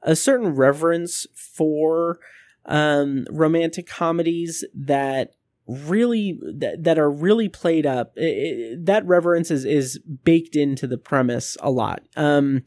a 0.03 0.17
certain 0.17 0.55
reverence 0.55 1.27
for 1.35 2.19
um, 2.67 3.27
romantic 3.31 3.87
comedies 3.87 4.65
that 4.75 5.35
really 5.69 6.41
that, 6.57 6.83
that 6.83 6.99
are 6.99 7.11
really 7.11 7.49
played 7.49 7.87
up 7.87 8.13
it, 8.17 8.25
it, 8.25 8.87
that 8.87 9.07
reverence 9.07 9.51
is 9.51 9.65
is 9.65 9.99
baked 10.25 10.57
into 10.57 10.87
the 10.87 10.99
premise 10.99 11.57
a 11.61 11.71
lot 11.71 12.03
um 12.17 12.63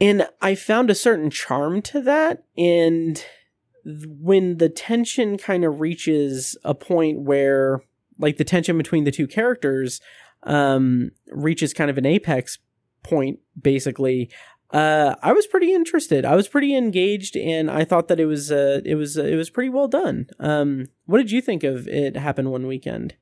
and 0.00 0.28
i 0.40 0.54
found 0.54 0.88
a 0.88 0.94
certain 0.94 1.28
charm 1.28 1.82
to 1.82 2.00
that 2.00 2.44
and 2.56 3.24
when 3.84 4.58
the 4.58 4.68
tension 4.68 5.36
kind 5.36 5.64
of 5.64 5.80
reaches 5.80 6.56
a 6.64 6.74
point 6.74 7.20
where 7.20 7.82
like 8.18 8.36
the 8.36 8.44
tension 8.44 8.76
between 8.78 9.04
the 9.04 9.10
two 9.10 9.26
characters 9.26 10.00
um, 10.44 11.10
reaches 11.28 11.74
kind 11.74 11.90
of 11.90 11.98
an 11.98 12.06
apex 12.06 12.58
point, 13.02 13.40
basically. 13.60 14.30
Uh, 14.72 15.16
I 15.22 15.32
was 15.32 15.46
pretty 15.46 15.74
interested. 15.74 16.24
I 16.24 16.36
was 16.36 16.46
pretty 16.46 16.76
engaged, 16.76 17.36
and 17.36 17.70
I 17.70 17.84
thought 17.84 18.08
that 18.08 18.20
it 18.20 18.26
was 18.26 18.52
uh, 18.52 18.80
it 18.84 18.94
was 18.94 19.18
uh, 19.18 19.24
it 19.24 19.34
was 19.34 19.50
pretty 19.50 19.68
well 19.68 19.88
done. 19.88 20.28
Um, 20.38 20.86
what 21.06 21.18
did 21.18 21.30
you 21.30 21.40
think 21.40 21.64
of 21.64 21.88
it? 21.88 22.16
Happened 22.16 22.52
one 22.52 22.66
weekend. 22.66 23.14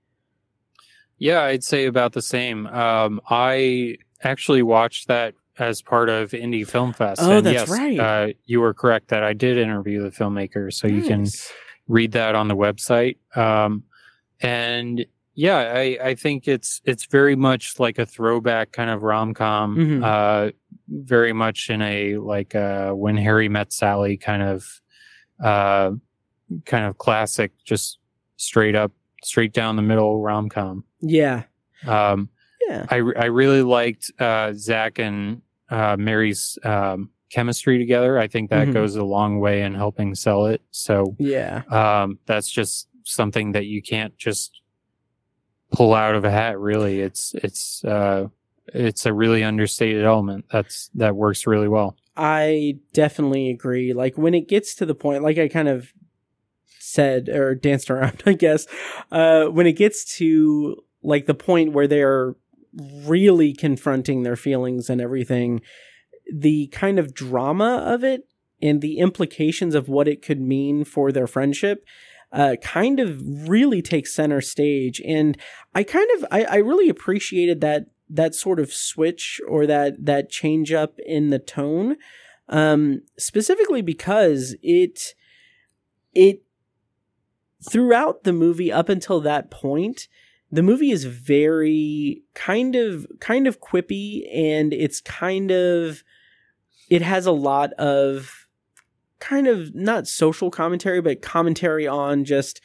Yeah, 1.17 1.43
I'd 1.43 1.65
say 1.65 1.87
about 1.87 2.13
the 2.13 2.23
same. 2.23 2.67
Um, 2.67 3.21
I 3.29 3.97
actually 4.23 4.63
watched 4.63 5.09
that 5.09 5.35
as 5.59 5.83
part 5.83 6.09
of 6.09 6.35
Indy 6.35 6.65
Film 6.65 6.93
Fest. 6.93 7.21
Oh, 7.23 7.39
and 7.39 7.47
that's 7.47 7.69
yes, 7.69 7.69
right. 7.69 7.99
Uh, 7.99 8.29
you 8.45 8.61
were 8.61 8.75
correct 8.75 9.09
that 9.09 9.25
I 9.25 9.33
did 9.33 9.57
interview 9.57 10.03
the 10.03 10.11
filmmaker, 10.11 10.73
so 10.73 10.87
you 10.87 11.03
can 11.03 11.27
read 11.89 12.13
that 12.13 12.35
on 12.35 12.49
the 12.49 12.57
website. 12.57 13.17
Um, 13.37 13.85
and 14.41 15.05
yeah, 15.41 15.73
I, 15.73 15.99
I 16.03 16.15
think 16.17 16.49
it's 16.49 16.81
it's 16.85 17.05
very 17.07 17.37
much 17.37 17.79
like 17.79 17.97
a 18.01 18.05
throwback 18.05 18.73
kind 18.73 18.91
of 18.91 19.03
rom 19.05 19.35
com, 19.35 19.77
Mhm. 19.77 20.03
uh, 20.05 20.51
very 20.89 21.33
much 21.33 21.71
in 21.71 21.81
a 21.81 22.17
like 22.17 22.57
uh, 22.57 22.91
when 22.91 23.17
Harry 23.17 23.49
met 23.49 23.73
Sally 23.73 24.17
kind 24.17 24.43
of 24.43 24.67
uh, 25.43 25.93
kind 26.65 26.85
of 26.87 26.99
classic, 26.99 27.53
just 27.65 27.99
straight 28.37 28.75
up, 28.75 28.91
straight 29.23 29.53
down 29.53 29.77
the 29.77 29.83
middle 29.83 30.21
rom 30.21 30.49
com. 30.49 30.83
Yeah, 31.01 31.45
Um, 31.87 32.31
yeah, 32.69 32.87
I 32.91 32.97
I 32.97 33.27
really 33.27 33.63
liked 33.63 34.11
uh, 34.19 34.53
Zach 34.55 34.99
and 34.99 35.43
uh, 35.71 35.97
Mary's 35.97 36.59
um, 36.65 37.11
chemistry 37.31 37.79
together. 37.79 38.19
I 38.19 38.27
think 38.27 38.51
that 38.51 38.67
Mhm. 38.69 38.73
goes 38.73 38.97
a 38.97 39.05
long 39.05 39.39
way 39.39 39.63
in 39.63 39.75
helping 39.75 40.17
sell 40.17 40.47
it. 40.47 40.63
So 40.73 41.15
yeah. 41.21 41.63
um, 41.71 42.19
that's 42.27 42.51
just 42.51 42.89
something 43.05 43.53
that 43.53 43.67
you 43.67 43.81
can't 43.83 44.17
just 44.17 44.61
pull 45.73 45.95
out 45.95 46.15
of 46.15 46.25
a 46.25 46.31
hat. 46.31 46.59
Really, 46.59 47.01
it's 47.01 47.35
it's 47.35 47.85
uh, 47.85 48.29
it's 48.67 49.07
a 49.07 49.13
really 49.13 49.45
understated 49.45 50.05
element. 50.05 50.47
That's 50.51 50.91
that 50.95 51.17
works 51.17 51.47
really 51.47 51.69
well. 51.69 51.97
I 52.17 52.79
definitely 52.93 53.51
agree. 53.51 53.93
Like 53.93 54.19
when 54.19 54.35
it 54.35 54.49
gets 54.49 54.75
to 54.77 54.87
the 54.87 54.95
point, 54.95 55.23
like 55.23 55.39
I 55.39 55.49
kind 55.49 55.69
of 55.69 55.93
said 56.79 57.29
or 57.29 57.55
danced 57.55 57.91
around, 57.91 58.23
I 58.27 58.33
guess, 58.33 58.67
uh, 59.13 59.47
when 59.47 59.67
it 59.67 59.75
gets 59.75 60.05
to 60.17 60.83
like 61.03 61.27
the 61.27 61.35
point 61.35 61.73
where 61.73 61.87
they're 61.87 62.35
really 62.75 63.53
confronting 63.55 64.23
their 64.23 64.37
feelings 64.37 64.91
and 64.91 65.01
everything, 65.01 65.61
the 66.33 66.67
kind 66.69 66.99
of 66.99 67.15
drama 67.15 67.83
of 67.87 68.05
it 68.05 68.29
and 68.61 68.81
the 68.81 68.99
implications 68.99 69.75
of 69.75 69.89
what 69.89 70.09
it 70.09 70.23
could 70.23 70.41
mean 70.41 70.85
for 70.85 71.13
their 71.13 71.27
friendship 71.27 71.85
uh, 72.33 72.57
kind 72.63 73.01
of 73.01 73.49
really 73.49 73.83
takes 73.83 74.15
center 74.15 74.41
stage. 74.41 75.01
And 75.07 75.39
I 75.75 75.83
kind 75.83 76.09
of, 76.17 76.27
I, 76.31 76.45
I 76.45 76.57
really 76.57 76.89
appreciated 76.89 77.61
that 77.61 77.87
that 78.11 78.35
sort 78.35 78.59
of 78.59 78.73
switch 78.73 79.41
or 79.47 79.67
that 79.67 80.05
that 80.07 80.31
change 80.31 80.73
up 80.73 80.99
in 81.05 81.31
the 81.31 81.39
tone 81.39 81.97
um 82.49 83.03
specifically 83.19 83.83
because 83.83 84.57
it 84.63 85.15
it 86.15 86.43
throughout 87.71 88.25
the 88.25 88.33
movie 88.33 88.73
up 88.73 88.89
until 88.89 89.21
that 89.21 89.51
point 89.51 90.09
the 90.51 90.63
movie 90.63 90.91
is 90.91 91.05
very 91.05 92.23
kind 92.35 92.75
of 92.75 93.07
kind 93.21 93.47
of 93.47 93.61
quippy 93.61 94.23
and 94.35 94.73
it's 94.73 95.01
kind 95.01 95.51
of 95.51 96.03
it 96.89 97.03
has 97.03 97.27
a 97.27 97.33
lot 97.33 97.73
of 97.75 98.48
kind 99.21 99.47
of 99.47 99.75
not 99.75 100.07
social 100.07 100.51
commentary 100.51 101.01
but 101.01 101.23
commentary 101.23 101.87
on 101.87 102.25
just 102.25 102.61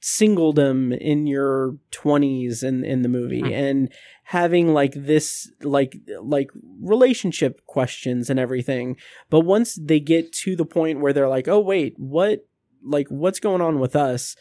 singledom 0.00 0.96
in 0.98 1.26
your 1.26 1.76
20s 1.90 2.62
in 2.62 2.84
in 2.84 3.02
the 3.02 3.08
movie 3.08 3.40
Hmm. 3.40 3.52
and 3.52 3.92
having 4.24 4.74
like 4.74 4.92
this 4.94 5.50
like 5.62 5.96
like 6.22 6.50
relationship 6.82 7.64
questions 7.66 8.28
and 8.28 8.38
everything 8.38 8.96
but 9.30 9.40
once 9.40 9.78
they 9.82 10.00
get 10.00 10.30
to 10.32 10.56
the 10.56 10.66
point 10.66 11.00
where 11.00 11.12
they're 11.14 11.28
like 11.28 11.48
oh 11.48 11.60
wait 11.60 11.94
what 11.96 12.46
like 12.82 13.08
what's 13.08 13.40
going 13.40 13.62
on 13.62 13.78
with 13.78 13.96
us 13.96 14.36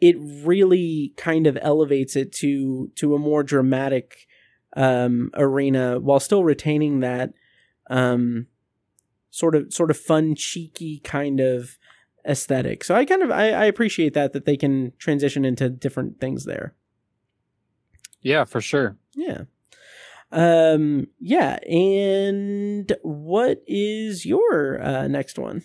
it 0.00 0.16
really 0.18 1.12
kind 1.16 1.46
of 1.46 1.58
elevates 1.60 2.16
it 2.16 2.32
to 2.32 2.90
to 2.96 3.14
a 3.14 3.18
more 3.18 3.42
dramatic 3.42 4.26
um 4.74 5.30
arena 5.34 6.00
while 6.00 6.18
still 6.20 6.44
retaining 6.44 7.00
that 7.00 7.32
um 7.90 8.46
sort 9.40 9.54
of 9.56 9.72
sort 9.72 9.90
of 9.90 9.96
fun 9.96 10.34
cheeky 10.34 11.00
kind 11.02 11.40
of 11.40 11.78
aesthetic 12.26 12.84
so 12.84 12.94
i 12.94 13.04
kind 13.04 13.22
of 13.22 13.30
i, 13.30 13.50
I 13.50 13.64
appreciate 13.64 14.14
that 14.14 14.32
that 14.32 14.44
they 14.44 14.56
can 14.56 14.92
transition 14.98 15.44
into 15.44 15.68
different 15.68 16.20
things 16.20 16.44
there 16.44 16.74
Yeah, 18.22 18.44
for 18.44 18.60
sure. 18.60 18.96
yeah. 19.14 19.42
Um 20.32 21.08
yeah, 21.20 21.58
and 21.68 22.90
what 23.02 23.62
is 23.66 24.24
your 24.24 24.80
uh 24.82 25.06
next 25.08 25.38
one? 25.38 25.62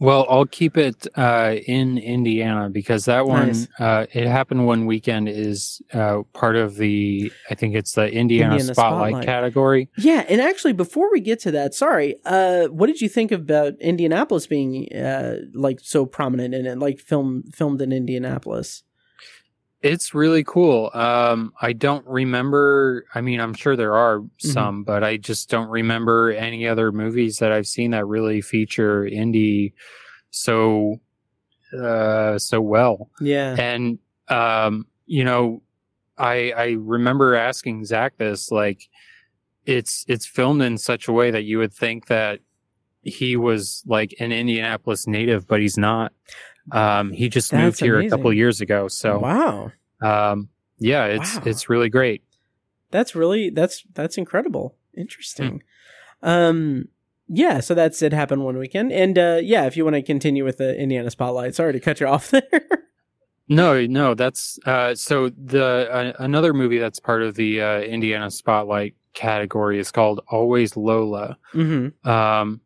Well, 0.00 0.26
I'll 0.28 0.44
keep 0.46 0.76
it 0.76 1.06
uh, 1.16 1.54
in 1.66 1.98
Indiana 1.98 2.68
because 2.68 3.04
that 3.04 3.26
one, 3.26 3.46
Nice. 3.48 3.68
uh, 3.78 4.06
it 4.12 4.26
happened 4.26 4.66
one 4.66 4.86
weekend, 4.86 5.28
is 5.28 5.80
uh, 5.92 6.22
part 6.32 6.56
of 6.56 6.74
the, 6.76 7.32
I 7.48 7.54
think 7.54 7.74
it's 7.76 7.92
the 7.92 8.10
Indiana, 8.12 8.54
Indiana 8.56 8.74
Spotlight, 8.74 9.10
Spotlight. 9.10 9.24
category. 9.24 9.88
Yeah, 9.96 10.24
and 10.28 10.40
actually 10.40 10.72
before 10.72 11.10
we 11.12 11.20
get 11.20 11.38
to 11.40 11.52
that, 11.52 11.74
sorry, 11.74 12.16
uh 12.24 12.64
what 12.66 12.88
did 12.88 13.00
you 13.00 13.08
think 13.08 13.30
about 13.32 13.74
Indianapolis 13.80 14.46
being 14.46 14.92
uh 14.94 15.36
like 15.54 15.78
so 15.80 16.06
prominent 16.06 16.54
in 16.54 16.66
it, 16.66 16.78
like 16.78 16.98
film 16.98 17.44
filmed 17.52 17.80
in 17.80 17.92
Indianapolis? 17.92 18.82
It's 19.84 20.14
really 20.14 20.42
cool. 20.44 20.90
Um, 20.94 21.52
I 21.60 21.74
don't 21.74 22.04
remember, 22.06 23.04
I 23.14 23.20
mean, 23.20 23.38
I'm 23.38 23.52
sure 23.54 23.76
there 23.76 23.94
are 23.94 24.18
Mm-hmm. 24.20 24.48
some, 24.48 24.82
but 24.82 25.04
I 25.04 25.18
just 25.18 25.50
don't 25.50 25.68
remember 25.68 26.32
any 26.32 26.66
other 26.66 26.90
movies 26.90 27.38
that 27.38 27.52
I've 27.52 27.66
seen 27.66 27.90
that 27.92 28.06
really 28.06 28.40
feature 28.40 29.06
Indy 29.06 29.74
so, 30.30 31.00
uh, 31.78 32.38
so 32.38 32.60
well. 32.60 33.10
Yeah. 33.20 33.54
and 33.58 33.98
um 34.28 34.86
you 35.06 35.22
know 35.22 35.60
i 36.16 36.50
i 36.56 36.68
remember 36.80 37.34
asking 37.34 37.84
zach 37.84 38.16
this 38.16 38.50
like 38.50 38.88
it's 39.66 40.02
it's 40.08 40.24
filmed 40.24 40.62
in 40.62 40.78
such 40.78 41.08
a 41.08 41.12
way 41.12 41.30
that 41.30 41.44
you 41.44 41.58
would 41.58 41.74
think 41.74 42.06
that 42.06 42.40
he 43.02 43.36
was 43.36 43.82
like 43.86 44.14
an 44.18 44.32
indianapolis 44.32 45.06
native 45.06 45.46
but 45.46 45.60
he's 45.60 45.76
not 45.76 46.10
um 46.72 47.12
he 47.12 47.28
just 47.28 47.52
moved 47.52 47.64
That's 47.74 47.80
here 47.80 47.98
a 48.00 48.08
couple 48.08 48.26
amazing. 48.26 48.38
years 48.38 48.60
ago 48.60 48.88
so 48.88 49.18
wow. 49.18 49.72
um 50.00 50.48
yeah 50.78 51.04
it's 51.06 51.36
Wow. 51.36 51.42
it's 51.46 51.68
really 51.68 51.88
great 51.88 52.22
That's 52.90 53.14
really 53.14 53.50
that's 53.50 53.84
that's 53.94 54.16
incredible. 54.18 54.76
Interesting. 54.96 55.62
Hmm. 56.22 56.28
Um 56.28 56.88
yeah, 57.28 57.60
so 57.60 57.74
that's 57.74 58.02
it 58.02 58.12
happened 58.12 58.44
one 58.44 58.56
weekend. 58.58 58.92
And 58.92 59.18
uh 59.18 59.40
yeah, 59.42 59.66
if 59.66 59.76
you 59.76 59.84
want 59.84 59.94
to 59.96 60.02
continue 60.02 60.44
with 60.44 60.58
the 60.58 60.76
Indiana 60.78 61.10
spotlight, 61.10 61.54
sorry 61.54 61.72
to 61.72 61.80
cut 61.80 62.00
you 62.00 62.06
off 62.14 62.30
there. 62.30 62.42
No, 63.48 63.84
no, 63.86 64.14
that's 64.14 64.58
uh, 64.64 64.94
so 64.94 65.28
the 65.28 65.86
uh, 65.92 66.12
another 66.18 66.54
movie 66.54 66.78
that's 66.78 66.98
part 66.98 67.22
of 67.22 67.34
the 67.34 67.60
uh, 67.60 67.80
Indiana 67.80 68.30
Spotlight 68.30 68.94
category 69.12 69.78
is 69.78 69.90
called 69.90 70.20
Always 70.28 70.78
Lola. 70.78 71.36
Mm-hmm. 71.52 72.08
Um, 72.08 72.62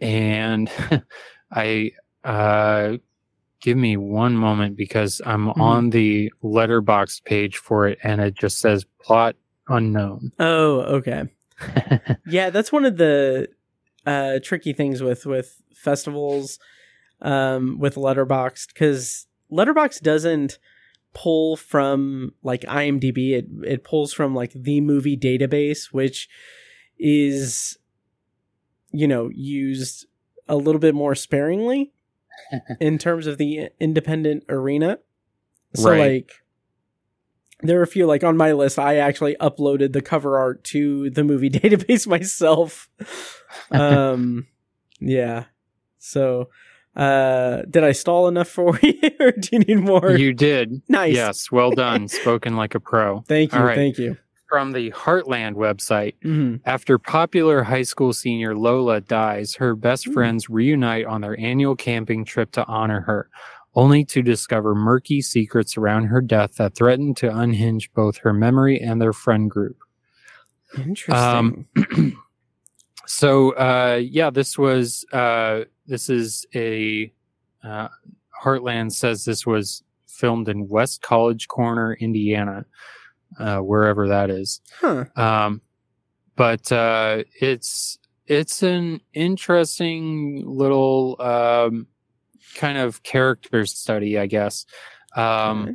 and 0.00 0.68
I 1.52 1.92
uh, 2.24 2.96
give 3.60 3.76
me 3.76 3.96
one 3.96 4.36
moment 4.36 4.76
because 4.76 5.20
I'm 5.24 5.46
Mhm. 5.48 5.60
on 5.60 5.90
the 5.90 6.32
Letterboxd 6.42 7.24
page 7.24 7.56
for 7.56 7.88
it, 7.88 7.98
and 8.02 8.20
it 8.20 8.34
just 8.34 8.58
says 8.60 8.84
plot 9.02 9.36
unknown. 9.68 10.32
Oh, 10.38 10.80
okay. 10.98 11.24
Yeah, 12.26 12.50
that's 12.50 12.70
one 12.72 12.84
of 12.84 12.96
the 12.96 13.48
uh, 14.04 14.38
tricky 14.42 14.72
things 14.72 15.02
with 15.02 15.24
with 15.26 15.62
festivals 15.74 16.58
um, 17.22 17.78
with 17.78 17.94
Letterboxd 17.94 18.68
because 18.68 19.26
Letterboxd 19.50 20.00
doesn't 20.02 20.58
pull 21.14 21.56
from 21.56 22.34
like 22.42 22.60
IMDb. 22.62 23.30
It 23.32 23.46
it 23.64 23.84
pulls 23.84 24.12
from 24.12 24.34
like 24.34 24.52
the 24.52 24.80
movie 24.82 25.16
database, 25.16 25.92
which 25.92 26.28
is 26.98 27.78
you 28.92 29.08
know 29.08 29.30
used 29.32 30.06
a 30.48 30.56
little 30.56 30.78
bit 30.80 30.94
more 30.94 31.14
sparingly 31.14 31.92
in 32.80 32.98
terms 32.98 33.26
of 33.26 33.38
the 33.38 33.68
independent 33.80 34.44
arena. 34.48 34.98
So 35.74 35.90
Right. 35.90 35.98
like 35.98 36.32
there 37.62 37.78
are 37.78 37.82
a 37.82 37.86
few 37.86 38.06
like 38.06 38.22
on 38.24 38.36
my 38.36 38.52
list 38.52 38.78
I 38.78 38.96
actually 38.96 39.34
uploaded 39.40 39.92
the 39.92 40.02
cover 40.02 40.38
art 40.38 40.62
to 40.64 41.10
the 41.10 41.24
movie 41.24 41.50
database 41.50 42.06
myself. 42.06 42.88
um 43.70 44.46
yeah. 45.00 45.44
So 45.98 46.48
uh 46.94 47.62
did 47.68 47.84
I 47.84 47.92
stall 47.92 48.28
enough 48.28 48.48
for 48.48 48.78
you 48.82 48.94
or 49.20 49.32
do 49.32 49.48
you 49.52 49.58
need 49.60 49.78
more? 49.80 50.12
you 50.16 50.32
did. 50.32 50.82
nice. 50.88 51.14
Yes, 51.14 51.50
well 51.50 51.70
done. 51.70 52.08
Spoken 52.08 52.56
like 52.56 52.74
a 52.74 52.80
pro. 52.80 53.20
Thank 53.22 53.52
you. 53.52 53.58
Right. 53.60 53.74
Thank 53.76 53.98
you. 53.98 54.16
From 54.48 54.72
the 54.72 54.90
Heartland 54.92 55.54
website. 55.54 56.14
Mhm. 56.24 56.60
After 56.64 56.98
popular 56.98 57.62
high 57.64 57.82
school 57.82 58.12
senior 58.12 58.54
Lola 58.56 59.00
dies, 59.00 59.56
her 59.56 59.74
best 59.74 60.06
Hmm. 60.06 60.12
friends 60.12 60.48
reunite 60.48 61.04
on 61.04 61.20
their 61.20 61.38
annual 61.40 61.74
camping 61.74 62.24
trip 62.24 62.52
to 62.52 62.64
honor 62.66 63.00
her, 63.02 63.28
only 63.74 64.04
to 64.04 64.22
discover 64.22 64.74
murky 64.74 65.20
secrets 65.20 65.76
around 65.76 66.04
her 66.04 66.20
death 66.20 66.56
that 66.56 66.76
threaten 66.76 67.12
to 67.14 67.36
unhinge 67.36 67.92
both 67.92 68.18
her 68.18 68.32
memory 68.32 68.80
and 68.80 69.00
their 69.02 69.12
friend 69.12 69.50
group. 69.50 69.78
Interesting. 70.76 71.66
Um, 71.76 72.12
So, 73.08 73.50
uh, 73.52 74.00
yeah, 74.02 74.30
this 74.30 74.58
was 74.58 75.04
uh, 75.12 75.60
this 75.86 76.10
is 76.10 76.44
a 76.56 77.12
uh, 77.62 77.86
Heartland 78.42 78.90
says 78.92 79.24
this 79.24 79.46
was 79.46 79.84
filmed 80.08 80.48
in 80.48 80.66
West 80.68 81.02
College 81.02 81.46
Corner, 81.46 81.94
Indiana, 82.00 82.64
uh, 83.38 83.58
wherever 83.58 84.08
that 84.08 84.30
is. 84.30 84.60
huh. 84.80 85.04
Um, 85.16 85.60
but 86.36 86.70
uh, 86.70 87.24
it's 87.40 87.98
it's 88.26 88.62
an 88.62 89.00
interesting 89.14 90.42
little 90.44 91.16
um, 91.20 91.86
kind 92.56 92.76
of 92.78 93.02
character 93.02 93.64
study, 93.66 94.18
I 94.18 94.26
guess. 94.26 94.66
Um, 95.14 95.62
Okay. 95.62 95.72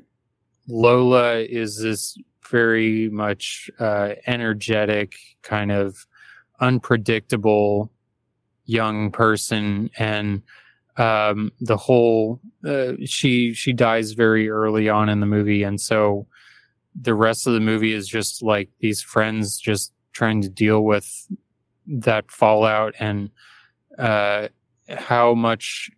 Lola 0.68 1.40
is 1.40 1.82
this 1.82 2.18
very 2.50 3.10
much 3.10 3.70
uh, 3.80 4.12
energetic, 4.28 5.16
kind 5.42 5.72
of 5.72 6.06
unpredictable 6.60 7.92
young 8.66 9.12
person, 9.12 9.90
and 9.98 10.42
um, 10.98 11.52
the 11.60 11.78
whole 11.78 12.40
uh, 12.66 12.94
she 13.06 13.54
she 13.54 13.74
dies 13.74 14.12
very 14.12 14.50
early 14.50 14.88
on 14.88 15.10
in 15.10 15.20
the 15.20 15.26
movie, 15.26 15.64
and 15.64 15.82
so 15.82 16.28
the 17.00 17.14
rest 17.16 17.48
of 17.48 17.54
the 17.54 17.60
movie 17.60 17.94
is 17.94 18.08
just 18.08 18.42
like 18.44 18.70
these 18.80 19.02
friends 19.02 19.60
just 19.60 19.94
trying 20.14 20.42
to 20.42 20.50
deal 20.50 20.84
with 20.84 21.28
that 21.88 22.30
fallout 22.32 22.94
and 23.00 23.30
uh, 23.98 24.48
how 24.90 25.34
much 25.34 25.90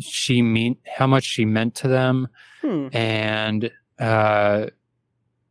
she 0.00 0.42
mean 0.42 0.76
how 0.96 1.06
much 1.06 1.24
she 1.24 1.44
meant 1.44 1.74
to 1.74 1.88
them 1.88 2.28
Hmm. 2.62 2.88
and 2.92 3.70
uh, 3.98 4.66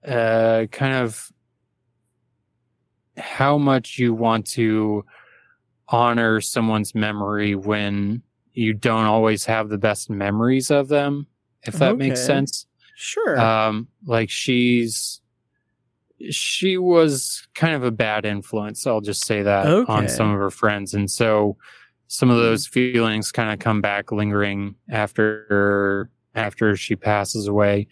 uh, 0.05 0.65
kind 0.71 0.95
of 0.95 1.31
how 3.17 3.59
much 3.59 3.99
you 3.99 4.15
want 4.15 4.47
to 4.47 5.05
honor 5.89 6.41
someone's 6.41 6.95
memory 6.95 7.53
when 7.53 8.23
you 8.53 8.73
don't 8.73 9.05
always 9.05 9.45
have 9.45 9.69
the 9.69 9.77
best 9.77 10.09
memories 10.09 10.71
of 10.71 10.87
them, 10.87 11.27
if 11.61 11.75
that 11.75 11.97
makes 11.97 12.25
sense. 12.25 12.65
Sure. 12.95 13.39
Um, 13.39 13.87
like 14.05 14.29
she's 14.29 15.19
she 16.29 16.77
was 16.77 17.45
kind 17.55 17.75
of 17.75 17.83
a 17.83 17.91
bad 17.91 18.25
influence. 18.25 18.87
I'll 18.87 19.01
just 19.01 19.25
say 19.25 19.41
that 19.43 19.65
Okay. 19.67 19.91
on 19.91 20.07
some 20.07 20.31
of 20.31 20.39
her 20.39 20.51
friends, 20.51 20.93
and 20.93 21.09
so 21.11 21.57
some 22.07 22.29
of 22.29 22.37
those 22.37 22.67
feelings 22.67 23.31
kind 23.31 23.51
of 23.51 23.59
come 23.59 23.81
back 23.81 24.11
lingering 24.11 24.75
after 24.89 26.09
after 26.35 26.75
she 26.75 26.95
passes 26.95 27.47
away. 27.47 27.87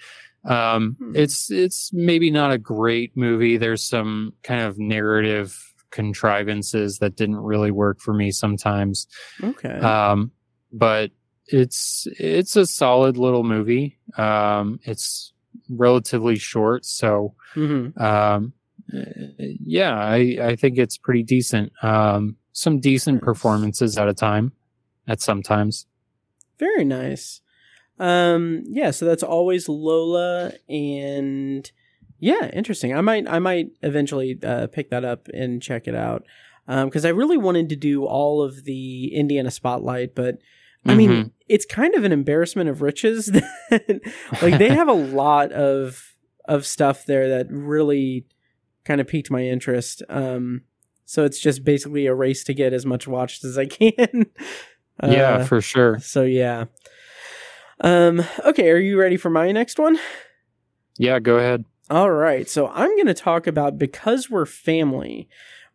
Um, 0.45 0.95
Hmm. 0.99 1.15
it's 1.15 1.51
it's 1.51 1.91
maybe 1.93 2.31
not 2.31 2.51
a 2.51 2.57
great 2.57 3.15
movie. 3.17 3.57
There's 3.57 3.83
some 3.83 4.33
kind 4.43 4.61
of 4.61 4.79
narrative 4.79 5.57
contrivances 5.91 6.99
that 6.99 7.15
didn't 7.15 7.37
really 7.37 7.71
work 7.71 7.99
for 7.99 8.13
me 8.13 8.31
sometimes. 8.31 9.07
okay. 9.43 9.77
Um, 9.79 10.31
but 10.71 11.11
it's 11.53 12.07
it's 12.19 12.55
a 12.55 12.65
solid 12.65 13.17
little 13.17 13.43
movie. 13.43 13.97
Um, 14.17 14.79
it's 14.83 15.33
relatively 15.69 16.37
short, 16.37 16.85
so 16.85 17.35
hmm 17.53 17.89
um, 17.97 18.53
yeah, 19.37 19.95
I 19.95 20.37
I 20.41 20.55
think 20.55 20.77
it's 20.77 20.97
pretty 20.97 21.23
decent. 21.23 21.71
Um, 21.83 22.37
some 22.53 22.79
decent 22.79 23.21
performances 23.21 23.97
at 23.97 24.07
a 24.07 24.13
time, 24.13 24.51
at 25.07 25.21
sometimes. 25.21 25.85
Very 26.59 26.83
nice. 26.85 27.41
Um, 27.99 28.63
yeah, 28.67 28.91
so 28.91 29.05
that's 29.05 29.23
always 29.23 29.69
Lola, 29.69 30.53
and 30.67 31.71
yeah, 32.19 32.49
interesting. 32.51 32.95
I 32.95 33.01
might, 33.01 33.27
I 33.27 33.39
might 33.39 33.71
eventually 33.81 34.39
uh, 34.43 34.67
pick 34.67 34.89
that 34.89 35.05
up 35.05 35.27
and 35.33 35.61
check 35.61 35.87
it 35.87 35.95
out 35.95 36.25
because 36.67 37.05
I 37.05 37.09
really 37.09 37.37
wanted 37.37 37.69
to 37.69 37.75
do 37.75 38.05
all 38.05 38.41
of 38.43 38.63
the 38.63 39.13
Indiana 39.13 39.51
Spotlight, 39.51 40.15
but 40.15 40.37
I 40.85 40.95
mean, 40.95 41.09
Mhm. 41.09 41.31
it's 41.47 41.65
kind 41.65 41.93
of 41.95 42.03
an 42.03 42.11
embarrassment 42.11 42.69
of 42.69 42.81
riches. 42.81 43.31
That, 43.69 44.01
like 44.41 44.57
they 44.57 44.69
have 44.69 44.87
a 44.87 44.93
lot 45.21 45.51
of 45.51 46.15
of 46.45 46.65
stuff 46.65 47.05
there 47.05 47.29
that 47.29 47.47
really 47.51 48.25
kind 48.83 48.99
of 48.99 49.07
piqued 49.07 49.29
my 49.31 49.41
interest. 49.43 50.01
Um, 50.09 50.63
so 51.05 51.23
it's 51.23 51.39
just 51.39 51.63
basically 51.63 52.07
a 52.07 52.15
race 52.15 52.43
to 52.45 52.53
get 52.53 52.73
as 52.73 52.85
much 52.85 53.07
watched 53.07 53.43
as 53.43 53.57
I 53.57 53.65
can. 53.67 54.25
yeah, 55.03 55.35
Uh, 55.35 55.45
for 55.45 55.61
sure. 55.61 55.99
so 55.99 56.23
yeah. 56.23 56.65
Um 57.79 58.23
okay, 58.45 58.69
are 58.71 58.77
you 58.77 58.99
ready 58.99 59.17
for 59.17 59.29
my 59.29 59.51
next 59.51 59.79
one? 59.79 59.97
Yeah, 60.97 61.19
go 61.19 61.37
ahead. 61.37 61.65
All 61.89 62.11
right. 62.11 62.47
So 62.49 62.67
I'm 62.67 62.95
going 62.95 63.07
to 63.07 63.13
talk 63.13 63.47
about 63.47 63.77
Because 63.79 64.29
We're 64.29 64.45
Family, 64.45 65.27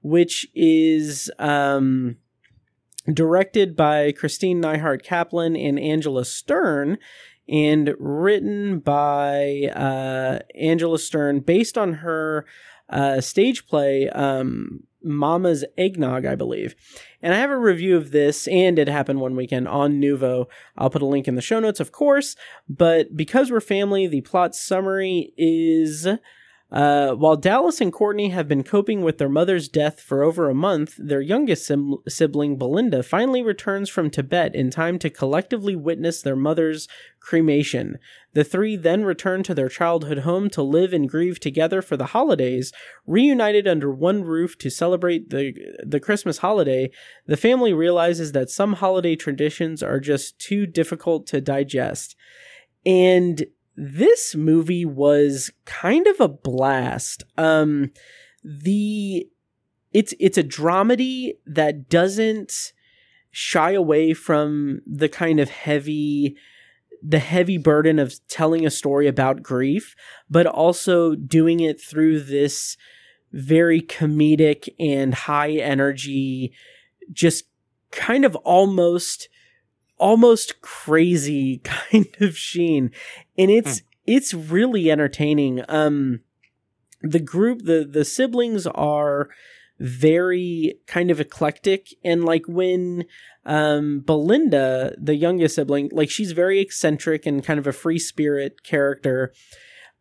which 0.03 0.47
is 0.55 1.31
um 1.39 2.17
directed 3.13 3.77
by 3.77 4.13
Christine 4.13 4.61
Nyhart 4.61 5.03
Kaplan 5.03 5.57
and 5.57 5.79
Angela 5.79 6.25
Stern 6.25 6.99
and 7.49 7.95
written 7.99 8.81
by 8.81 9.71
uh 9.75 10.41
Angela 10.59 10.99
Stern 10.99 11.41
based 11.41 11.79
on 11.79 11.95
her 11.95 12.45
uh 12.89 13.21
stage 13.21 13.67
play 13.67 14.09
um 14.11 14.83
Mama's 15.07 15.65
Eggnog, 15.79 16.27
I 16.27 16.35
believe. 16.35 16.75
And 17.23 17.33
I 17.33 17.39
have 17.39 17.51
a 17.51 17.57
review 17.57 17.97
of 17.97 18.11
this, 18.11 18.49
and 18.49 18.79
it 18.79 18.89
happened 18.89 19.21
one 19.21 19.37
weekend 19.37 19.69
on 19.69 20.01
Nuvo. 20.01 20.47
I'll 20.77 20.91
put 20.91 21.03
a 21.03 21.07
link 21.07 21.29
in 21.29 21.37
the 21.37 21.43
show 21.43 21.61
notes, 21.61 21.81
of 21.81 21.93
course. 21.93 22.37
But 22.69 23.17
because 23.17 23.51
we're 23.51 23.61
family, 23.61 24.07
the 24.07 24.23
plot 24.23 24.55
summary 24.55 25.33
is 25.37 26.09
uh, 26.71 27.13
while 27.13 27.37
Dallas 27.37 27.81
and 27.81 27.93
Courtney 27.93 28.31
have 28.31 28.49
been 28.49 28.65
coping 28.65 29.03
with 29.03 29.19
their 29.19 29.29
mother's 29.29 29.69
death 29.69 30.01
for 30.01 30.25
over 30.25 30.51
a 30.51 30.55
month, 30.55 30.95
their 30.99 31.21
youngest 31.21 31.65
sim- 31.65 31.99
sibling, 32.09 32.59
Belinda, 32.59 33.05
finally 33.05 33.41
returns 33.41 33.89
from 33.89 34.11
Tibet 34.11 34.53
in 34.53 34.71
time 34.71 34.99
to 34.99 35.09
collectively 35.09 35.77
witness 35.77 36.21
their 36.21 36.35
mother's 36.35 36.89
cremation. 37.21 37.99
The 38.33 38.43
three 38.43 38.75
then 38.75 39.05
return 39.05 39.45
to 39.45 39.55
their 39.55 39.69
childhood 39.69 40.19
home 40.19 40.51
to 40.51 40.63
live 40.63 40.93
and 40.93 41.09
grieve 41.09 41.39
together 41.39 41.83
for 41.83 41.97
the 41.97 42.07
holidays, 42.07 42.73
reunited 43.07 43.69
under 43.69 43.93
one 43.93 44.25
roof 44.25 44.59
to 44.59 44.69
celebrate 44.69 45.31
the 45.31 45.55
the 45.85 46.01
Christmas 46.01 46.39
holiday. 46.39 46.91
The 47.27 47.37
family 47.37 47.73
realizes 47.73 48.33
that 48.33 48.51
some 48.51 48.75
holiday 48.75 49.15
traditions 49.15 49.85
are 49.85 50.01
just 50.01 50.41
too 50.41 50.67
difficult 50.67 51.29
to 51.29 51.41
digest. 51.41 52.17
And 52.85 53.47
this 53.77 54.35
movie 54.35 54.85
was 54.85 55.51
kind 55.65 56.07
of 56.07 56.21
a 56.21 56.29
blast. 56.29 57.25
Um 57.37 57.91
the 58.43 59.29
it's 59.93 60.15
it's 60.19 60.39
a 60.39 60.45
dramedy 60.45 61.33
that 61.47 61.89
doesn't 61.89 62.73
shy 63.31 63.73
away 63.73 64.15
from 64.15 64.81
the 64.87 65.09
kind 65.09 65.41
of 65.41 65.51
heavy 65.51 66.37
the 67.03 67.19
heavy 67.19 67.59
burden 67.59 67.99
of 67.99 68.15
telling 68.29 68.67
a 68.67 68.71
story 68.71 69.07
about 69.07 69.43
grief, 69.43 69.95
but 70.31 70.47
also 70.47 71.15
doing 71.15 71.61
it 71.61 71.81
through 71.81 72.21
this 72.21 72.77
very 73.33 73.81
comedic 73.81 74.69
and 74.81 75.15
high 75.15 75.53
energy, 75.53 76.53
just 77.13 77.45
kind 77.91 78.25
of 78.25 78.35
almost 78.37 79.29
almost 79.99 80.61
crazy 80.61 81.59
kind 81.65 82.09
of 82.21 82.37
sheen. 82.37 82.91
And 83.37 83.51
it's 83.51 83.83
it's 84.07 84.35
really 84.35 84.91
entertaining. 84.91 85.63
Um 85.69 86.21
the 87.03 87.21
group 87.21 87.63
the 87.65 87.87
the 87.91 88.05
siblings 88.05 88.67
are 88.67 89.29
very 89.79 90.79
kind 90.87 91.11
of 91.11 91.21
eclectic. 91.21 91.89
And 92.05 92.25
like 92.25 92.45
when 92.47 93.05
um 93.45 94.01
Belinda 94.01 94.95
the 94.99 95.15
youngest 95.15 95.55
sibling 95.55 95.91
like 95.93 96.11
she's 96.11 96.33
very 96.33 96.61
eccentric 96.61 97.27
and 97.27 97.45
kind 97.45 97.59
of 97.59 97.67
a 97.67 97.73
free 97.73 97.99
spirit 97.99 98.63
character. 98.63 99.33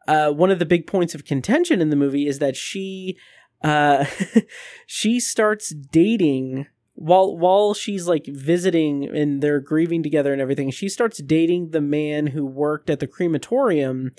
Uh 0.07 0.31
one 0.31 0.51
of 0.51 0.59
the 0.59 0.65
big 0.65 0.87
points 0.87 1.15
of 1.15 1.25
contention 1.25 1.81
in 1.81 1.89
the 1.89 1.95
movie 1.95 2.27
is 2.27 2.39
that 2.39 2.55
she 2.55 3.17
uh 3.63 4.05
she 4.85 5.19
starts 5.19 5.69
dating 5.69 6.67
while 6.95 7.37
while 7.37 7.73
she's 7.73 8.07
like 8.07 8.25
visiting 8.25 9.05
and 9.05 9.41
they're 9.41 9.59
grieving 9.59 10.01
together 10.01 10.31
and 10.31 10.41
everything 10.41 10.71
she 10.71 10.89
starts 10.89 11.17
dating 11.19 11.71
the 11.71 11.81
man 11.81 12.27
who 12.27 12.45
worked 12.45 12.89
at 12.89 12.99
the 12.99 13.07
crematorium 13.07 14.11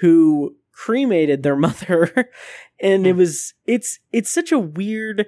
who 0.00 0.54
cremated 0.72 1.42
their 1.42 1.56
mother. 1.68 2.30
And 2.80 3.06
it 3.06 3.16
was 3.16 3.54
it's 3.66 3.98
it's 4.12 4.30
such 4.30 4.52
a 4.52 4.58
weird 4.58 5.26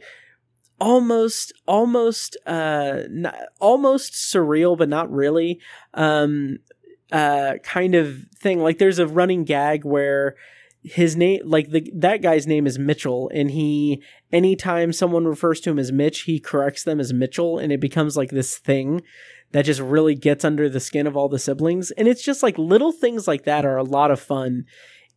almost 0.81 1.53
almost 1.67 2.37
uh 2.47 3.01
not, 3.11 3.37
almost 3.61 4.13
surreal 4.13 4.79
but 4.79 4.89
not 4.89 5.11
really 5.11 5.61
um 5.95 6.59
uh 7.11 7.55
kind 7.65 7.95
of 7.95 8.25
thing. 8.39 8.61
Like 8.61 8.79
there's 8.79 9.01
a 9.01 9.07
running 9.07 9.45
gag 9.45 9.85
where 9.85 10.37
his 10.83 11.15
name 11.15 11.43
like 11.45 11.71
the 11.71 11.91
that 11.95 12.23
guy's 12.23 12.47
name 12.47 12.67
is 12.67 12.79
Mitchell 12.79 13.31
and 13.35 13.51
he 13.51 14.03
anytime 14.33 14.93
someone 14.93 15.27
refers 15.27 15.61
to 15.61 15.71
him 15.71 15.79
as 15.79 15.93
Mitch 15.93 16.23
he 16.23 16.41
corrects 16.41 16.85
them 16.85 16.99
as 16.99 17.13
Mitchell 17.13 17.59
and 17.59 17.71
it 17.71 17.81
becomes 17.81 18.17
like 18.17 18.31
this 18.31 18.57
thing 18.57 19.03
that 19.53 19.67
just 19.67 19.81
really 19.81 20.15
gets 20.15 20.45
under 20.45 20.69
the 20.69 20.81
skin 20.81 21.07
of 21.07 21.17
all 21.17 21.29
the 21.29 21.39
siblings 21.39 21.91
and 21.93 22.09
it's 22.09 22.23
just 22.23 22.43
like 22.43 22.57
little 22.57 22.93
things 22.93 23.29
like 23.29 23.45
that 23.45 23.67
are 23.67 23.77
a 23.77 23.85
lot 23.85 24.11
of 24.11 24.21
fun. 24.21 24.65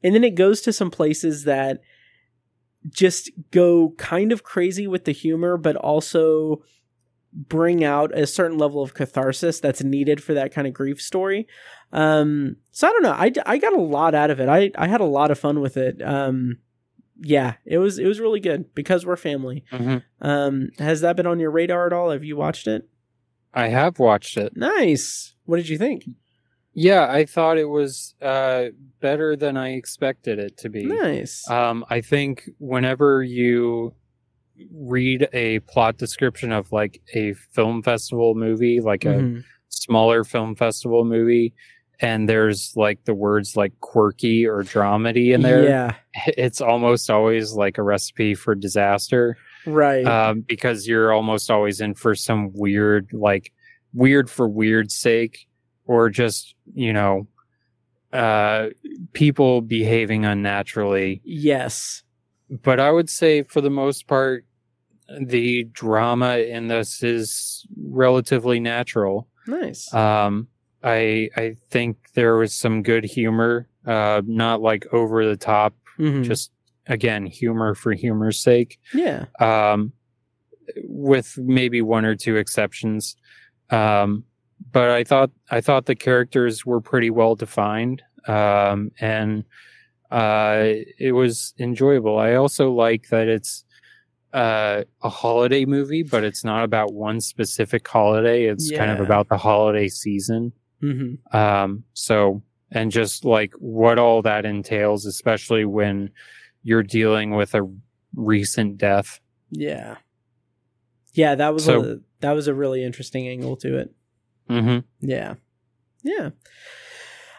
And 0.04 0.14
then 0.14 0.26
it 0.26 0.36
goes 0.36 0.60
to 0.62 0.74
some 0.74 0.92
places 0.92 1.46
that 1.46 1.80
just 2.90 3.32
go 3.52 3.94
kind 3.98 4.34
of 4.34 4.44
crazy 4.44 4.86
with 4.86 5.06
the 5.06 5.14
humor 5.14 5.56
but 5.56 5.78
also 5.78 6.62
bring 7.36 7.84
out 7.84 8.18
a 8.18 8.28
certain 8.28 8.58
level 8.58 8.82
of 8.84 8.94
catharsis 8.94 9.60
that's 9.60 9.84
needed 9.84 10.22
for 10.24 10.34
that 10.34 10.54
kind 10.54 10.68
of 10.68 10.74
grief 10.74 11.02
story. 11.02 11.48
Um 11.92 12.58
so 12.72 12.88
i 12.88 12.92
don't 12.92 13.04
know. 13.04 13.12
I, 13.12 13.32
I 13.46 13.58
got 13.58 13.74
a 13.74 13.82
lot 13.82 14.16
out 14.16 14.30
of 14.32 14.40
it. 14.40 14.50
I 14.50 14.72
i 14.78 14.88
had 14.88 15.02
a 15.02 15.06
lot 15.06 15.32
of 15.32 15.40
fun 15.40 15.60
with 15.62 15.78
it. 15.78 16.02
Um 16.02 16.60
yeah 17.22 17.54
it 17.66 17.78
was 17.78 18.00
it 18.00 18.06
was 18.08 18.20
really 18.20 18.40
good 18.40 18.74
because 18.76 19.06
we're 19.06 19.16
family. 19.16 19.64
Mhm. 19.72 20.04
um 20.22 20.70
has 20.80 21.02
that 21.02 21.16
been 21.16 21.28
on 21.28 21.40
your 21.40 21.52
radar 21.52 21.88
at 21.88 21.94
all? 21.94 22.10
Have 22.12 22.24
you 22.24 22.36
watched 22.36 22.68
it? 22.68 22.88
I 23.54 23.68
have 23.68 24.00
watched 24.00 24.38
it. 24.38 24.56
nice. 24.58 25.36
What 25.46 25.58
did 25.58 25.70
you 25.70 25.78
think? 25.78 26.06
Yeah, 26.76 27.08
I 27.08 27.26
thought 27.26 27.60
it 27.60 27.70
was 27.70 28.16
uh, 28.20 28.70
better 29.00 29.36
than 29.36 29.58
I 29.58 29.74
expected 29.74 30.40
it 30.40 30.58
to 30.58 30.70
be. 30.70 30.86
nice. 30.86 31.48
Um, 31.48 31.86
I 31.88 32.02
think 32.02 32.50
whenever 32.58 33.22
you 33.22 33.94
read 34.72 35.28
a 35.34 35.60
plot 35.62 35.98
description 35.98 36.52
of 36.52 36.72
like 36.72 37.02
a 37.14 37.34
film 37.34 37.82
festival 37.84 38.36
movie, 38.36 38.80
like 38.82 39.06
a 39.06 39.10
Mhm. 39.16 39.44
smaller 39.70 40.24
film 40.24 40.56
festival 40.56 41.04
movie, 41.06 41.54
and 42.00 42.28
there's 42.30 42.74
like 42.76 43.04
the 43.06 43.14
words 43.14 43.56
like 43.58 43.74
quirky 43.82 44.46
or 44.46 44.62
dramedy 44.64 45.34
in 45.34 45.42
there, 45.42 45.64
yeah. 45.64 45.96
It's 46.38 46.62
almost 46.62 47.10
always 47.10 47.54
like 47.54 47.78
a 47.78 47.84
recipe 47.84 48.36
for 48.36 48.54
disaster. 48.56 49.38
Right. 49.66 50.06
Um, 50.06 50.42
because 50.42 50.88
you're 50.88 51.14
almost 51.14 51.50
always 51.50 51.80
in 51.82 51.96
for 51.96 52.14
some 52.16 52.52
weird, 52.54 53.10
like 53.14 53.52
weird 53.94 54.30
for 54.30 54.48
weird's 54.48 54.96
sake, 54.96 55.48
or 55.86 56.10
just 56.10 56.54
you 56.76 56.94
know, 56.94 57.28
uh, 58.12 58.70
people 59.14 59.62
behaving 59.62 60.26
unnaturally. 60.26 61.22
yes 61.24 62.04
But 62.50 62.80
I 62.80 62.92
would 62.92 63.10
say, 63.10 63.44
for 63.44 63.62
the 63.62 63.70
most 63.70 64.08
part, 64.08 64.46
the 65.20 65.66
drama 65.66 66.38
in 66.38 66.68
this 66.68 67.04
is 67.04 67.66
relatively 67.88 68.60
natural. 68.60 69.28
nice 69.48 69.94
Um, 69.94 70.48
I 70.84 71.30
I 71.36 71.56
think 71.70 71.98
there 72.14 72.36
was 72.38 72.54
some 72.54 72.84
good 72.84 73.04
humor, 73.04 73.68
uh, 73.86 74.22
not 74.26 74.62
like 74.62 74.86
over 74.94 75.26
the 75.26 75.38
top, 75.38 75.74
Mhm. 76.00 76.24
just 76.24 76.52
again 76.88 77.26
humor 77.26 77.76
for 77.76 77.94
humor's 77.94 78.42
sake 78.42 78.78
yeah 78.94 79.24
um, 79.40 79.94
with 80.84 81.38
maybe 81.38 81.82
one 81.82 82.04
or 82.04 82.14
two 82.16 82.36
exceptions. 82.36 83.16
Um, 83.70 84.26
but 84.72 84.90
I 84.90 85.04
thought 85.04 85.32
I 85.52 85.62
thought 85.62 85.86
the 85.86 85.96
characters 85.96 86.66
were 86.66 86.82
pretty 86.82 87.10
well 87.10 87.36
defined, 87.36 88.02
um, 88.28 88.92
and 89.00 89.44
uh, 90.14 90.64
it 91.00 91.14
was 91.14 91.54
enjoyable. 91.60 92.18
I 92.20 92.36
also 92.36 92.72
like 92.72 93.10
that 93.10 93.28
it's 93.28 93.66
uh, 94.34 94.84
a 95.02 95.10
holiday 95.10 95.66
movie, 95.66 96.04
but 96.04 96.24
it's 96.24 96.44
not 96.44 96.64
about 96.64 96.94
one 96.94 97.20
specific 97.22 97.88
holiday. 97.88 98.46
It's 98.46 98.70
kind 98.72 98.92
of 98.92 99.00
about 99.00 99.30
the 99.30 99.38
holiday 99.38 99.88
season. 99.90 100.54
hmm 100.82 101.16
Um, 101.32 101.84
so, 101.94 102.42
and 102.72 102.92
just 102.92 103.26
like 103.26 103.54
what 103.60 104.00
all 104.00 104.22
that 104.24 104.46
entails, 104.46 105.06
especially 105.06 105.66
when 105.66 106.10
you're 106.64 106.84
dealing 106.84 107.32
with 107.36 107.54
a 107.56 107.70
recent 108.16 108.78
death. 108.78 109.20
Yeah. 109.52 109.98
Yeah, 111.14 111.36
that 111.36 111.54
was 111.54 111.66
So- 111.66 111.82
a 111.84 111.96
that 112.22 112.32
was 112.32 112.48
a 112.48 112.54
really 112.54 112.84
interesting 112.84 113.28
angle 113.28 113.56
to 113.58 113.78
it. 113.80 113.94
hmm 114.48 114.80
Yeah. 115.02 115.36
Yeah. 116.04 116.30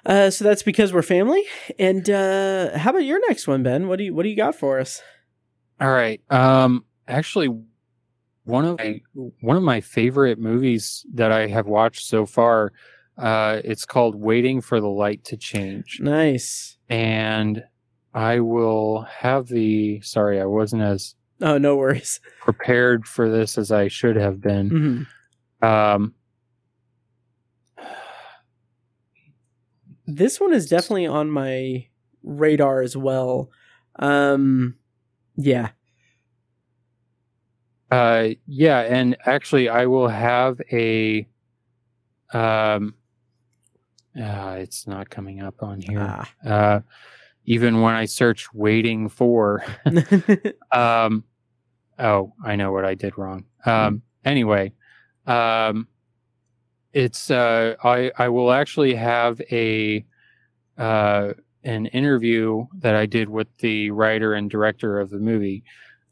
Uh, 0.07 0.31
so 0.31 0.45
that's 0.45 0.63
because 0.63 0.93
we're 0.93 1.03
family. 1.03 1.43
And 1.79 2.09
uh, 2.11 2.77
how 2.79 2.91
about 2.91 3.05
your 3.05 3.21
next 3.29 3.47
one, 3.49 3.63
Ben? 3.63 3.89
What 3.89 3.97
do 3.99 4.05
you 4.05 4.15
what 4.15 4.23
do 4.25 4.29
you 4.29 4.37
got 4.37 4.55
for 4.55 4.79
us? 4.79 5.01
All 5.81 5.91
right. 5.91 6.21
Um, 6.31 6.85
actually, 7.09 7.49
one 8.45 8.65
of 8.65 8.79
my, 8.79 9.01
one 9.41 9.57
of 9.57 9.63
my 9.63 9.81
favorite 9.81 10.39
movies 10.39 11.05
that 11.15 11.33
I 11.33 11.47
have 11.47 11.67
watched 11.67 12.07
so 12.07 12.27
far, 12.27 12.73
uh, 13.17 13.61
it's 13.65 13.85
called 13.87 14.15
Waiting 14.17 14.61
for 14.61 14.81
the 14.81 14.89
Light 14.89 15.25
to 15.25 15.37
Change, 15.37 15.99
Nice. 16.03 16.77
and 16.89 17.65
I 18.13 18.41
will 18.41 19.03
have 19.03 19.49
the. 19.49 20.01
Sorry, 20.03 20.41
I 20.41 20.45
wasn't 20.45 20.83
as 20.83 21.15
Oh, 21.41 21.59
no 21.59 21.77
worries. 21.77 22.21
prepared 22.43 23.07
for 23.07 23.29
this 23.31 23.57
as 23.59 23.73
I 23.73 23.89
should 23.89 24.17
have 24.17 24.41
been. 24.41 25.07
Mhm. 25.63 25.67
Um, 25.67 26.15
This 30.07 30.41
one 30.41 30.53
is 30.53 30.69
definitely 30.69 31.07
on 31.07 31.31
my 31.31 31.87
radar 32.23 32.83
as 32.83 32.97
well. 32.97 33.51
Um, 33.97 34.77
yeah. 35.37 35.71
Uh, 37.91 38.31
yeah, 38.47 38.81
and 38.81 39.17
actually, 39.25 39.69
I 39.69 39.87
will 39.87 40.09
have 40.09 40.61
a. 40.73 41.29
Um, 42.33 42.95
uh, 44.21 44.57
it's 44.59 44.87
not 44.87 45.11
coming 45.11 45.41
up 45.41 45.63
on 45.63 45.81
here. 45.81 46.01
Ah. 46.01 46.31
Uh, 46.45 46.81
even 47.45 47.83
when 47.83 47.95
I 47.95 48.07
search 48.07 48.53
"waiting 48.53 49.09
for," 49.09 49.65
um, 50.73 51.25
oh, 51.99 52.33
I 52.45 52.57
know 52.57 52.73
what 52.73 52.85
I 52.85 52.95
did 52.95 53.17
wrong. 53.17 53.45
Um, 53.65 54.03
anyway, 54.25 54.73
um, 55.27 55.87
it's 56.95 57.31
uh, 57.31 57.75
I 57.85 58.11
I 58.17 58.29
will 58.29 58.53
actually 58.53 58.95
have 58.95 59.41
a 59.51 60.05
uh 60.79 61.35
an 61.65 61.87
interview 61.87 62.67
that 62.79 62.95
I 62.95 63.07
did 63.07 63.29
with 63.29 63.49
the 63.59 63.91
writer 63.91 64.35
and 64.35 64.51
director 64.51 65.01
of 65.01 65.11
the 65.11 65.19
movie. 65.19 65.65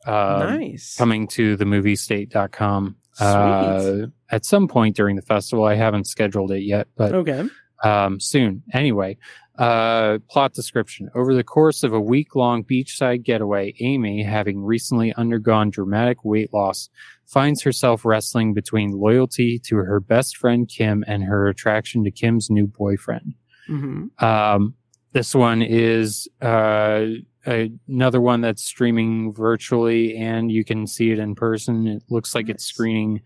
Um, 0.05 0.59
nice. 0.59 0.97
coming 0.97 1.28
to 1.28 1.57
the 1.57 1.64
moviestate.com 1.64 2.97
uh, 3.20 4.07
at 4.30 4.45
some 4.45 4.66
point 4.66 4.97
during 4.97 5.14
the 5.14 5.22
festival. 5.22 5.64
I 5.64 5.74
haven't 5.74 6.07
scheduled 6.07 6.51
it 6.51 6.62
yet, 6.62 6.89
but 6.97 7.14
okay. 7.14 7.49
um, 7.85 8.18
soon. 8.18 8.64
Anyway, 8.72 9.16
uh, 9.59 10.19
plot 10.31 10.55
description. 10.55 11.11
Over 11.15 11.35
the 11.35 11.45
course 11.45 11.83
of 11.83 11.93
a 11.93 12.01
week 12.01 12.35
long 12.35 12.65
beachside 12.65 13.23
getaway, 13.23 13.75
Amy, 13.81 14.23
having 14.23 14.65
recently 14.65 15.13
undergone 15.15 15.71
dramatic 15.71 16.25
weight 16.25 16.53
loss, 16.53 16.89
finds 17.27 17.63
herself 17.63 18.05
wrestling 18.05 18.55
between 18.55 18.93
loyalty 18.93 19.59
to 19.67 19.77
her 19.77 20.01
best 20.01 20.37
friend 20.37 20.69
Kim 20.69 21.05
and 21.07 21.25
her 21.25 21.49
attraction 21.49 22.05
to 22.05 22.11
Kim's 22.11 22.51
new 22.51 22.67
boyfriend. 22.67 23.35
hmm 23.67 24.07
Um, 24.19 24.75
this 25.13 25.35
one 25.35 25.61
is 25.61 26.27
uh, 26.41 27.05
another 27.45 28.21
one 28.21 28.41
that's 28.41 28.63
streaming 28.63 29.35
virtually, 29.35 30.17
and 30.17 30.51
you 30.51 30.65
can 30.65 30.87
see 30.87 31.11
it 31.11 31.19
in 31.19 31.35
person. 31.35 31.87
It 31.87 32.03
looks 32.09 32.35
like 32.35 32.49
it's 32.49 32.65
screening 32.65 33.21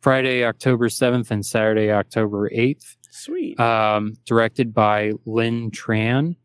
Friday, 0.00 0.44
October 0.44 0.88
7th, 0.88 1.32
and 1.32 1.44
Saturday, 1.44 1.90
October 1.90 2.48
8th. 2.50 2.96
Sweet. 3.16 3.58
um, 3.58 4.14
directed 4.26 4.74
by 4.74 5.12
Linh 5.24 5.70
Tran. 5.70 6.36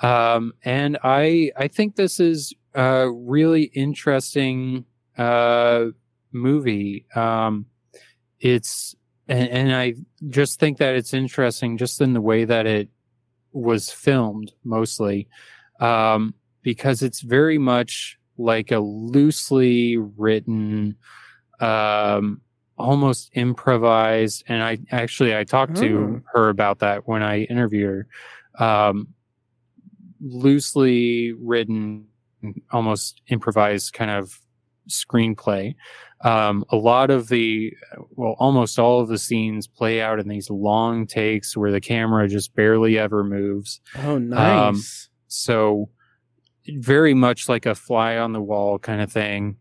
Um, 0.00 0.52
and 0.64 0.98
I 1.02 1.52
I 1.56 1.68
think 1.68 1.96
this 1.96 2.20
is 2.20 2.52
a 2.74 3.10
really 3.10 3.64
interesting 3.74 4.84
uh, 5.16 5.86
movie. 6.32 7.06
Um, 7.14 7.66
it's 8.40 8.94
and, 9.28 9.48
and 9.48 9.74
I 9.74 9.94
just 10.28 10.60
think 10.60 10.78
that 10.78 10.94
it's 10.94 11.14
interesting 11.14 11.78
just 11.78 12.00
in 12.00 12.12
the 12.12 12.20
way 12.20 12.44
that 12.44 12.66
it 12.66 12.88
was 13.52 13.90
filmed 13.90 14.52
mostly 14.64 15.28
um, 15.80 16.34
because 16.62 17.02
it's 17.02 17.20
very 17.20 17.58
much 17.58 18.18
like 18.38 18.72
a 18.72 18.78
loosely 18.80 19.96
written 19.96 20.96
um, 21.60 22.40
almost 22.78 23.30
improvised 23.34 24.42
and 24.48 24.62
i 24.62 24.78
actually 24.90 25.36
i 25.36 25.44
talked 25.44 25.76
to 25.76 25.98
Oh. 25.98 26.20
her 26.32 26.48
about 26.48 26.78
that 26.80 27.06
when 27.06 27.22
i 27.22 27.42
interviewed 27.42 28.06
her 28.58 28.64
um, 28.64 29.08
loosely 30.20 31.32
written 31.32 32.06
almost 32.70 33.20
improvised 33.28 33.92
kind 33.92 34.10
of 34.10 34.38
screenplay 34.88 35.74
um, 36.24 36.64
a 36.70 36.76
lot 36.76 37.10
of 37.10 37.28
the 37.28 37.72
well 38.10 38.36
almost 38.38 38.78
all 38.78 39.00
of 39.00 39.08
the 39.08 39.18
scenes 39.18 39.66
play 39.66 40.00
out 40.00 40.20
in 40.20 40.28
these 40.28 40.48
long 40.50 41.06
takes 41.06 41.56
where 41.56 41.72
the 41.72 41.80
camera 41.80 42.28
just 42.28 42.54
barely 42.54 42.98
ever 42.98 43.24
moves 43.24 43.80
oh, 43.98 44.18
nice. 44.18 45.08
so 45.28 45.88
very 46.68 47.14
much 47.14 47.48
like 47.48 47.66
a 47.66 47.74
fly 47.74 48.16
on 48.18 48.32
the 48.32 48.40
wall 48.40 48.78
kind 48.78 49.00
of 49.02 49.10
thing 49.10 49.56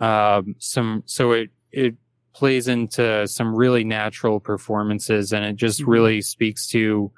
um 0.00 0.54
some 0.58 1.02
so 1.06 1.32
it 1.32 1.50
it 1.72 1.94
plays 2.34 2.68
into 2.68 3.26
some 3.28 3.54
really 3.54 3.84
natural 3.84 4.40
performances 4.40 5.32
and 5.32 5.44
it 5.44 5.56
just 5.56 5.80
Mhm. 5.82 5.86
really 5.86 6.20
speaks 6.22 6.66
to 6.68 7.12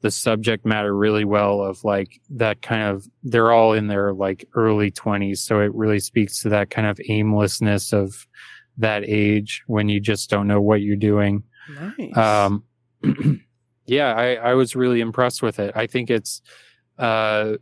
the 0.00 0.10
subject 0.10 0.64
matter 0.64 0.94
really 0.96 1.24
well 1.24 1.60
of 1.60 1.82
like 1.84 2.20
that 2.30 2.62
kind 2.62 2.82
of 2.82 3.06
they're 3.24 3.50
all 3.50 3.72
in 3.72 3.88
their 3.88 4.12
like 4.12 4.46
early 4.54 4.90
20s 4.92 5.38
so 5.38 5.60
it 5.60 5.74
really 5.74 5.98
speaks 5.98 6.40
to 6.42 6.48
that 6.50 6.70
kind 6.70 6.86
of 6.86 7.00
aimlessness 7.08 7.92
of 7.92 8.26
that 8.76 9.02
age 9.08 9.62
when 9.66 9.88
you 9.88 9.98
just 9.98 10.30
don't 10.30 10.46
know 10.46 10.60
what 10.60 10.82
you're 10.82 10.94
doing 10.96 11.42
nice. 11.98 12.16
um, 12.16 12.62
yeah, 13.86 14.14
I, 14.14 14.34
I 14.34 14.54
was 14.54 14.76
really 14.76 15.00
impressed 15.00 15.42
with 15.42 15.58
it. 15.58 15.72
I 15.74 15.86
think 15.86 16.10
it's 16.10 16.42
uh, 16.98 17.54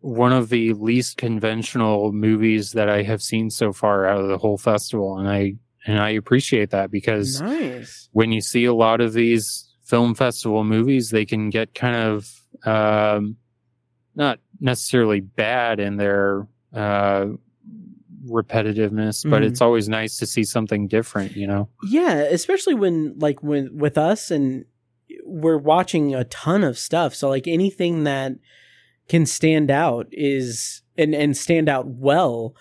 one 0.00 0.32
of 0.32 0.50
the 0.50 0.72
least 0.74 1.16
conventional 1.16 2.12
movies 2.12 2.72
that 2.72 2.88
I 2.88 3.02
have 3.02 3.22
seen 3.22 3.48
so 3.50 3.72
far 3.72 4.06
out 4.06 4.20
of 4.20 4.28
the 4.28 4.38
whole 4.38 4.58
festival, 4.58 5.18
and 5.18 5.28
I 5.28 5.54
and 5.86 5.98
I 5.98 6.10
appreciate 6.10 6.70
that 6.70 6.90
because 6.90 7.40
nice. 7.40 8.08
when 8.12 8.32
you 8.32 8.40
see 8.40 8.64
a 8.64 8.74
lot 8.74 9.00
of 9.00 9.12
these 9.12 9.68
film 9.84 10.14
festival 10.14 10.64
movies, 10.64 11.10
they 11.10 11.24
can 11.24 11.50
get 11.50 11.74
kind 11.74 11.96
of 11.96 12.30
um, 12.64 13.36
not 14.14 14.38
necessarily 14.60 15.20
bad 15.20 15.80
in 15.80 15.96
their 15.96 16.46
uh, 16.72 17.26
repetitiveness, 18.26 19.28
but 19.28 19.42
Mhm. 19.42 19.46
it's 19.46 19.60
always 19.60 19.88
nice 19.88 20.16
to 20.18 20.26
see 20.26 20.44
something 20.44 20.86
different, 20.86 21.36
you 21.36 21.46
know. 21.46 21.68
Yeah, 21.88 22.14
especially 22.22 22.74
when 22.74 23.18
like 23.18 23.42
when 23.42 23.76
with 23.76 23.98
us 23.98 24.30
and 24.30 24.64
we're 25.24 25.58
watching 25.58 26.14
a 26.14 26.24
ton 26.24 26.62
of 26.62 26.78
stuff. 26.78 27.14
So 27.14 27.28
like 27.28 27.48
anything 27.48 28.04
that 28.04 28.32
can 29.08 29.26
stand 29.26 29.70
out 29.70 30.06
is 30.12 30.82
and 30.96 31.14
and 31.14 31.36
stand 31.36 31.68
out 31.68 31.86
well 31.88 32.54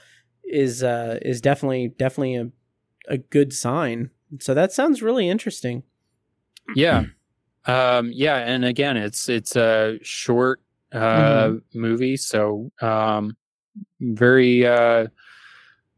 is 0.43 0.83
uh 0.83 1.19
is 1.21 1.39
definitely 1.41 1.89
definitely 1.97 2.35
a 2.35 2.49
a 3.07 3.17
good 3.17 3.53
sign. 3.53 4.09
So 4.39 4.53
that 4.53 4.71
sounds 4.71 5.01
really 5.01 5.27
interesting. 5.29 5.83
Yeah. 6.75 7.03
Um, 7.65 8.11
yeah, 8.13 8.37
and 8.37 8.65
again, 8.65 8.97
it's 8.97 9.29
it's 9.29 9.55
a 9.55 9.99
short 10.01 10.61
uh, 10.91 11.53
movie, 11.73 12.17
so 12.17 12.71
um, 12.81 13.35
very 13.99 14.65
uh, 14.65 15.07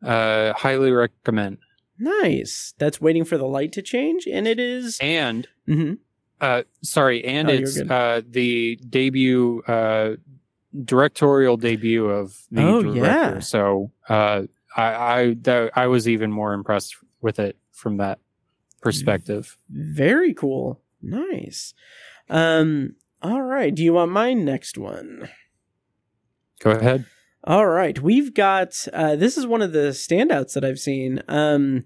uh, 0.04 0.54
highly 0.54 0.92
recommend. 0.92 1.60
Nice. 2.00 2.74
That's 2.80 3.00
waiting 3.00 3.24
for 3.24 3.38
the 3.38 3.46
light 3.48 3.72
to 3.74 3.82
change 3.82 4.28
and 4.28 4.48
it 4.48 4.60
is 4.60 4.98
And 5.00 5.48
Mhm. 5.68 6.00
uh, 6.42 6.64
sorry, 6.82 7.24
and 7.24 7.50
Oh, 7.50 7.54
it's 7.54 7.80
uh, 7.80 8.22
the 8.28 8.76
debut 8.90 9.62
uh, 9.68 10.16
directorial 10.84 11.56
debut 11.56 12.06
of 12.10 12.36
the 12.52 12.64
Oh, 12.64 12.82
director. 12.82 12.98
yeah. 13.36 13.40
So 13.40 13.92
uh, 14.10 14.44
I 14.76 14.84
I, 14.84 15.34
that, 15.42 15.72
I 15.76 15.88
was 15.88 16.08
even 16.08 16.32
more 16.32 16.54
impressed 16.54 16.96
with 17.22 17.40
it 17.40 17.58
from 17.72 17.98
that 17.98 18.20
perspective. 18.82 19.58
very 19.70 20.34
cool. 20.34 20.82
Nice. 21.02 21.74
Um 22.30 22.96
all 23.22 23.42
right, 23.42 23.74
do 23.74 23.82
you 23.84 23.94
want 23.94 24.12
my 24.12 24.34
next 24.34 24.78
one? 24.78 25.30
Go 26.60 26.72
ahead. 26.72 27.06
All 27.46 27.68
right, 27.68 28.00
we've 28.00 28.34
got 28.34 28.88
uh, 28.94 29.16
this 29.16 29.38
is 29.38 29.46
one 29.46 29.62
of 29.62 29.74
the 29.74 29.90
standouts 29.90 30.54
that 30.54 30.64
I've 30.64 30.80
seen. 30.80 31.22
Um, 31.28 31.86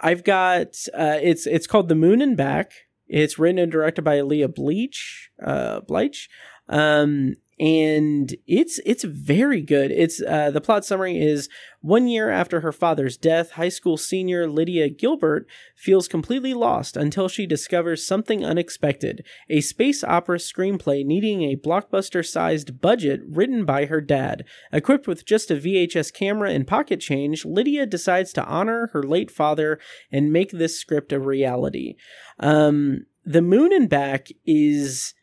I've 0.00 0.24
got 0.24 0.68
uh, 0.94 1.18
it's 1.20 1.46
it's 1.46 1.66
called 1.66 1.88
The 1.88 1.94
Moon 1.94 2.22
and 2.22 2.36
Back. 2.36 2.72
It's 3.06 3.38
written 3.38 3.58
and 3.58 3.72
directed 3.72 4.02
by 4.02 4.20
Leah 4.20 4.48
Bleach, 4.48 5.30
uh, 5.42 5.80
Bleich, 5.80 6.28
um, 6.68 7.36
and 7.60 8.34
it's 8.46 8.78
it's 8.86 9.04
very 9.04 9.60
good. 9.60 9.90
It's 9.90 10.22
uh, 10.22 10.50
the 10.50 10.60
plot 10.60 10.84
summary 10.84 11.18
is 11.18 11.48
one 11.80 12.08
year 12.08 12.30
after 12.30 12.60
her 12.60 12.72
father's 12.72 13.16
death, 13.16 13.52
high 13.52 13.68
school 13.68 13.96
senior 13.96 14.48
Lydia 14.48 14.88
Gilbert 14.88 15.46
feels 15.76 16.08
completely 16.08 16.54
lost 16.54 16.96
until 16.96 17.28
she 17.28 17.46
discovers 17.46 18.06
something 18.06 18.44
unexpected 18.44 19.24
a 19.48 19.60
space 19.60 20.02
opera 20.04 20.38
screenplay 20.38 21.04
needing 21.04 21.42
a 21.42 21.56
blockbuster 21.56 22.26
sized 22.26 22.80
budget 22.80 23.20
written 23.28 23.64
by 23.64 23.86
her 23.86 24.00
dad. 24.00 24.44
Equipped 24.72 25.06
with 25.06 25.24
just 25.24 25.50
a 25.50 25.56
VHS 25.56 26.12
camera 26.12 26.50
and 26.50 26.66
pocket 26.66 27.00
change, 27.00 27.44
Lydia 27.44 27.86
decides 27.86 28.32
to 28.32 28.44
honor 28.44 28.90
her 28.92 29.02
late 29.02 29.30
father 29.30 29.78
and 30.12 30.32
make 30.32 30.50
this 30.50 30.78
script 30.78 31.12
a 31.12 31.20
reality. 31.20 31.94
Um, 32.38 33.06
the 33.24 33.42
Moon 33.42 33.72
and 33.72 33.88
Back 33.88 34.28
is 34.46 35.14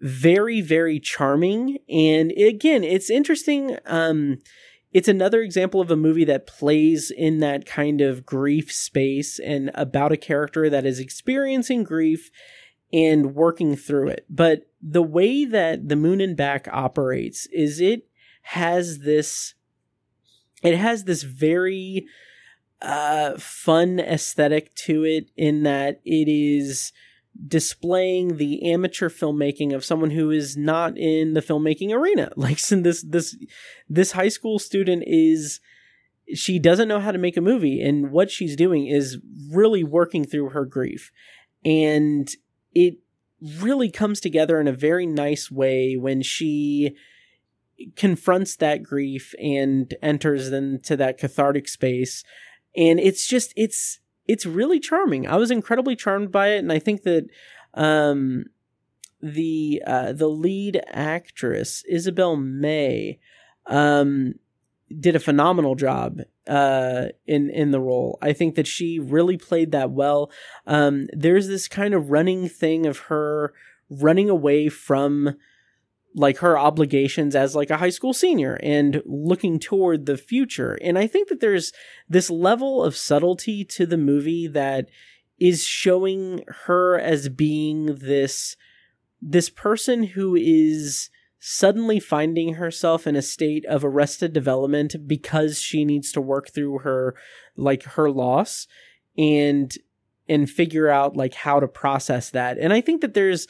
very, 0.00 0.60
very 0.60 1.00
charming. 1.00 1.78
And 1.88 2.32
again, 2.32 2.84
it's 2.84 3.10
interesting. 3.10 3.76
Um, 3.86 4.38
it's 4.92 5.08
another 5.08 5.42
example 5.42 5.80
of 5.80 5.90
a 5.90 5.96
movie 5.96 6.24
that 6.24 6.46
plays 6.46 7.10
in 7.10 7.40
that 7.40 7.66
kind 7.66 8.00
of 8.00 8.24
grief 8.24 8.72
space 8.72 9.38
and 9.38 9.70
about 9.74 10.12
a 10.12 10.16
character 10.16 10.70
that 10.70 10.86
is 10.86 10.98
experiencing 10.98 11.84
grief 11.84 12.30
and 12.92 13.34
working 13.34 13.76
through 13.76 14.08
it. 14.08 14.24
But 14.30 14.70
the 14.80 15.02
way 15.02 15.44
that 15.44 15.88
the 15.88 15.96
Moon 15.96 16.20
and 16.20 16.36
Back 16.36 16.68
operates 16.72 17.46
is 17.52 17.80
it 17.80 18.08
has 18.42 19.00
this 19.00 19.54
it 20.62 20.76
has 20.76 21.04
this 21.04 21.24
very 21.24 22.06
uh 22.80 23.36
fun 23.38 23.98
aesthetic 23.98 24.74
to 24.74 25.04
it 25.04 25.30
in 25.36 25.64
that 25.64 26.00
it 26.04 26.28
is 26.28 26.92
displaying 27.46 28.36
the 28.36 28.70
amateur 28.70 29.08
filmmaking 29.08 29.74
of 29.74 29.84
someone 29.84 30.10
who 30.10 30.30
is 30.30 30.56
not 30.56 30.96
in 30.96 31.34
the 31.34 31.42
filmmaking 31.42 31.92
arena. 31.92 32.30
Like 32.36 32.60
this 32.60 33.02
this 33.02 33.36
this 33.88 34.12
high 34.12 34.28
school 34.28 34.58
student 34.58 35.02
is 35.06 35.60
she 36.34 36.58
doesn't 36.58 36.88
know 36.88 37.00
how 37.00 37.12
to 37.12 37.18
make 37.18 37.36
a 37.36 37.40
movie 37.40 37.80
and 37.80 38.10
what 38.10 38.30
she's 38.30 38.56
doing 38.56 38.86
is 38.86 39.18
really 39.50 39.84
working 39.84 40.24
through 40.24 40.50
her 40.50 40.64
grief. 40.64 41.10
And 41.64 42.28
it 42.74 42.98
really 43.60 43.90
comes 43.90 44.20
together 44.20 44.60
in 44.60 44.68
a 44.68 44.72
very 44.72 45.06
nice 45.06 45.50
way 45.50 45.96
when 45.96 46.22
she 46.22 46.96
confronts 47.96 48.56
that 48.56 48.82
grief 48.82 49.34
and 49.40 49.92
enters 50.02 50.48
into 50.48 50.96
that 50.96 51.18
cathartic 51.18 51.68
space. 51.68 52.24
And 52.76 52.98
it's 52.98 53.26
just 53.26 53.52
it's 53.56 54.00
it's 54.28 54.46
really 54.46 54.80
charming. 54.80 55.26
I 55.26 55.36
was 55.36 55.50
incredibly 55.50 55.96
charmed 55.96 56.32
by 56.32 56.48
it 56.48 56.58
and 56.58 56.72
i 56.72 56.78
think 56.78 57.02
that 57.02 57.26
um 57.74 58.44
the 59.22 59.82
uh 59.86 60.12
the 60.12 60.28
lead 60.28 60.82
actress 60.88 61.82
isabel 61.88 62.36
may 62.36 63.18
um 63.66 64.34
did 65.00 65.16
a 65.16 65.20
phenomenal 65.20 65.74
job 65.74 66.20
uh 66.46 67.06
in 67.26 67.50
in 67.50 67.72
the 67.72 67.80
role. 67.80 68.18
I 68.22 68.32
think 68.32 68.54
that 68.54 68.68
she 68.68 69.00
really 69.00 69.36
played 69.36 69.72
that 69.72 69.90
well. 69.90 70.30
Um 70.66 71.08
there's 71.12 71.48
this 71.48 71.66
kind 71.66 71.92
of 71.92 72.10
running 72.10 72.48
thing 72.48 72.86
of 72.86 72.98
her 73.10 73.52
running 73.90 74.30
away 74.30 74.68
from 74.68 75.36
like 76.16 76.38
her 76.38 76.58
obligations 76.58 77.36
as 77.36 77.54
like 77.54 77.70
a 77.70 77.76
high 77.76 77.90
school 77.90 78.12
senior 78.12 78.58
and 78.62 79.02
looking 79.04 79.58
toward 79.58 80.06
the 80.06 80.16
future 80.16 80.78
and 80.82 80.98
i 80.98 81.06
think 81.06 81.28
that 81.28 81.40
there's 81.40 81.72
this 82.08 82.30
level 82.30 82.82
of 82.82 82.96
subtlety 82.96 83.64
to 83.64 83.86
the 83.86 83.98
movie 83.98 84.48
that 84.48 84.88
is 85.38 85.64
showing 85.64 86.42
her 86.64 86.98
as 86.98 87.28
being 87.28 87.96
this 87.96 88.56
this 89.20 89.50
person 89.50 90.02
who 90.02 90.34
is 90.34 91.10
suddenly 91.38 92.00
finding 92.00 92.54
herself 92.54 93.06
in 93.06 93.14
a 93.14 93.22
state 93.22 93.64
of 93.66 93.84
arrested 93.84 94.32
development 94.32 94.96
because 95.06 95.60
she 95.60 95.84
needs 95.84 96.10
to 96.10 96.20
work 96.20 96.50
through 96.50 96.78
her 96.78 97.14
like 97.56 97.82
her 97.84 98.10
loss 98.10 98.66
and 99.16 99.76
and 100.28 100.50
figure 100.50 100.88
out 100.88 101.16
like 101.16 101.34
how 101.34 101.60
to 101.60 101.68
process 101.68 102.30
that. 102.30 102.58
And 102.58 102.72
I 102.72 102.80
think 102.80 103.00
that 103.00 103.14
there's 103.14 103.46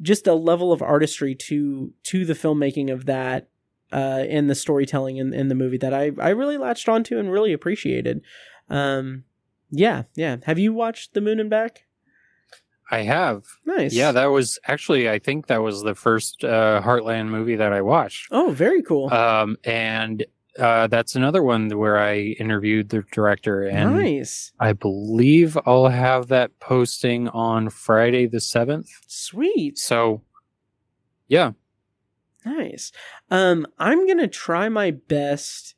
just 0.00 0.26
a 0.26 0.34
level 0.34 0.72
of 0.72 0.82
artistry 0.82 1.34
to 1.34 1.92
to 2.04 2.24
the 2.24 2.34
filmmaking 2.34 2.92
of 2.92 3.06
that 3.06 3.48
uh 3.92 4.24
and 4.28 4.48
the 4.48 4.54
storytelling 4.54 5.16
in, 5.16 5.32
in 5.32 5.48
the 5.48 5.54
movie 5.54 5.78
that 5.78 5.94
I 5.94 6.12
I 6.18 6.30
really 6.30 6.56
latched 6.56 6.88
onto 6.88 7.18
and 7.18 7.30
really 7.32 7.52
appreciated. 7.52 8.22
Um 8.68 9.24
yeah, 9.70 10.04
yeah. 10.14 10.36
Have 10.44 10.58
you 10.58 10.72
watched 10.72 11.14
The 11.14 11.20
Moon 11.20 11.40
and 11.40 11.50
Back? 11.50 11.82
I 12.90 13.02
have. 13.02 13.44
Nice. 13.66 13.92
Yeah, 13.92 14.12
that 14.12 14.26
was 14.26 14.58
actually 14.66 15.10
I 15.10 15.18
think 15.18 15.46
that 15.48 15.62
was 15.62 15.82
the 15.82 15.94
first 15.94 16.42
uh, 16.42 16.80
Heartland 16.82 17.28
movie 17.28 17.56
that 17.56 17.72
I 17.72 17.82
watched. 17.82 18.28
Oh, 18.30 18.50
very 18.50 18.82
cool. 18.82 19.12
Um, 19.12 19.58
and 19.64 20.24
uh, 20.58 20.86
that's 20.86 21.14
another 21.14 21.42
one 21.42 21.68
where 21.70 21.98
I 21.98 22.18
interviewed 22.38 22.88
the 22.88 23.04
director, 23.12 23.62
and 23.62 23.96
nice. 23.96 24.52
I 24.58 24.72
believe 24.72 25.56
I'll 25.66 25.88
have 25.88 26.28
that 26.28 26.58
posting 26.60 27.28
on 27.28 27.70
Friday 27.70 28.26
the 28.26 28.40
seventh. 28.40 28.88
Sweet. 29.06 29.78
So, 29.78 30.22
yeah, 31.26 31.52
Nice. 32.44 32.92
Um, 33.30 33.66
I'm 33.78 34.06
gonna 34.06 34.28
try 34.28 34.68
my 34.68 34.90
best 34.90 35.74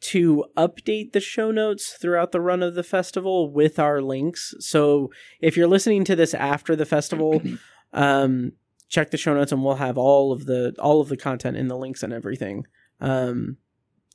to 0.00 0.44
update 0.56 1.12
the 1.12 1.20
show 1.20 1.50
notes 1.50 1.92
throughout 1.92 2.32
the 2.32 2.40
run 2.40 2.62
of 2.62 2.74
the 2.74 2.82
festival 2.82 3.50
with 3.50 3.78
our 3.78 4.00
links. 4.00 4.54
So 4.60 5.10
if 5.40 5.56
you're 5.56 5.66
listening 5.66 6.04
to 6.04 6.16
this 6.16 6.34
after 6.34 6.76
the 6.76 6.86
festival, 6.86 7.42
um, 7.92 8.52
check 8.88 9.10
the 9.10 9.16
show 9.16 9.34
notes 9.34 9.52
and 9.52 9.64
we'll 9.64 9.76
have 9.76 9.98
all 9.98 10.32
of 10.32 10.46
the 10.46 10.74
all 10.78 11.00
of 11.00 11.08
the 11.08 11.16
content 11.16 11.56
in 11.56 11.68
the 11.68 11.76
links 11.76 12.02
and 12.02 12.12
everything. 12.12 12.66
Um, 13.00 13.58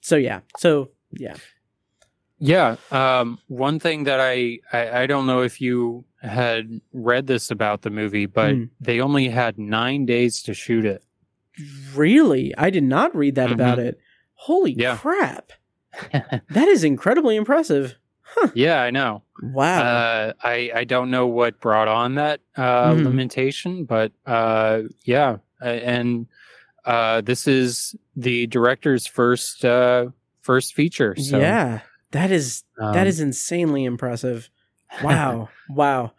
so 0.04 0.16
yeah. 0.18 0.42
So 0.58 0.92
yeah. 1.12 1.36
yeah. 2.40 2.76
Um, 2.92 3.40
one 3.48 3.80
thing 3.80 4.04
that 4.04 4.20
I, 4.20 4.60
I 4.72 5.04
I 5.04 5.08
don't 5.08 5.26
know 5.26 5.42
if 5.42 5.60
you 5.62 6.04
had 6.22 6.82
read 6.94 7.28
this 7.28 7.52
about 7.52 7.82
the 7.82 7.90
movie, 7.90 8.26
but 8.28 8.54
Hmm. 8.56 8.64
they 8.80 9.00
only 9.02 9.30
had 9.30 9.58
nine 9.58 10.06
days 10.06 10.42
to 10.44 10.54
shoot 10.54 10.86
it. 10.86 11.04
Really? 11.94 12.54
I 12.58 12.70
did 12.70 12.84
not 12.84 13.16
read 13.16 13.36
that 13.36 13.50
Mhm. 13.50 13.54
about 13.54 13.80
it. 13.80 14.00
Holy 14.36 14.74
Yeah. 14.74 14.98
crap. 14.98 15.52
That 16.50 16.68
is 16.68 16.84
incredibly 16.84 17.36
impressive. 17.36 17.96
yeah, 18.56 18.82
I 18.82 18.90
know. 18.90 19.22
Wow. 19.44 19.82
Uh, 19.84 20.34
I 20.44 20.72
I 20.74 20.84
don't 20.86 21.12
know 21.12 21.28
what 21.28 21.60
brought 21.60 21.88
on 21.88 22.16
that 22.16 22.40
uh, 22.58 22.94
Mhm. 22.94 23.04
limitation, 23.06 23.86
but 23.86 24.12
uh, 24.26 24.84
yeah, 25.06 25.38
and 25.62 26.26
uh, 26.86 27.22
this 27.22 27.48
is 27.48 27.96
the 28.16 28.48
director's 28.48 29.08
first 29.08 29.66
uh, 29.66 30.08
first 30.42 30.74
feature. 30.76 31.16
So, 31.16 31.40
yeah. 31.40 31.82
That 32.12 32.32
is 32.32 32.64
that 32.78 33.02
um, 33.02 33.08
is 33.08 33.20
insanely 33.20 33.84
impressive. 33.86 34.50
Wow. 35.04 35.50
wow. 35.72 36.12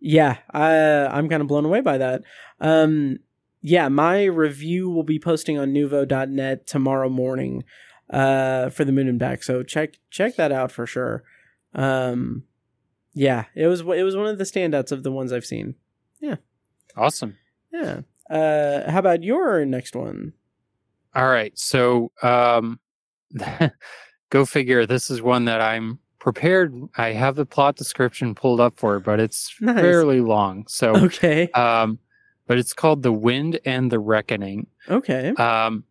Yeah, 0.00 0.38
I 0.50 0.72
I'm 1.06 1.28
kind 1.28 1.42
of 1.42 1.46
blown 1.46 1.66
away 1.66 1.82
by 1.82 1.98
that. 1.98 2.22
Um 2.58 3.18
yeah, 3.60 3.88
my 3.88 4.24
review 4.24 4.88
will 4.88 5.02
be 5.02 5.18
posting 5.18 5.58
on 5.58 5.74
nuvo.net 5.74 6.66
tomorrow 6.66 7.10
morning 7.10 7.64
uh 8.08 8.70
for 8.70 8.86
the 8.86 8.92
moon 8.92 9.08
and 9.08 9.18
back. 9.18 9.42
So 9.42 9.62
check 9.62 9.98
check 10.08 10.36
that 10.36 10.52
out 10.52 10.72
for 10.72 10.86
sure. 10.86 11.22
Um 11.74 12.44
yeah, 13.12 13.44
it 13.54 13.66
was 13.66 13.80
it 13.80 14.04
was 14.04 14.16
one 14.16 14.26
of 14.26 14.38
the 14.38 14.44
standouts 14.44 14.90
of 14.90 15.02
the 15.02 15.12
ones 15.12 15.30
I've 15.30 15.44
seen. 15.44 15.74
Yeah, 16.18 16.36
awesome. 16.96 17.36
Yeah. 17.70 18.00
Uh 18.30 18.90
how 18.90 19.00
about 19.00 19.22
your 19.22 19.66
next 19.66 19.94
one? 19.94 20.32
All 21.14 21.28
right, 21.28 21.56
so 21.58 22.10
um, 22.22 22.80
go 24.30 24.44
figure. 24.44 24.86
This 24.86 25.10
is 25.10 25.22
one 25.22 25.44
that 25.46 25.60
I'm 25.60 25.98
prepared. 26.18 26.74
I 26.96 27.08
have 27.12 27.36
the 27.36 27.46
plot 27.46 27.76
description 27.76 28.34
pulled 28.34 28.60
up 28.60 28.78
for, 28.78 28.96
it, 28.96 29.00
but 29.04 29.20
it's 29.20 29.54
Nice. 29.60 29.80
fairly 29.80 30.20
long. 30.20 30.66
So, 30.66 30.96
Okay. 30.96 31.50
um, 31.52 31.98
but 32.46 32.58
it's 32.58 32.72
called 32.72 33.02
"The 33.02 33.12
Wind 33.12 33.58
and 33.64 33.90
the 33.90 33.98
Reckoning." 33.98 34.66
Okay. 34.88 35.30
Um, 35.30 35.84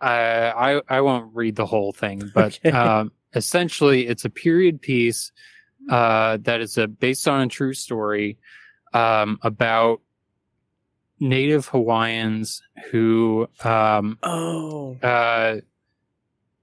I, 0.00 0.76
I 0.78 0.96
I 0.96 1.00
won't 1.02 1.34
read 1.34 1.56
the 1.56 1.66
whole 1.66 1.92
thing, 1.92 2.30
but 2.34 2.58
Okay. 2.64 2.70
um, 2.70 3.12
essentially, 3.34 4.06
it's 4.06 4.24
a 4.24 4.30
period 4.30 4.80
piece 4.80 5.30
uh, 5.90 6.38
that 6.42 6.60
is 6.62 6.78
a, 6.78 6.88
based 6.88 7.28
on 7.28 7.42
a 7.42 7.46
true 7.48 7.74
story 7.74 8.38
um, 8.94 9.38
about 9.42 10.00
Native 11.20 11.66
Hawaiians 11.68 12.62
who, 12.90 13.48
um, 13.62 14.18
Oh. 14.22 14.96
uh, 15.02 15.60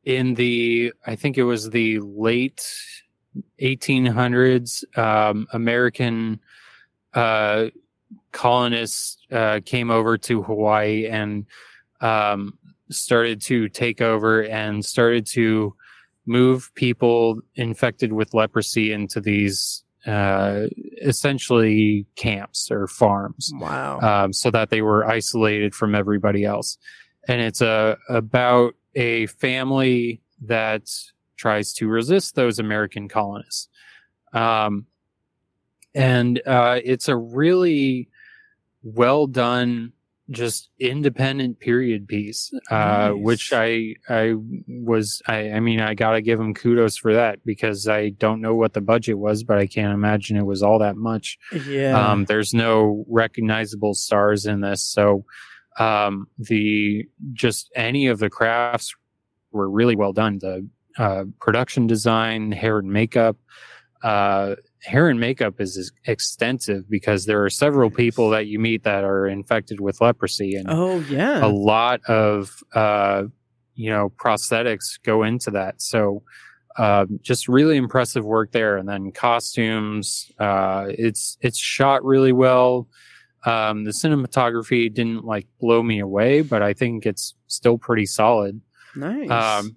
in 0.03 0.33
the 0.33 0.93
I 1.05 1.15
think 1.15 1.37
it 1.37 1.43
was 1.43 1.69
the 1.69 1.99
late 1.99 2.65
1800s, 3.61 4.83
um, 4.97 5.47
American 5.53 6.39
uh, 7.13 7.67
colonists 8.31 9.17
uh, 9.31 9.59
came 9.65 9.91
over 9.91 10.17
to 10.17 10.41
Hawaii 10.41 11.07
and 11.07 11.45
um, 12.01 12.57
started 12.89 13.41
to 13.43 13.69
take 13.69 14.01
over 14.01 14.43
and 14.43 14.83
started 14.83 15.25
to 15.27 15.75
move 16.25 16.71
people 16.75 17.39
infected 17.55 18.11
with 18.13 18.33
leprosy 18.33 18.91
into 18.91 19.21
these 19.21 19.83
uh, 20.05 20.67
essentially 21.01 22.05
camps 22.15 22.69
or 22.71 22.87
farms 22.87 23.51
Wow. 23.55 23.99
um, 23.99 24.33
so 24.33 24.49
that 24.51 24.69
they 24.69 24.81
were 24.81 25.05
isolated 25.05 25.75
from 25.75 25.93
everybody 25.95 26.43
else. 26.43 26.77
And 27.27 27.39
it's 27.41 27.61
a 27.61 27.97
about 28.09 28.73
a 28.95 29.27
family 29.27 30.21
that 30.43 30.89
tries 31.37 31.73
to 31.73 31.87
resist 31.87 32.35
those 32.35 32.59
American 32.59 33.07
colonists. 33.07 33.69
Um, 34.33 34.85
and 35.93 36.41
uh, 36.45 36.79
it's 36.83 37.07
a 37.07 37.15
really 37.15 38.09
well 38.83 39.27
done, 39.27 39.93
just 40.31 40.69
independent 40.79 41.59
period 41.59 42.07
piece, 42.07 42.51
uh, 42.71 43.11
Nice. 43.13 43.13
which 43.17 43.53
I 43.53 43.95
I 44.09 44.33
was 44.67 45.21
I, 45.27 45.51
I 45.51 45.59
mean 45.59 45.79
I 45.81 45.93
gotta 45.93 46.21
give 46.21 46.39
them 46.39 46.53
kudos 46.53 46.97
for 46.97 47.13
that 47.13 47.39
because 47.45 47.87
I 47.87 48.09
don't 48.09 48.41
know 48.41 48.55
what 48.55 48.73
the 48.73 48.81
budget 48.81 49.19
was, 49.19 49.43
but 49.43 49.57
I 49.57 49.67
can't 49.67 49.93
imagine 49.93 50.37
it 50.37 50.45
was 50.45 50.63
all 50.63 50.79
that 50.79 50.95
much. 50.95 51.37
yeah. 51.67 52.11
Um, 52.11 52.25
there's 52.25 52.53
no 52.53 53.05
recognizable 53.09 53.93
stars 53.93 54.45
in 54.45 54.61
this, 54.61 54.83
so 54.83 55.25
um, 55.79 56.27
the 56.37 57.05
just 57.33 57.69
any 57.75 58.07
of 58.07 58.19
the 58.19 58.29
crafts 58.29 58.93
were 59.51 59.69
really 59.69 59.95
well 59.95 60.13
done. 60.13 60.39
The 60.39 60.67
uh, 60.97 61.23
production 61.39 61.87
design, 61.87 62.51
hair 62.51 62.79
and 62.79 62.91
makeup. 62.91 63.37
Uh, 64.03 64.55
hair 64.83 65.09
and 65.09 65.19
makeup 65.19 65.61
is, 65.61 65.91
extensive 66.05 66.89
because 66.89 67.25
there 67.25 67.43
are 67.43 67.49
several 67.49 67.91
people 67.91 68.31
that 68.31 68.47
you 68.47 68.57
meet 68.57 68.83
that 68.83 69.03
are 69.03 69.27
infected 69.27 69.79
with 69.79 70.01
leprosy, 70.01 70.55
and 70.55 70.67
oh 70.69 70.99
yeah. 71.01 71.45
a 71.45 71.47
lot 71.47 72.01
of 72.05 72.63
uh, 72.73 73.23
you 73.75 73.89
know 73.89 74.11
prosthetics 74.17 74.99
go 75.03 75.23
into 75.23 75.51
that. 75.51 75.81
So 75.81 76.23
um, 76.77 77.19
just 77.21 77.47
really 77.47 77.77
impressive 77.77 78.25
work 78.25 78.51
there. 78.51 78.77
And 78.77 78.87
then 78.87 79.11
costumes, 79.11 80.31
uh, 80.39 80.85
it's 80.89 81.37
it's 81.41 81.57
shot 81.57 82.03
really 82.03 82.31
well. 82.31 82.87
Um, 83.45 83.83
the 83.85 83.91
cinematography 83.91 84.93
didn't 84.93 85.25
like 85.25 85.47
blow 85.59 85.81
me 85.81 85.99
away, 85.99 86.41
but 86.41 86.61
I 86.61 86.73
think 86.73 87.05
it's 87.05 87.35
still 87.47 87.77
pretty 87.77 88.05
solid. 88.05 88.61
nice. 88.95 89.29
Um, 89.29 89.75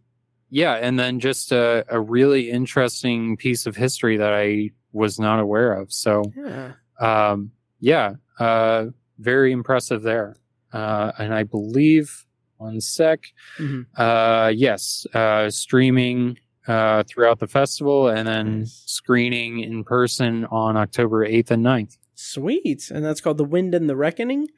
yeah, 0.55 0.75
and 0.75 0.97
then 0.99 1.19
just 1.19 1.51
a, 1.51 1.85
a 1.89 2.01
really 2.01 2.49
interesting 2.49 3.37
piece 3.37 3.67
of 3.67 3.75
history 3.75 4.17
that 4.19 4.33
I 4.33 4.71
was 4.93 5.19
not 5.19 5.41
aware 5.41 5.73
of. 5.73 5.93
So 5.93 6.23
yeah. 6.37 6.73
um, 7.01 7.51
yeah, 7.81 8.15
uh, 8.39 8.87
very 9.19 9.51
impressive 9.51 10.03
there. 10.03 10.37
Uh, 10.73 11.11
and 11.19 11.35
I 11.35 11.43
believe 11.43 12.25
one 12.59 12.81
sec. 12.81 13.21
Mhm. 13.59 13.87
Uh, 13.97 14.53
yes, 14.55 15.07
uh, 15.13 15.51
streaming 15.51 16.39
uh, 16.69 17.03
throughout 17.09 17.41
the 17.41 17.49
festival 17.49 18.09
and 18.09 18.27
then 18.27 18.59
Nice. 18.61 18.83
screening 18.87 19.59
in 19.61 19.83
person 19.85 20.45
on 20.47 20.77
October 20.77 21.27
8th 21.27 21.51
and 21.51 21.65
9th. 21.65 21.99
Sweet. 22.15 22.91
And 22.91 23.05
that's 23.05 23.21
called 23.21 23.39
The 23.39 23.45
Wind 23.45 23.75
and 23.75 23.89
the 23.91 23.97
Reckoning. 23.97 24.49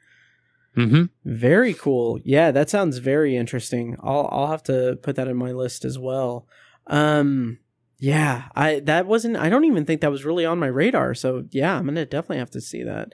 Mm-hmm. 0.77 1.05
Very 1.25 1.73
cool. 1.73 2.19
Yeah, 2.23 2.51
that 2.51 2.69
sounds 2.69 2.99
very 2.99 3.35
interesting. 3.35 3.97
I'll 4.01 4.29
I'll 4.31 4.47
have 4.47 4.63
to 4.63 4.97
put 5.01 5.15
that 5.15 5.27
in 5.27 5.35
my 5.35 5.51
list 5.51 5.83
as 5.83 5.97
well. 5.97 6.47
Um 6.85 7.59
yeah, 7.99 8.43
I 8.55 8.81
that 8.81 9.07
wasn't 9.07 9.37
I 9.37 9.49
don't 9.49 9.65
even 9.65 9.85
think 9.85 10.01
that 10.01 10.11
was 10.11 10.23
really 10.23 10.45
on 10.45 10.59
my 10.59 10.67
radar. 10.67 11.15
So 11.15 11.45
yeah, 11.49 11.75
I'm 11.75 11.93
to 11.95 12.05
definitely 12.05 12.37
have 12.37 12.51
to 12.51 12.61
see 12.61 12.83
that. 12.83 13.09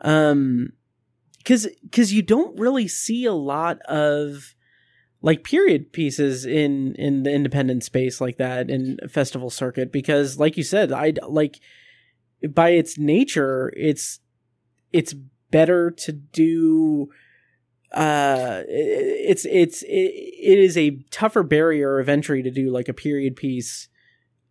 Um 0.00 0.74
cuz 1.44 1.66
cuz 1.90 2.12
you 2.12 2.22
don't 2.22 2.58
really 2.58 2.86
see 2.86 3.24
a 3.24 3.32
lot 3.32 3.80
of 3.88 4.54
like 5.22 5.42
period 5.42 5.92
pieces 5.92 6.46
in 6.46 6.94
in 6.94 7.24
the 7.24 7.32
independent 7.32 7.82
space 7.82 8.20
like 8.20 8.36
that 8.38 8.70
in 8.70 8.98
festival 9.08 9.50
circuit 9.50 9.90
because 9.90 10.38
like 10.38 10.56
you 10.56 10.62
said, 10.62 10.92
I 10.92 11.14
like 11.28 11.58
by 12.48 12.70
its 12.70 12.96
nature 12.96 13.72
it's 13.76 14.20
it's 14.92 15.14
better 15.52 15.90
to 15.92 16.10
do 16.12 17.08
uh 17.92 18.62
it's 18.68 19.44
it's 19.44 19.82
it, 19.82 19.88
it 19.88 20.58
is 20.58 20.76
a 20.78 20.98
tougher 21.10 21.42
barrier 21.42 22.00
of 22.00 22.08
entry 22.08 22.42
to 22.42 22.50
do 22.50 22.70
like 22.70 22.88
a 22.88 22.94
period 22.94 23.36
piece 23.36 23.88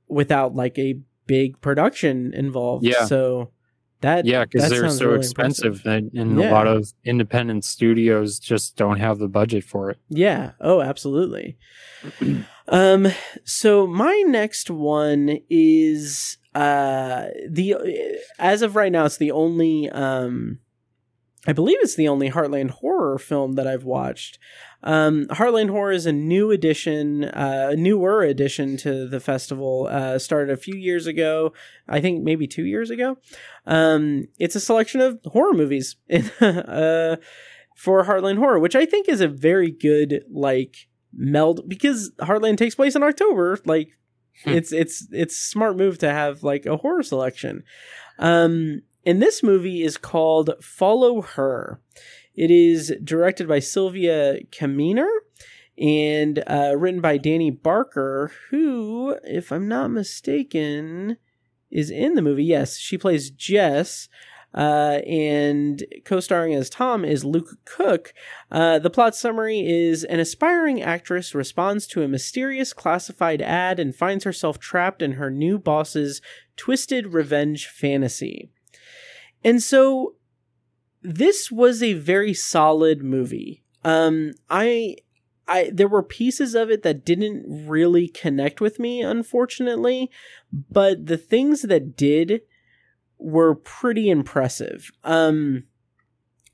without 0.07 0.55
like 0.55 0.77
a 0.77 0.99
big 1.25 1.59
production 1.61 2.33
involved. 2.33 2.85
Yeah. 2.85 3.05
So 3.05 3.51
that 4.01 4.25
Yeah, 4.25 4.43
because 4.45 4.69
they're 4.69 4.89
so 4.89 5.05
really 5.07 5.17
expensive, 5.19 5.85
impressive. 5.85 5.85
and, 5.85 6.13
and 6.13 6.39
Yeah. 6.39 6.51
a 6.51 6.53
lot 6.53 6.67
of 6.67 6.91
independent 7.03 7.63
studios 7.65 8.37
just 8.39 8.75
don't 8.75 8.97
have 8.99 9.17
the 9.19 9.27
budget 9.27 9.63
for 9.63 9.89
it. 9.91 9.97
Yeah. 10.09 10.51
Oh, 10.59 10.81
absolutely. 10.81 11.57
um. 12.67 13.07
So 13.43 13.87
my 13.87 14.23
next 14.27 14.69
one 14.69 15.39
is 15.49 16.37
uh 16.53 17.27
the 17.49 17.75
as 18.37 18.61
of 18.61 18.75
right 18.75 18.91
now 18.91 19.05
it's 19.05 19.17
the 19.17 19.31
only 19.31 19.89
um 19.89 20.59
I 21.47 21.53
believe 21.53 21.77
it's 21.81 21.95
the 21.95 22.07
only 22.07 22.29
Heartland 22.29 22.69
horror 22.69 23.17
film 23.17 23.53
that 23.53 23.65
I've 23.65 23.83
watched. 23.83 24.37
Um, 24.83 25.25
Heartland 25.27 25.69
Horror 25.71 25.91
is 25.91 26.05
a 26.05 26.11
new 26.11 26.51
addition, 26.51 27.23
uh, 27.25 27.69
a 27.71 27.75
newer 27.75 28.21
addition 28.21 28.77
to 28.77 29.07
the 29.07 29.19
festival. 29.19 29.87
Uh, 29.89 30.19
started 30.19 30.51
a 30.51 30.57
few 30.57 30.75
years 30.75 31.07
ago, 31.07 31.53
I 31.87 31.99
think 31.99 32.23
maybe 32.23 32.45
two 32.47 32.65
years 32.65 32.89
ago. 32.91 33.17
Um, 33.65 34.27
it's 34.37 34.55
a 34.55 34.59
selection 34.59 35.01
of 35.01 35.19
horror 35.25 35.53
movies 35.53 35.95
uh, 36.11 37.15
for 37.75 38.05
Heartland 38.05 38.37
Horror, 38.37 38.59
which 38.59 38.75
I 38.75 38.85
think 38.85 39.09
is 39.09 39.21
a 39.21 39.27
very 39.27 39.71
good 39.71 40.23
like 40.31 40.87
meld 41.13 41.67
because 41.67 42.11
Heartland 42.19 42.57
takes 42.57 42.75
place 42.75 42.95
in 42.95 43.03
October. 43.03 43.57
Like, 43.65 43.89
Hmm. 44.45 44.51
it's 44.51 44.71
it's 44.71 45.07
it's 45.11 45.37
smart 45.37 45.75
move 45.75 45.97
to 45.99 46.09
have 46.09 46.41
like 46.41 46.65
a 46.65 46.77
horror 46.77 47.03
selection. 47.03 47.63
Um, 48.17 48.81
and 49.05 49.21
this 49.21 49.41
movie 49.41 49.83
is 49.83 49.97
called 49.97 50.51
Follow 50.61 51.21
Her. 51.21 51.79
It 52.35 52.51
is 52.51 52.93
directed 53.03 53.47
by 53.47 53.59
Sylvia 53.59 54.39
Caminer 54.51 55.09
and 55.77 56.43
uh, 56.47 56.75
written 56.77 57.01
by 57.01 57.17
Dani 57.17 57.61
Barker, 57.61 58.31
who, 58.49 59.17
if 59.23 59.51
I'm 59.51 59.67
not 59.67 59.89
mistaken, 59.89 61.17
is 61.69 61.89
in 61.89 62.13
the 62.13 62.21
movie. 62.21 62.45
Yes, 62.45 62.77
she 62.77 62.97
plays 62.97 63.31
Jess. 63.31 64.07
Uh, 64.53 64.99
and 65.07 65.85
co-starring 66.03 66.53
as 66.53 66.69
Tom 66.69 67.05
is 67.05 67.23
Luke 67.23 67.57
Cook. 67.63 68.13
Uh, 68.51 68.79
the 68.79 68.89
plot 68.89 69.15
summary 69.15 69.61
is 69.65 70.03
an 70.03 70.19
aspiring 70.19 70.81
actress 70.81 71.33
responds 71.33 71.87
to 71.87 72.03
a 72.03 72.07
mysterious 72.09 72.73
classified 72.73 73.41
ad 73.41 73.79
and 73.79 73.95
finds 73.95 74.25
herself 74.25 74.59
trapped 74.59 75.01
in 75.01 75.13
her 75.13 75.31
new 75.31 75.57
boss's 75.57 76.21
twisted 76.57 77.13
revenge 77.13 77.65
fantasy. 77.65 78.51
And 79.43 79.61
so 79.61 80.15
this 81.01 81.51
was 81.51 81.81
a 81.81 81.93
very 81.93 82.33
solid 82.33 83.03
movie. 83.03 83.63
Um 83.83 84.33
I 84.49 84.97
I 85.47 85.71
there 85.73 85.87
were 85.87 86.03
pieces 86.03 86.55
of 86.55 86.69
it 86.69 86.83
that 86.83 87.05
didn't 87.05 87.67
really 87.67 88.07
connect 88.07 88.61
with 88.61 88.79
me 88.79 89.01
unfortunately, 89.01 90.11
but 90.51 91.05
the 91.07 91.17
things 91.17 91.63
that 91.63 91.95
did 91.95 92.41
were 93.17 93.55
pretty 93.55 94.09
impressive. 94.09 94.91
Um 95.03 95.63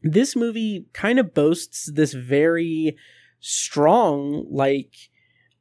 this 0.02 0.36
movie 0.36 0.86
kind 0.94 1.20
of 1.20 1.34
boasts 1.34 1.92
this 1.92 2.14
very 2.14 2.96
strong 3.40 4.46
like 4.50 4.94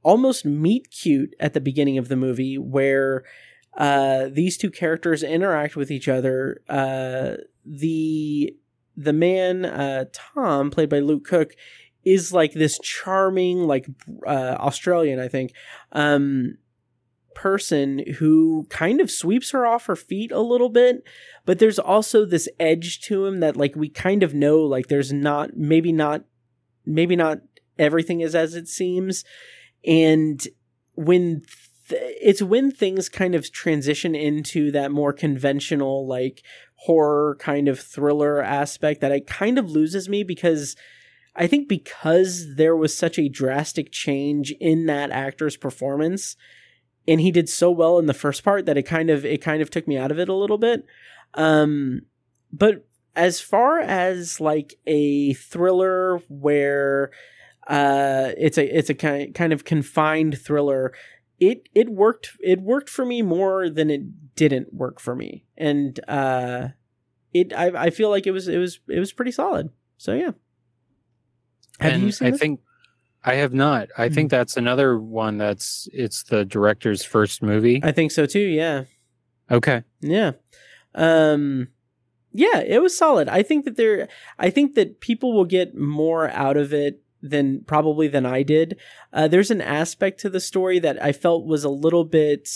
almost 0.02 0.44
meet 0.44 0.88
cute 0.90 1.34
at 1.40 1.52
the 1.52 1.60
beginning 1.60 1.98
of 1.98 2.08
the 2.08 2.16
movie 2.16 2.56
where 2.56 3.24
uh, 3.76 4.28
these 4.30 4.56
two 4.56 4.70
characters 4.70 5.22
interact 5.22 5.76
with 5.76 5.90
each 5.90 6.08
other. 6.08 6.62
Uh, 6.68 7.42
the 7.64 8.54
the 8.96 9.12
man 9.12 9.64
uh, 9.64 10.06
Tom, 10.12 10.70
played 10.70 10.88
by 10.88 11.00
Luke 11.00 11.24
Cook, 11.24 11.52
is 12.04 12.32
like 12.32 12.52
this 12.52 12.78
charming, 12.78 13.66
like 13.66 13.86
uh, 14.26 14.56
Australian, 14.58 15.20
I 15.20 15.28
think, 15.28 15.52
um, 15.92 16.56
person 17.34 18.02
who 18.18 18.66
kind 18.70 19.00
of 19.00 19.10
sweeps 19.10 19.50
her 19.50 19.66
off 19.66 19.86
her 19.86 19.96
feet 19.96 20.32
a 20.32 20.40
little 20.40 20.70
bit. 20.70 21.04
But 21.44 21.58
there's 21.58 21.78
also 21.78 22.24
this 22.24 22.48
edge 22.58 23.00
to 23.02 23.26
him 23.26 23.40
that 23.40 23.56
like 23.56 23.76
we 23.76 23.90
kind 23.90 24.22
of 24.22 24.32
know 24.32 24.60
like 24.60 24.86
there's 24.86 25.12
not 25.12 25.56
maybe 25.56 25.92
not 25.92 26.24
maybe 26.86 27.16
not 27.16 27.40
everything 27.78 28.20
is 28.20 28.34
as 28.34 28.54
it 28.54 28.68
seems, 28.68 29.22
and 29.84 30.48
when 30.94 31.42
th- 31.88 32.16
it's 32.20 32.42
when 32.42 32.70
things 32.70 33.08
kind 33.08 33.34
of 33.34 33.50
transition 33.52 34.14
into 34.14 34.70
that 34.72 34.90
more 34.90 35.12
conventional 35.12 36.06
like 36.06 36.42
horror 36.80 37.36
kind 37.40 37.68
of 37.68 37.80
thriller 37.80 38.42
aspect 38.42 39.00
that 39.00 39.12
it 39.12 39.26
kind 39.26 39.58
of 39.58 39.70
loses 39.70 40.08
me 40.08 40.22
because 40.22 40.76
I 41.34 41.46
think 41.46 41.68
because 41.68 42.56
there 42.56 42.76
was 42.76 42.96
such 42.96 43.18
a 43.18 43.28
drastic 43.28 43.92
change 43.92 44.52
in 44.60 44.86
that 44.86 45.10
actor's 45.10 45.56
performance 45.56 46.36
and 47.08 47.20
he 47.20 47.30
did 47.30 47.48
so 47.48 47.70
well 47.70 47.98
in 47.98 48.06
the 48.06 48.14
first 48.14 48.42
part 48.42 48.66
that 48.66 48.76
it 48.76 48.82
kind 48.82 49.10
of 49.10 49.24
it 49.24 49.42
kind 49.42 49.62
of 49.62 49.70
took 49.70 49.86
me 49.86 49.96
out 49.96 50.10
of 50.10 50.18
it 50.18 50.28
a 50.28 50.34
little 50.34 50.58
bit. 50.58 50.84
Um 51.34 52.02
but 52.52 52.86
as 53.14 53.40
far 53.40 53.78
as 53.80 54.40
like 54.40 54.74
a 54.86 55.34
thriller 55.34 56.18
where 56.28 57.10
uh 57.68 58.30
it's 58.36 58.58
a 58.58 58.78
it's 58.78 58.90
a 58.90 58.94
kind 58.94 59.34
kind 59.34 59.52
of 59.52 59.64
confined 59.64 60.38
thriller 60.38 60.92
it 61.38 61.68
it 61.74 61.88
worked 61.90 62.30
it 62.40 62.60
worked 62.60 62.88
for 62.88 63.04
me 63.04 63.22
more 63.22 63.68
than 63.68 63.90
it 63.90 64.34
didn't 64.34 64.72
work 64.72 64.98
for 65.00 65.14
me 65.14 65.44
and 65.56 66.00
uh 66.08 66.68
it 67.34 67.52
i 67.54 67.66
i 67.86 67.90
feel 67.90 68.08
like 68.10 68.26
it 68.26 68.30
was 68.32 68.48
it 68.48 68.58
was 68.58 68.80
it 68.88 68.98
was 68.98 69.12
pretty 69.12 69.30
solid 69.32 69.68
so 69.98 70.12
yeah 70.14 70.30
have 71.80 71.92
and 71.94 72.02
you 72.02 72.12
seen 72.12 72.28
I 72.34 72.36
think 72.36 72.60
I 73.24 73.34
have 73.34 73.52
not. 73.52 73.88
I 73.98 74.06
Hmm. 74.08 74.14
think 74.14 74.30
that's 74.30 74.56
another 74.56 74.98
one 74.98 75.36
that's 75.36 75.88
it's 75.92 76.22
the 76.22 76.44
director's 76.44 77.02
first 77.04 77.42
movie. 77.42 77.80
i 77.82 77.90
think 77.92 78.12
so 78.12 78.24
too 78.24 78.38
yeah 78.38 78.84
okay. 79.50 79.82
Yeah. 80.00 80.32
Um 80.94 81.68
yeah, 82.32 82.60
it 82.60 82.82
was 82.82 82.96
solid. 82.96 83.28
I 83.28 83.42
think 83.42 83.64
that 83.64 83.76
there 83.76 84.08
I 84.38 84.50
think 84.50 84.74
that 84.74 85.00
people 85.00 85.32
will 85.32 85.44
get 85.46 85.74
more 85.76 86.28
out 86.30 86.56
of 86.56 86.72
it 86.74 87.02
than 87.22 87.62
probably 87.66 88.08
than 88.08 88.26
I 88.26 88.42
did. 88.42 88.78
Uh 89.12 89.28
there's 89.28 89.50
an 89.50 89.60
aspect 89.60 90.20
to 90.20 90.30
the 90.30 90.40
story 90.40 90.78
that 90.78 91.02
I 91.02 91.12
felt 91.12 91.46
was 91.46 91.64
a 91.64 91.70
little 91.70 92.04
bit 92.04 92.48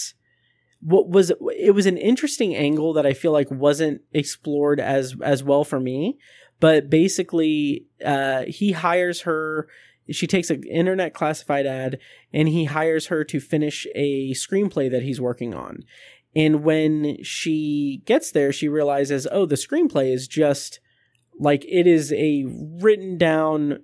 what 0.81 1.09
was 1.09 1.31
it 1.57 1.75
was 1.75 1.87
an 1.87 1.99
interesting 1.99 2.55
angle 2.55 2.93
that 2.95 3.07
I 3.07 3.13
feel 3.13 3.33
like 3.33 3.51
wasn't 3.51 4.03
explored 4.13 4.81
as 4.81 5.15
as 5.23 5.43
well 5.43 5.65
for 5.65 5.81
me. 5.81 6.19
But 6.59 6.91
basically 6.91 7.87
uh 8.05 8.45
he 8.47 8.73
hires 8.73 9.23
her 9.23 9.69
she 10.11 10.27
takes 10.27 10.51
an 10.51 10.65
internet 10.65 11.15
classified 11.15 11.67
ad 11.67 11.99
and 12.33 12.49
he 12.49 12.65
hires 12.65 13.07
her 13.07 13.25
to 13.25 13.41
finish 13.41 13.87
a 13.95 14.33
screenplay 14.33 14.91
that 14.91 15.03
he's 15.03 15.21
working 15.21 15.55
on. 15.55 15.85
And 16.35 16.63
when 16.63 17.23
she 17.23 18.03
gets 18.05 18.31
there, 18.31 18.53
she 18.53 18.69
realizes, 18.69 19.27
oh, 19.31 19.47
the 19.47 19.57
screenplay 19.57 20.13
is 20.13 20.29
just 20.29 20.81
like 21.39 21.65
it 21.65 21.87
is 21.87 22.13
a 22.13 22.45
written 22.47 23.19
down 23.19 23.83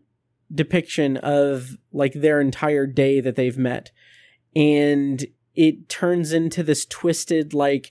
depiction 0.53 1.16
of 1.18 1.76
like 1.92 2.12
their 2.14 2.40
entire 2.40 2.86
day 2.86 3.20
that 3.20 3.36
they've 3.36 3.59
met. 3.59 3.90
And 4.55 5.24
it 5.55 5.88
turns 5.88 6.32
into 6.32 6.62
this 6.62 6.86
twisted, 6.86 7.55
like, 7.55 7.90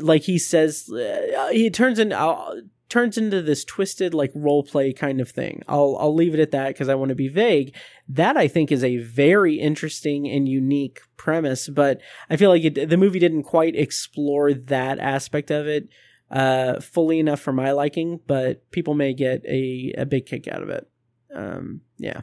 like 0.00 0.22
he 0.22 0.38
says, 0.38 0.88
uh, 0.92 1.48
it 1.52 1.74
turns 1.74 1.98
into, 1.98 2.18
uh, 2.18 2.54
turns 2.92 3.16
into 3.16 3.40
this 3.40 3.64
twisted 3.64 4.12
like 4.12 4.30
role 4.34 4.62
play 4.62 4.92
kind 4.92 5.18
of 5.18 5.30
thing. 5.30 5.62
I'll 5.66 5.96
I'll 5.98 6.14
leave 6.14 6.34
it 6.34 6.40
at 6.40 6.50
that 6.50 6.68
because 6.68 6.90
I 6.90 6.94
want 6.94 7.08
to 7.08 7.14
be 7.14 7.28
vague. 7.28 7.74
That 8.06 8.36
I 8.36 8.48
think 8.48 8.70
is 8.70 8.84
a 8.84 8.98
very 8.98 9.54
interesting 9.58 10.28
and 10.28 10.46
unique 10.46 11.00
premise, 11.16 11.70
but 11.70 12.02
I 12.28 12.36
feel 12.36 12.50
like 12.50 12.64
it, 12.64 12.90
the 12.90 12.98
movie 12.98 13.18
didn't 13.18 13.44
quite 13.44 13.74
explore 13.74 14.52
that 14.52 14.98
aspect 14.98 15.50
of 15.50 15.66
it 15.66 15.88
uh, 16.30 16.80
fully 16.80 17.18
enough 17.18 17.40
for 17.40 17.54
my 17.54 17.72
liking. 17.72 18.20
But 18.26 18.70
people 18.72 18.92
may 18.92 19.14
get 19.14 19.42
a 19.46 19.94
a 19.96 20.04
big 20.04 20.26
kick 20.26 20.46
out 20.46 20.62
of 20.62 20.68
it. 20.68 20.86
Um, 21.34 21.80
yeah, 21.98 22.20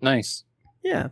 Nice. 0.00 0.44
yeah. 0.82 1.08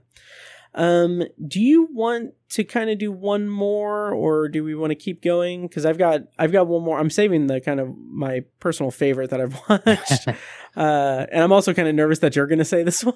Um, 0.75 1.23
do 1.47 1.61
you 1.61 1.87
want 1.93 2.33
to 2.51 2.65
kind 2.65 2.89
of 2.89 2.99
do 2.99 3.13
one 3.13 3.47
more, 3.49 4.13
or 4.15 4.49
do 4.49 4.65
we 4.65 4.75
want 4.75 4.91
to 4.91 4.95
keep 4.95 5.23
going? 5.23 5.63
Because 5.69 5.85
I've 5.85 5.99
got 5.99 6.23
I've 6.39 6.51
got 6.53 6.67
one 6.67 6.83
more. 6.83 6.99
I'm 6.99 7.11
saving 7.11 7.47
the 7.47 7.61
kind 7.61 7.79
of 7.79 7.95
my 7.97 8.45
personal 8.59 8.91
favorite 8.91 9.29
that 9.31 9.41
I've 9.43 9.55
watched, 9.69 10.29
uh, 10.77 11.27
and 11.31 11.43
I'm 11.45 11.53
also 11.53 11.75
kind 11.75 11.89
of 11.89 11.95
nervous 11.95 12.21
that 12.21 12.35
you're 12.37 12.47
going 12.47 12.59
to 12.59 12.65
say 12.65 12.83
this 12.83 13.05
one. 13.05 13.15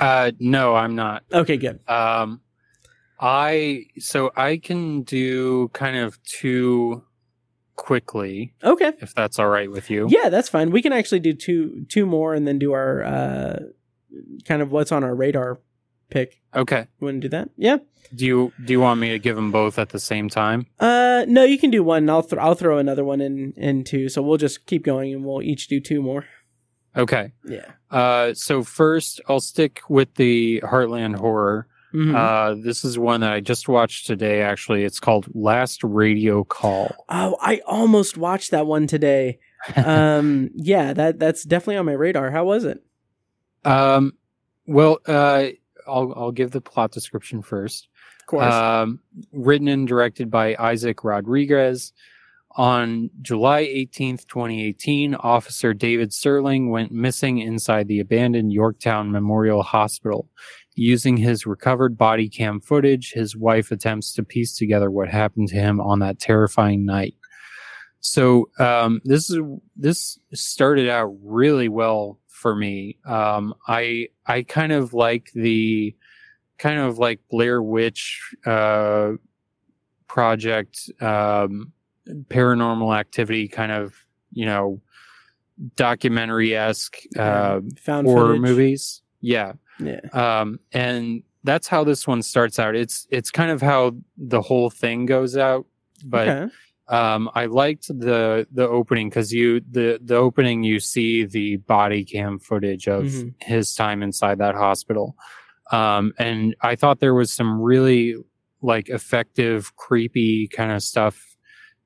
uh 0.00 0.32
no, 0.40 0.74
I'm 0.74 0.96
not. 0.96 1.22
okay, 1.32 1.56
good. 1.56 1.80
Um 1.88 2.40
I 3.20 3.86
so 3.98 4.30
I 4.36 4.56
can 4.58 5.02
do 5.02 5.68
kind 5.68 5.96
of 5.96 6.20
two 6.24 7.04
quickly 7.78 8.52
Okay, 8.62 8.92
if 9.00 9.14
that's 9.14 9.38
all 9.38 9.48
right 9.48 9.70
with 9.70 9.88
you. 9.88 10.08
yeah, 10.10 10.28
that's 10.28 10.48
fine. 10.50 10.70
We 10.70 10.82
can 10.82 10.92
actually 10.92 11.20
do 11.20 11.32
two 11.32 11.86
two 11.88 12.04
more, 12.04 12.34
and 12.34 12.46
then 12.46 12.58
do 12.58 12.72
our 12.72 13.02
uh, 13.04 13.58
kind 14.44 14.60
of 14.60 14.70
what's 14.70 14.92
on 14.92 15.02
our 15.04 15.14
radar 15.14 15.58
pick. 16.10 16.42
Okay. 16.54 16.86
To 17.00 17.12
do 17.20 17.28
that? 17.30 17.48
Yeah. 17.56 17.78
Do 18.14 18.26
you 18.26 18.52
do 18.64 18.72
you 18.72 18.80
want 18.80 19.00
me 19.00 19.10
to 19.10 19.18
give 19.18 19.36
them 19.36 19.50
both 19.52 19.78
at 19.78 19.90
the 19.90 20.00
same 20.00 20.28
time? 20.28 20.66
Uh, 20.80 21.24
no, 21.28 21.44
you 21.44 21.58
can 21.58 21.70
do 21.70 21.82
one. 21.84 22.02
and 22.04 22.10
I'll 22.10 22.22
th- 22.22 22.40
I'll 22.40 22.54
throw 22.54 22.78
another 22.78 23.04
one 23.04 23.20
in 23.20 23.52
in 23.56 23.84
two. 23.84 24.08
So 24.08 24.22
we'll 24.22 24.38
just 24.38 24.66
keep 24.66 24.84
going, 24.84 25.14
and 25.14 25.24
we'll 25.24 25.42
each 25.42 25.68
do 25.68 25.80
two 25.80 26.02
more. 26.02 26.24
Okay. 26.96 27.32
Yeah. 27.46 27.66
Uh, 27.90 28.34
so 28.34 28.64
first, 28.64 29.20
I'll 29.28 29.40
stick 29.40 29.80
with 29.88 30.14
the 30.16 30.60
Heartland 30.64 31.16
horror. 31.16 31.67
Mhm. 31.94 32.14
Uh, 32.14 32.60
this 32.62 32.84
is 32.84 32.98
one 32.98 33.20
that 33.22 33.32
I 33.32 33.40
just 33.40 33.68
watched 33.68 34.06
today. 34.06 34.42
Actually, 34.42 34.84
it's 34.84 35.00
called 35.00 35.26
Last 35.34 35.82
Radio 35.82 36.44
Call. 36.44 36.94
oh, 37.08 37.36
I 37.40 37.60
almost 37.66 38.18
watched 38.18 38.50
that 38.50 38.66
one 38.66 38.86
today. 38.86 39.38
um, 39.76 40.50
yeah, 40.54 40.92
that 40.92 41.18
that's 41.18 41.44
definitely 41.44 41.76
on 41.78 41.86
my 41.86 41.92
radar. 41.92 42.30
How 42.30 42.44
was 42.44 42.64
it? 42.64 42.82
Um, 43.64 44.12
well, 44.66 44.98
uh, 45.06 45.46
I'll 45.86 46.12
I'll 46.14 46.32
give 46.32 46.50
the 46.50 46.60
plot 46.60 46.92
description 46.92 47.42
first. 47.42 47.88
Of 48.20 48.26
course. 48.26 48.52
Um, 48.54 49.00
written 49.32 49.68
and 49.68 49.88
directed 49.88 50.30
by 50.30 50.54
Isaac 50.58 51.02
Rodriguez. 51.04 51.92
On 52.56 53.08
July 53.22 53.62
18th, 53.62 54.26
2018, 54.26 55.14
Officer 55.14 55.72
David 55.72 56.10
Serling 56.10 56.70
went 56.70 56.90
missing 56.90 57.38
inside 57.38 57.86
the 57.86 58.00
abandoned 58.00 58.52
Yorktown 58.52 59.12
Memorial 59.12 59.62
Hospital. 59.62 60.28
Using 60.78 61.16
his 61.16 61.44
recovered 61.44 61.98
body 61.98 62.28
cam 62.28 62.60
footage, 62.60 63.10
his 63.12 63.36
wife 63.36 63.72
attempts 63.72 64.12
to 64.12 64.22
piece 64.22 64.56
together 64.56 64.92
what 64.92 65.08
happened 65.08 65.48
to 65.48 65.56
him 65.56 65.80
on 65.80 65.98
that 65.98 66.20
terrifying 66.20 66.86
night. 66.86 67.16
So 67.98 68.48
um, 68.60 69.00
this 69.04 69.28
is 69.28 69.40
this 69.74 70.20
started 70.32 70.88
out 70.88 71.12
really 71.20 71.68
well 71.68 72.20
for 72.28 72.54
me. 72.54 72.96
Um, 73.04 73.54
I 73.66 74.10
I 74.24 74.42
kind 74.42 74.70
of 74.70 74.94
like 74.94 75.32
the 75.34 75.96
kind 76.58 76.78
of 76.78 76.98
like 76.98 77.18
Blair 77.28 77.60
Witch 77.60 78.20
uh, 78.46 79.14
project, 80.06 80.90
um, 81.00 81.72
paranormal 82.06 82.96
activity, 82.96 83.48
kind 83.48 83.72
of 83.72 83.94
you 84.30 84.46
know 84.46 84.80
documentary 85.74 86.54
esque 86.54 86.98
uh, 87.16 87.60
Found 87.82 88.06
horror 88.06 88.28
footage. 88.28 88.40
movies. 88.42 89.02
Yeah, 89.20 89.54
Yeah. 89.80 90.00
um, 90.12 90.58
and 90.72 91.22
that's 91.44 91.68
how 91.68 91.84
this 91.84 92.06
one 92.06 92.22
starts 92.22 92.58
out. 92.58 92.74
It's 92.74 93.06
it's 93.10 93.30
kind 93.30 93.50
of 93.50 93.60
how 93.62 93.92
the 94.16 94.40
whole 94.42 94.70
thing 94.70 95.06
goes 95.06 95.36
out, 95.36 95.66
but 96.04 96.28
okay. 96.28 96.52
um, 96.88 97.30
I 97.34 97.46
liked 97.46 97.86
the 97.88 98.46
the 98.52 98.68
opening 98.68 99.08
because 99.08 99.32
you 99.32 99.60
the 99.70 100.00
the 100.02 100.16
opening 100.16 100.64
you 100.64 100.80
see 100.80 101.24
the 101.24 101.56
body 101.58 102.04
cam 102.04 102.38
footage 102.38 102.88
of 102.88 103.04
Mhm. 103.04 103.34
his 103.40 103.74
time 103.74 104.02
inside 104.02 104.38
that 104.38 104.56
hospital, 104.56 105.16
um, 105.70 106.12
and 106.18 106.56
I 106.60 106.74
thought 106.76 106.98
there 107.00 107.14
was 107.14 107.32
some 107.32 107.60
really 107.60 108.16
like 108.60 108.88
effective, 108.88 109.76
creepy 109.76 110.48
kind 110.48 110.72
of 110.72 110.82
stuff 110.82 111.24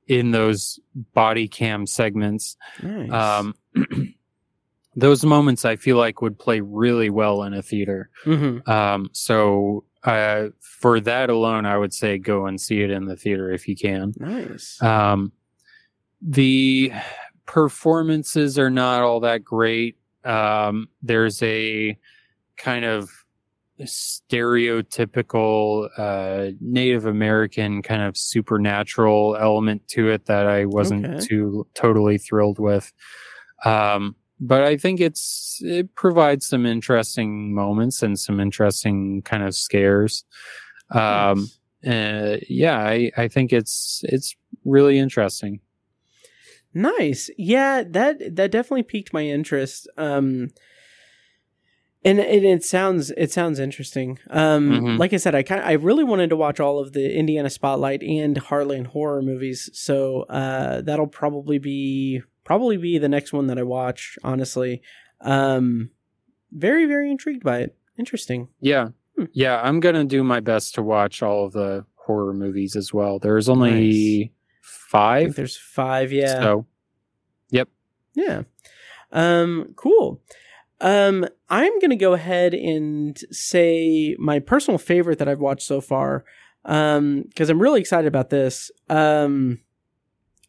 in 0.06 0.30
those 0.30 0.80
body 1.12 1.46
cam 1.46 1.86
segments. 1.86 2.56
Nice. 2.82 3.10
Um, 3.12 3.54
those 4.94 5.24
moments 5.24 5.64
I 5.64 5.76
feel 5.76 5.96
like 5.96 6.20
would 6.20 6.38
play 6.38 6.60
really 6.60 7.08
well 7.10 7.42
in 7.44 7.54
a 7.54 7.62
theater. 7.62 8.10
Mhm. 8.24 8.66
Um, 8.68 9.08
so 9.12 9.84
uh, 10.04 10.48
for 10.60 10.98
that 11.00 11.30
alone, 11.30 11.64
I 11.64 11.78
would 11.78 11.94
say 11.94 12.18
go 12.18 12.46
and 12.46 12.60
see 12.60 12.82
it 12.82 12.90
in 12.90 13.06
the 13.06 13.16
theater 13.16 13.50
if 13.52 13.68
you 13.68 13.76
can. 13.76 14.12
Nice. 14.18 14.82
Um, 14.82 15.32
the 16.20 16.92
performances 17.46 18.58
are 18.58 18.70
not 18.70 19.02
all 19.02 19.20
that 19.20 19.44
great. 19.44 19.96
Um, 20.24 20.88
there's 21.02 21.40
a 21.42 21.96
kind 22.56 22.84
of 22.84 23.10
stereotypical 23.80 25.88
uh, 25.98 26.52
Native 26.60 27.06
American 27.06 27.82
kind 27.82 28.02
of 28.02 28.16
supernatural 28.16 29.36
element 29.40 29.86
to 29.88 30.08
it 30.08 30.26
that 30.26 30.46
I 30.46 30.66
wasn't 30.66 31.06
Okay. 31.06 31.26
too 31.26 31.66
totally 31.74 32.18
thrilled 32.18 32.58
with. 32.58 32.92
Um, 33.64 34.16
but 34.42 34.62
I 34.64 34.76
think 34.76 35.00
it's 35.00 35.60
it 35.62 35.94
provides 35.94 36.46
some 36.46 36.66
interesting 36.66 37.54
moments 37.54 38.02
and 38.02 38.18
some 38.18 38.40
interesting 38.40 39.22
kind 39.22 39.42
of 39.44 39.54
scares. 39.54 40.24
Um, 40.90 41.48
Nice. 41.84 41.94
uh, 41.94 42.36
yeah, 42.48 42.78
I, 42.78 43.10
I 43.16 43.28
think 43.28 43.52
it's 43.52 44.02
it's 44.04 44.36
really 44.64 44.98
interesting. 44.98 45.60
Nice. 46.74 47.30
Yeah, 47.38 47.84
that 47.88 48.36
that 48.36 48.50
definitely 48.50 48.82
piqued 48.82 49.12
my 49.12 49.22
interest. 49.22 49.88
Um 49.96 50.48
and 52.04 52.18
it, 52.18 52.42
it 52.44 52.64
sounds 52.64 53.10
it 53.16 53.30
sounds 53.30 53.58
interesting. 53.58 54.18
Um 54.30 54.70
Mhm. 54.70 54.98
like 54.98 55.12
I 55.12 55.18
said, 55.18 55.34
I 55.34 55.42
kind 55.42 55.62
I 55.62 55.72
really 55.72 56.04
wanted 56.04 56.30
to 56.30 56.36
watch 56.36 56.60
all 56.60 56.78
of 56.78 56.92
the 56.94 57.14
Indiana 57.16 57.50
Spotlight 57.50 58.02
and 58.02 58.36
Heartland 58.36 58.88
horror 58.88 59.22
movies. 59.22 59.68
So 59.74 60.22
uh 60.30 60.80
that'll 60.80 61.06
probably 61.06 61.58
be 61.58 62.22
probably 62.44 62.76
be 62.76 62.98
the 62.98 63.08
next 63.08 63.32
one 63.32 63.46
that 63.48 63.58
I 63.58 63.62
watch, 63.62 64.18
honestly. 64.24 64.82
Um 65.20 65.90
very 66.52 66.86
very 66.86 67.10
intrigued 67.10 67.42
by 67.44 67.60
it. 67.60 67.76
Interesting. 67.98 68.48
Yeah, 68.60 68.88
Hmm. 69.16 69.24
yeah, 69.32 69.60
I'm 69.62 69.80
gonna 69.80 70.04
do 70.04 70.22
my 70.24 70.40
best 70.40 70.74
to 70.76 70.82
watch 70.82 71.22
all 71.22 71.44
of 71.46 71.52
the 71.52 71.84
horror 71.94 72.32
movies 72.34 72.76
as 72.76 72.92
well. 72.92 73.18
There's 73.18 73.48
only 73.48 73.70
I 73.70 73.80
think 74.22 74.32
five, 74.60 75.34
there's 75.34 75.56
5, 75.56 76.12
yeah. 76.12 76.40
so 76.40 76.66
yep. 77.50 77.68
Yeah. 78.14 78.42
Um, 79.12 79.72
cool. 79.76 80.20
Um, 80.80 81.26
I'm 81.48 81.78
gonna 81.78 81.96
go 81.96 82.12
ahead 82.14 82.54
and 82.54 83.16
say 83.30 84.16
my 84.18 84.38
personal 84.40 84.78
favorite 84.78 85.18
that 85.18 85.28
I've 85.28 85.38
watched 85.40 85.66
so 85.66 85.80
far. 85.80 86.24
Um, 86.64 87.22
because 87.28 87.50
I'm 87.50 87.60
really 87.60 87.80
excited 87.80 88.06
about 88.08 88.30
this. 88.30 88.70
Um, 88.88 89.60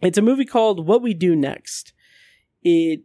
it's 0.04 0.18
a 0.18 0.22
movie 0.22 0.46
called 0.46 0.88
What 0.88 1.02
We 1.02 1.14
Do 1.14 1.36
Next. 1.36 1.94
It 2.62 3.02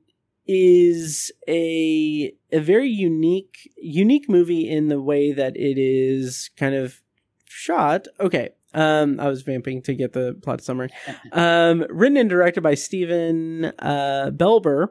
is 0.47 1.31
a 1.47 2.33
a 2.51 2.61
very 2.61 2.89
unique 2.89 3.71
unique 3.77 4.29
movie 4.29 4.69
in 4.69 4.89
the 4.89 5.01
way 5.01 5.33
that 5.33 5.57
it 5.57 5.79
is 5.79 6.51
kind 6.57 6.75
of 6.75 7.03
shot. 7.45 8.07
Okay. 8.19 8.51
Um, 8.75 9.19
I 9.19 9.29
was 9.29 9.43
vamping 9.43 9.83
to 9.83 9.95
get 9.95 10.13
the 10.13 10.39
plot 10.43 10.61
summary. 10.61 10.91
Um, 11.33 11.87
written 11.91 12.17
and 12.17 12.31
directed 12.31 12.63
by 12.63 12.75
Stephen 12.75 13.67
uh, 13.79 14.31
Belber. 14.35 14.89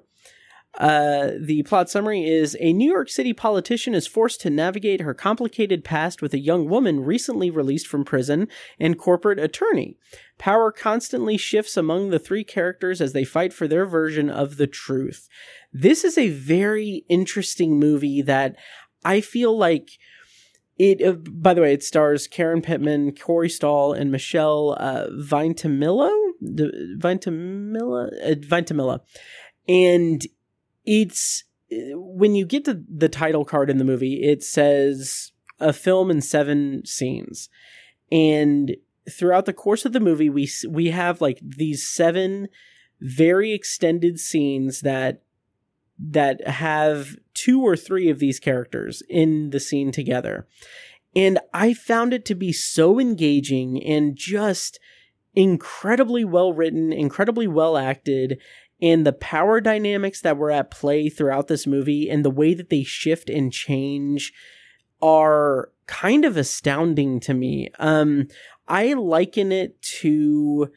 Uh, 0.78 1.32
the 1.39 1.63
plot 1.63 1.89
summary 1.89 2.28
is 2.28 2.55
a 2.59 2.71
New 2.71 2.91
York 2.91 3.09
City 3.09 3.34
politician 3.34 3.95
is 3.95 4.05
forced 4.05 4.39
to 4.41 4.49
navigate 4.49 5.01
her 5.01 5.13
complicated 5.13 5.84
past 5.84 6.21
with 6.21 6.34
a 6.34 6.39
young 6.39 6.69
woman 6.69 6.99
recently 7.03 7.49
released 7.49 7.88
from 7.88 8.05
prison 8.05 8.47
and 8.80 8.99
corporate 8.99 9.39
attorney. 9.39 9.97
Power 10.38 10.71
constantly 10.71 11.36
shifts 11.36 11.78
among 11.78 12.11
the 12.11 12.19
three 12.19 12.43
characters 12.43 13.01
as 13.01 13.13
they 13.13 13.23
fight 13.23 13.53
for 13.53 13.67
their 13.67 13.88
version 13.88 14.30
of 14.30 14.57
the 14.57 14.67
truth. 14.67 15.28
This 15.73 16.03
is 16.03 16.15
a 16.15 16.30
very 16.30 17.03
interesting 17.09 17.80
movie 17.80 18.21
that 18.21 18.55
I 19.03 19.21
feel 19.21 19.57
like 19.57 19.89
it. 20.78 21.01
Uh, 21.01 21.13
by 21.13 21.55
the 21.55 21.61
way, 21.61 21.73
it 21.73 21.84
stars 21.84 22.28
Karen 22.28 22.61
Pittman, 22.61 23.15
Corey 23.15 23.49
Stoll, 23.49 23.93
and 23.93 24.11
Michelle 24.11 24.78
uh, 24.80 25.07
Vintimillo. 25.11 26.11
The 26.39 26.95
Veintimilla, 26.99 28.09
uh, 28.95 28.99
and 29.67 30.28
it's 30.88 31.43
when 31.69 32.33
you 32.33 32.45
get 32.45 32.65
to 32.65 32.81
the 32.89 33.09
title 33.09 33.45
card 33.45 33.69
in 33.69 33.77
the 33.77 33.83
movie, 33.83 34.23
it 34.23 34.41
says 34.41 35.33
a 35.59 35.73
film 35.73 36.09
in 36.09 36.21
seven 36.21 36.83
scenes, 36.85 37.49
and 38.11 38.75
throughout 39.11 39.45
the 39.45 39.53
course 39.53 39.85
of 39.85 39.93
the 39.93 39.99
movie, 39.99 40.29
we 40.29 40.49
we 40.67 40.88
have 40.88 41.21
like 41.21 41.39
these 41.43 41.85
seven 41.85 42.47
very 43.01 43.51
extended 43.51 44.19
scenes 44.19 44.81
that 44.81 45.21
that 45.99 46.47
have 46.47 47.17
two 47.33 47.61
or 47.61 47.75
three 47.75 48.09
of 48.09 48.19
these 48.19 48.39
characters 48.39 49.03
in 49.09 49.49
the 49.49 49.59
scene 49.59 49.91
together. 49.91 50.47
And 51.15 51.39
I 51.53 51.73
found 51.73 52.13
it 52.13 52.25
to 52.25 52.35
be 52.35 52.53
so 52.53 52.99
engaging 52.99 53.83
and 53.83 54.15
just 54.15 54.79
incredibly 55.33 56.23
well 56.23 56.53
written, 56.53 56.93
incredibly 56.93 57.47
well 57.47 57.77
acted, 57.77 58.39
and 58.82 59.05
the 59.05 59.13
power 59.13 59.59
dynamics 59.59 60.21
that 60.21 60.38
were 60.38 60.51
at 60.51 60.71
play 60.71 61.09
throughout 61.09 61.47
this 61.47 61.65
movie 61.65 62.09
and 62.09 62.23
the 62.23 62.30
way 62.30 62.53
that 62.53 62.69
they 62.69 62.84
shift 62.84 63.30
and 63.30 63.51
change 63.51 64.34
are 65.01 65.71
kind 65.88 66.25
of 66.25 66.38
astounding 66.38 67.19
to 67.21 67.34
me. 67.34 67.69
Um, 67.80 68.28
I 68.67 68.93
liken 68.93 69.51
it 69.51 69.82
to 69.99 70.71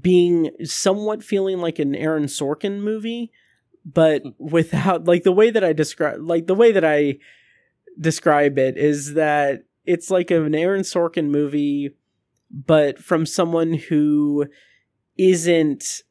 being 0.00 0.50
somewhat 0.64 1.22
feeling 1.22 1.58
like 1.58 1.78
an 1.78 1.94
Aaron 1.94 2.24
Sorkin 2.24 2.80
movie, 2.80 3.32
but 3.84 4.22
without 4.38 5.04
like 5.04 5.24
the 5.24 5.32
way 5.32 5.50
that 5.50 5.64
I 5.64 5.72
describe, 5.72 6.20
like 6.20 6.46
the 6.46 6.54
way 6.54 6.72
that 6.72 6.84
I 6.84 7.18
describe 7.98 8.58
it 8.58 8.76
is 8.76 9.14
that 9.14 9.64
it's 9.84 10.10
like 10.10 10.30
an 10.30 10.54
Aaron 10.54 10.82
Sorkin 10.82 11.28
movie, 11.28 11.96
but 12.50 12.98
from 12.98 13.26
someone 13.26 13.74
who 13.74 14.46
isn't 15.18 16.02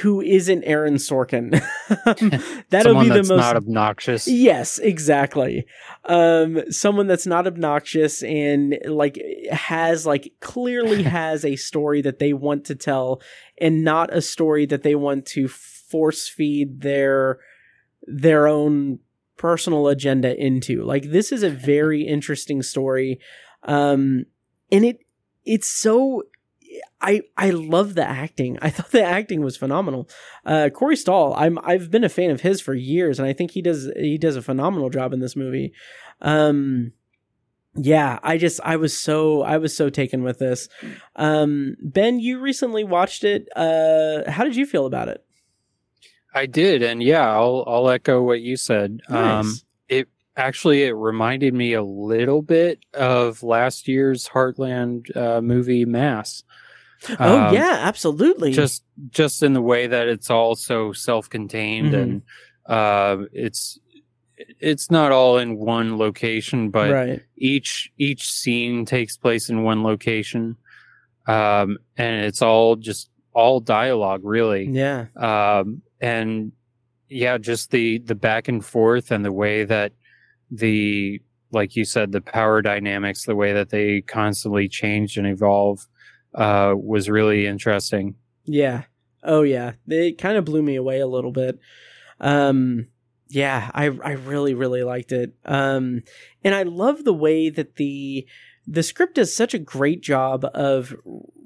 who 0.00 0.20
isn't 0.20 0.62
Aaron 0.64 0.94
Sorkin. 0.94 1.50
That'll 2.70 2.90
someone 2.90 3.04
be 3.04 3.08
the 3.08 3.14
that's 3.16 3.28
most 3.28 3.38
not 3.38 3.56
obnoxious. 3.56 4.28
Yes, 4.28 4.78
exactly. 4.78 5.66
Um, 6.04 6.70
someone 6.70 7.08
that's 7.08 7.26
not 7.26 7.46
obnoxious 7.46 8.22
and 8.22 8.78
like 8.84 9.18
has 9.50 10.06
like 10.06 10.32
clearly 10.40 11.02
has 11.04 11.44
a 11.44 11.56
story 11.56 12.02
that 12.02 12.20
they 12.20 12.32
want 12.32 12.66
to 12.66 12.76
tell, 12.76 13.20
and 13.60 13.82
not 13.82 14.14
a 14.14 14.22
story 14.22 14.66
that 14.66 14.82
they 14.82 14.94
want 14.94 15.26
to 15.26 15.48
force 15.48 16.28
feed 16.28 16.80
their 16.82 17.40
their 18.06 18.46
own 18.46 19.00
personal 19.36 19.88
agenda 19.88 20.36
into. 20.40 20.84
Like 20.84 21.10
this 21.10 21.32
is 21.32 21.42
a 21.42 21.50
very 21.50 22.02
interesting 22.02 22.62
story. 22.62 23.18
Um 23.64 24.26
and 24.70 24.84
it 24.84 25.00
it's 25.44 25.68
so 25.68 26.22
I 27.00 27.22
I 27.36 27.50
love 27.50 27.94
the 27.94 28.06
acting. 28.06 28.58
I 28.62 28.70
thought 28.70 28.90
the 28.90 29.02
acting 29.02 29.42
was 29.42 29.56
phenomenal. 29.56 30.08
Uh 30.44 30.70
Corey 30.70 30.96
Stoll, 30.96 31.34
I'm 31.34 31.58
I've 31.62 31.90
been 31.90 32.04
a 32.04 32.08
fan 32.08 32.30
of 32.30 32.40
his 32.40 32.60
for 32.60 32.74
years 32.74 33.18
and 33.18 33.28
I 33.28 33.32
think 33.32 33.52
he 33.52 33.62
does 33.62 33.90
he 33.96 34.18
does 34.18 34.36
a 34.36 34.42
phenomenal 34.42 34.90
job 34.90 35.12
in 35.12 35.20
this 35.20 35.36
movie. 35.36 35.72
Um 36.20 36.92
yeah, 37.76 38.20
I 38.22 38.38
just 38.38 38.60
I 38.62 38.76
was 38.76 38.96
so 38.96 39.42
I 39.42 39.58
was 39.58 39.76
so 39.76 39.90
taken 39.90 40.22
with 40.22 40.38
this. 40.38 40.68
Um 41.16 41.76
Ben, 41.82 42.20
you 42.20 42.40
recently 42.40 42.84
watched 42.84 43.24
it. 43.24 43.48
Uh 43.56 44.30
how 44.30 44.44
did 44.44 44.56
you 44.56 44.66
feel 44.66 44.86
about 44.86 45.08
it? 45.08 45.24
I 46.34 46.46
did, 46.46 46.82
and 46.82 47.00
yeah, 47.02 47.30
I'll 47.30 47.62
I'll 47.66 47.88
echo 47.88 48.20
what 48.20 48.40
you 48.40 48.56
said. 48.56 49.00
Um, 49.08 49.54
it 49.88 50.08
actually 50.36 50.82
it 50.82 50.92
reminded 50.92 51.54
me 51.54 51.74
a 51.74 51.82
little 51.82 52.42
bit 52.42 52.80
of 52.92 53.44
last 53.44 53.86
year's 53.86 54.28
Heartland 54.28 55.16
uh, 55.16 55.40
movie 55.40 55.84
Mass. 55.84 56.42
Oh 57.20 57.46
Um, 57.48 57.54
yeah, 57.54 57.78
absolutely. 57.82 58.52
just 58.52 58.84
just 59.10 59.42
in 59.42 59.52
the 59.52 59.62
way 59.62 59.86
that 59.86 60.08
it's 60.08 60.30
all 60.30 60.54
so 60.54 60.92
self-contained 60.92 61.92
Mhm. 61.92 62.02
and 62.02 62.22
uh, 62.66 63.24
it's 63.32 63.78
it's 64.60 64.90
not 64.90 65.12
all 65.12 65.38
in 65.38 65.56
one 65.56 65.96
location, 65.98 66.70
but 66.70 66.90
right. 66.90 67.20
each 67.36 67.90
each 67.98 68.30
scene 68.30 68.84
takes 68.84 69.16
place 69.16 69.48
in 69.48 69.62
one 69.62 69.82
location, 69.82 70.56
um, 71.26 71.78
and 71.96 72.24
it's 72.24 72.42
all 72.42 72.76
just 72.76 73.10
all 73.32 73.60
dialogue, 73.60 74.20
really 74.24 74.66
Yeah. 74.66 75.06
um, 75.16 75.82
and 76.00 76.52
yeah, 77.08 77.38
just 77.38 77.70
the 77.70 77.98
the 77.98 78.14
back 78.14 78.48
and 78.48 78.64
forth 78.64 79.10
and 79.10 79.24
the 79.24 79.32
way 79.32 79.64
that 79.64 79.92
the 80.50 81.20
like 81.52 81.76
you 81.76 81.84
said, 81.84 82.10
the 82.10 82.20
power 82.20 82.60
dynamics, 82.62 83.24
the 83.26 83.36
way 83.36 83.52
that 83.52 83.70
they 83.70 84.00
constantly 84.00 84.68
change 84.68 85.16
and 85.16 85.26
evolve, 85.26 85.86
uh, 86.34 86.74
was 86.76 87.08
really 87.08 87.46
interesting. 87.46 88.16
Yeah. 88.44 88.84
Oh 89.22 89.42
yeah. 89.42 89.72
It 89.88 90.18
kind 90.18 90.36
of 90.36 90.44
blew 90.44 90.62
me 90.62 90.76
away 90.76 91.00
a 91.00 91.06
little 91.06 91.32
bit. 91.32 91.58
Um 92.20 92.88
yeah, 93.28 93.70
I 93.74 93.86
I 93.86 94.12
really 94.12 94.54
really 94.54 94.82
liked 94.82 95.12
it. 95.12 95.34
Um 95.44 96.02
and 96.44 96.54
I 96.54 96.62
love 96.62 97.04
the 97.04 97.14
way 97.14 97.48
that 97.48 97.76
the 97.76 98.26
the 98.66 98.82
script 98.82 99.16
does 99.16 99.34
such 99.34 99.52
a 99.54 99.58
great 99.58 100.02
job 100.02 100.46
of 100.54 100.94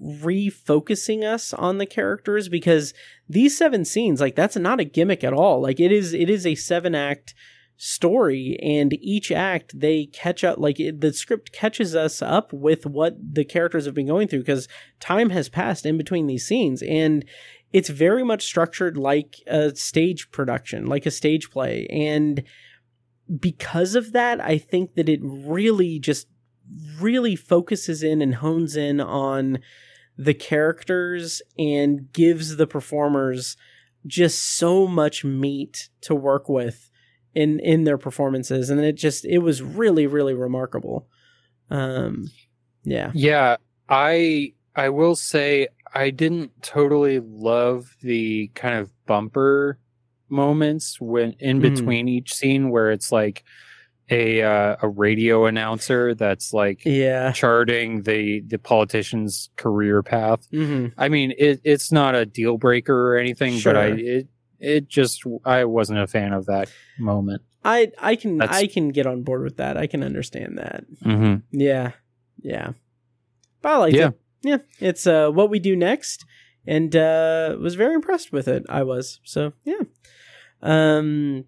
refocusing 0.02 1.24
us 1.24 1.52
on 1.52 1.78
the 1.78 1.86
characters 1.86 2.48
because 2.48 2.94
these 3.28 3.56
seven 3.56 3.84
scenes 3.84 4.20
like 4.20 4.36
that's 4.36 4.56
not 4.56 4.80
a 4.80 4.84
gimmick 4.84 5.24
at 5.24 5.32
all. 5.32 5.60
Like 5.62 5.80
it 5.80 5.92
is 5.92 6.12
it 6.12 6.28
is 6.28 6.46
a 6.46 6.54
seven 6.56 6.94
act 6.94 7.34
story 7.80 8.58
and 8.60 8.92
each 8.94 9.30
act 9.30 9.78
they 9.78 10.06
catch 10.06 10.42
up 10.42 10.58
like 10.58 10.80
it, 10.80 11.00
the 11.00 11.12
script 11.12 11.52
catches 11.52 11.94
us 11.94 12.20
up 12.20 12.52
with 12.52 12.84
what 12.84 13.16
the 13.34 13.44
characters 13.44 13.86
have 13.86 13.94
been 13.94 14.08
going 14.08 14.26
through 14.26 14.40
because 14.40 14.66
time 14.98 15.30
has 15.30 15.48
passed 15.48 15.86
in 15.86 15.96
between 15.96 16.26
these 16.26 16.44
scenes 16.44 16.82
and 16.82 17.24
it's 17.72 17.88
very 17.88 18.24
much 18.24 18.44
structured 18.44 18.96
like 18.96 19.36
a 19.46 19.72
stage 19.76 20.28
production 20.32 20.86
like 20.86 21.06
a 21.06 21.10
stage 21.10 21.52
play 21.52 21.86
and 21.86 22.42
because 23.38 23.94
of 23.94 24.12
that 24.12 24.40
i 24.40 24.58
think 24.58 24.96
that 24.96 25.08
it 25.08 25.20
really 25.22 26.00
just 26.00 26.26
really 26.98 27.36
focuses 27.36 28.02
in 28.02 28.20
and 28.20 28.34
hones 28.36 28.74
in 28.74 29.00
on 29.00 29.60
the 30.16 30.34
characters 30.34 31.40
and 31.56 32.12
gives 32.12 32.56
the 32.56 32.66
performers 32.66 33.56
just 34.04 34.56
so 34.56 34.84
much 34.84 35.24
meat 35.24 35.90
to 36.00 36.12
work 36.12 36.48
with 36.48 36.87
in 37.42 37.60
in 37.60 37.84
their 37.84 37.98
performances. 37.98 38.70
And 38.70 38.80
it 38.80 38.96
just 38.96 39.24
it 39.24 39.38
was 39.38 39.62
really 39.62 40.06
really 40.06 40.34
remarkable. 40.34 41.06
Um 41.70 42.30
yeah. 42.84 43.10
Yeah, 43.14 43.56
I 43.88 44.52
I 44.74 44.88
will 44.88 45.16
say 45.16 45.68
I 45.94 46.10
didn't 46.10 46.50
totally 46.62 47.20
love 47.20 47.96
the 48.02 48.48
kind 48.54 48.76
of 48.78 48.90
bumper 49.06 49.78
moments 50.28 51.00
when 51.00 51.34
in 51.38 51.58
Mhm. 51.58 51.62
between 51.62 52.08
each 52.08 52.34
scene 52.34 52.70
where 52.70 52.90
it's 52.90 53.10
like 53.10 53.42
a 54.10 54.42
uh, 54.42 54.76
a 54.80 54.88
radio 54.88 55.44
announcer 55.46 56.14
that's 56.14 56.52
like 56.54 56.80
yeah. 56.84 57.30
charting 57.32 58.02
the 58.02 58.40
the 58.46 58.58
politician's 58.58 59.50
career 59.56 60.02
path. 60.02 60.46
hmm 60.50 60.86
I 60.96 61.08
mean, 61.08 61.32
it, 61.38 61.60
it's 61.64 61.92
not 61.92 62.14
a 62.14 62.24
deal 62.24 62.56
breaker 62.56 62.96
or 63.12 63.18
anything, 63.18 63.60
but 63.64 63.76
I 63.76 63.86
it 63.88 64.28
it 64.60 64.88
just 64.88 65.22
I 65.44 65.64
wasn't 65.64 65.98
a 66.00 66.06
fan 66.06 66.32
of 66.32 66.46
that 66.46 66.68
moment. 66.98 67.42
i 67.64 67.90
i 67.98 68.16
can 68.16 68.38
That's- 68.38 68.56
i 68.62 68.66
can 68.66 68.88
get 68.90 69.06
on 69.06 69.22
board 69.22 69.42
with 69.42 69.56
that 69.58 69.76
i 69.76 69.86
can 69.86 70.02
understand 70.02 70.58
that 70.58 70.84
Mm-hmm. 71.04 71.34
yeah 71.58 71.92
yeah 72.40 72.72
but 73.62 73.68
i 73.72 73.76
liked 73.78 73.96
Yeah. 73.96 74.08
it 74.08 74.20
yeah 74.42 74.58
it's 74.80 75.06
uh 75.06 75.30
what 75.30 75.50
we 75.50 75.58
do 75.58 75.74
next 75.76 76.24
and 76.66 76.94
uh 76.94 77.56
was 77.60 77.74
very 77.74 77.94
impressed 77.94 78.32
with 78.32 78.46
it 78.48 78.62
i 78.68 78.82
was 78.82 79.20
so 79.24 79.52
yeah 79.64 79.82
um 80.62 81.44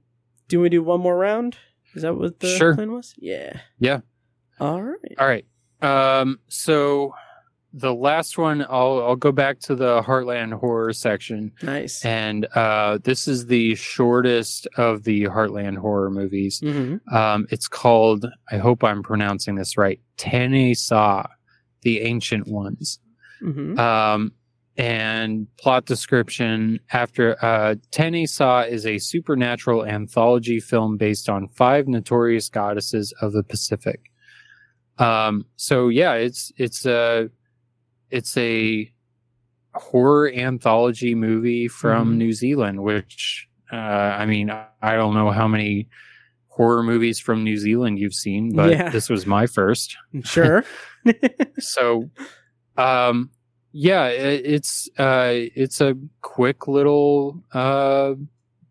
do 0.48 0.60
we 0.60 0.68
do 0.68 0.82
one 0.82 1.00
more 1.00 1.16
round 1.16 1.56
is 1.94 2.02
that 2.02 2.14
what 2.16 2.40
the 2.40 2.48
Sure. 2.48 2.74
plan 2.74 2.92
was 2.92 3.14
yeah 3.18 3.60
Yeah. 3.78 4.00
all 4.60 4.82
right 4.82 5.14
All 5.18 5.26
right. 5.26 5.46
Um. 5.82 6.40
So 6.48 7.14
the 7.72 7.94
last 7.94 8.36
one, 8.36 8.62
I'll 8.62 9.02
I'll 9.02 9.16
go 9.16 9.32
back 9.32 9.60
to 9.60 9.74
the 9.74 10.02
Heartland 10.02 10.52
horror 10.58 10.92
section, 10.92 11.52
nice 11.62 12.04
and 12.04 12.46
uh, 12.54 12.98
this 13.02 13.28
is 13.28 13.46
the 13.46 13.74
shortest 13.76 14.66
of 14.76 15.04
the 15.04 15.24
Heartland 15.24 15.78
horror 15.78 16.10
movies. 16.10 16.60
hmm 16.60 16.96
Um, 17.12 17.46
it's 17.50 17.68
called. 17.68 18.26
I 18.50 18.58
hope 18.58 18.82
I'm 18.82 19.02
pronouncing 19.02 19.54
this 19.54 19.76
right. 19.76 20.00
Teine 20.16 20.74
Sa, 20.74 21.26
the 21.82 22.00
Ancient 22.00 22.48
Ones. 22.48 22.98
hmm 23.40 23.78
Um, 23.78 24.32
and 24.76 25.46
plot 25.58 25.84
description 25.84 26.80
after 26.92 27.36
uh, 27.44 27.74
Teine 27.90 28.26
Sa 28.26 28.62
is 28.62 28.86
a 28.86 28.98
supernatural 28.98 29.84
anthology 29.84 30.58
film 30.58 30.96
based 30.96 31.28
on 31.28 31.48
five 31.48 31.86
notorious 31.86 32.48
goddesses 32.48 33.12
of 33.20 33.32
the 33.32 33.42
Pacific. 33.42 34.10
Um, 34.98 35.44
so 35.56 35.88
yeah, 35.88 36.14
it's 36.14 36.52
it's 36.56 36.86
a 36.86 37.30
it's 38.10 38.36
a 38.36 38.90
horror 39.74 40.30
anthology 40.32 41.14
movie 41.14 41.68
from 41.68 42.14
Mhm. 42.14 42.16
New 42.16 42.32
Zealand, 42.32 42.82
which 42.82 43.48
uh, 43.72 43.76
I 43.76 44.26
mean 44.26 44.50
I 44.50 44.96
don't 44.96 45.14
know 45.14 45.30
how 45.30 45.46
many 45.46 45.88
horror 46.48 46.82
movies 46.82 47.18
from 47.20 47.44
New 47.44 47.56
Zealand 47.56 47.98
you've 47.98 48.14
seen, 48.14 48.54
but 48.54 48.70
Yeah. 48.70 48.88
this 48.90 49.08
was 49.08 49.26
my 49.26 49.46
first 49.46 49.96
sure 50.24 50.64
so 51.58 52.10
um 52.76 53.30
yeah 53.72 54.06
it, 54.08 54.44
it's 54.44 54.88
uh 54.98 55.30
it's 55.54 55.80
a 55.80 55.96
quick 56.22 56.66
little 56.68 57.42
uh 57.52 58.14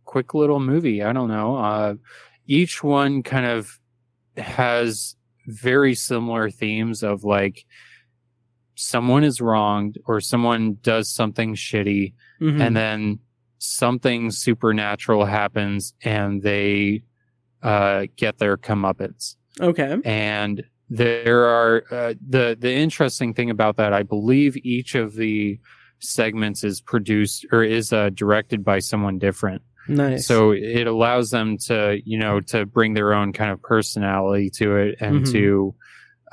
quick 0.06 0.34
little 0.34 0.60
movie 0.60 1.02
i 1.04 1.12
don't 1.14 1.30
know 1.30 1.56
uh 1.56 1.96
each 2.48 2.84
one 2.84 3.24
kind 3.24 3.46
of 3.46 3.80
has 4.38 5.16
very 5.48 5.96
similar 5.96 6.50
themes 6.50 7.02
of 7.04 7.24
like 7.24 7.66
someone 8.84 9.26
is 9.26 9.42
wronged 9.42 9.98
or 10.06 10.22
someone 10.22 10.78
does 10.82 11.10
something 11.14 11.54
shitty 11.54 12.14
Mhm. 12.40 12.62
and 12.62 12.76
then 12.78 13.20
something 13.58 14.32
supernatural 14.32 15.26
happens 15.26 15.94
and 16.02 16.42
they 16.44 17.04
uh 17.62 18.06
get 18.16 18.38
their 18.38 18.56
comeuppance 18.56 19.36
okay 19.60 19.98
and 20.06 20.64
there 20.90 21.44
are 21.44 21.84
uh, 21.92 22.14
the 22.26 22.56
the 22.58 22.74
interesting 22.74 23.34
thing 23.34 23.50
about 23.50 23.76
that 23.76 23.92
i 23.92 24.02
believe 24.02 24.56
each 24.64 24.96
of 24.96 25.16
the 25.16 25.60
segments 26.00 26.64
is 26.64 26.80
produced 26.80 27.46
or 27.52 27.62
is 27.62 27.92
uh, 27.92 28.10
directed 28.12 28.64
by 28.64 28.80
someone 28.80 29.20
different 29.20 29.62
nice 29.90 30.26
so 30.26 30.52
it 30.52 30.88
allows 30.88 31.32
them 31.32 31.58
to 31.58 32.00
you 32.06 32.18
know 32.18 32.40
to 32.40 32.66
bring 32.66 32.94
their 32.94 33.12
own 33.14 33.34
kind 33.34 33.52
of 33.52 33.62
personality 33.62 34.50
to 34.50 34.78
it 34.78 34.96
and 35.02 35.26
Mhm. 35.26 35.32
to 35.34 35.76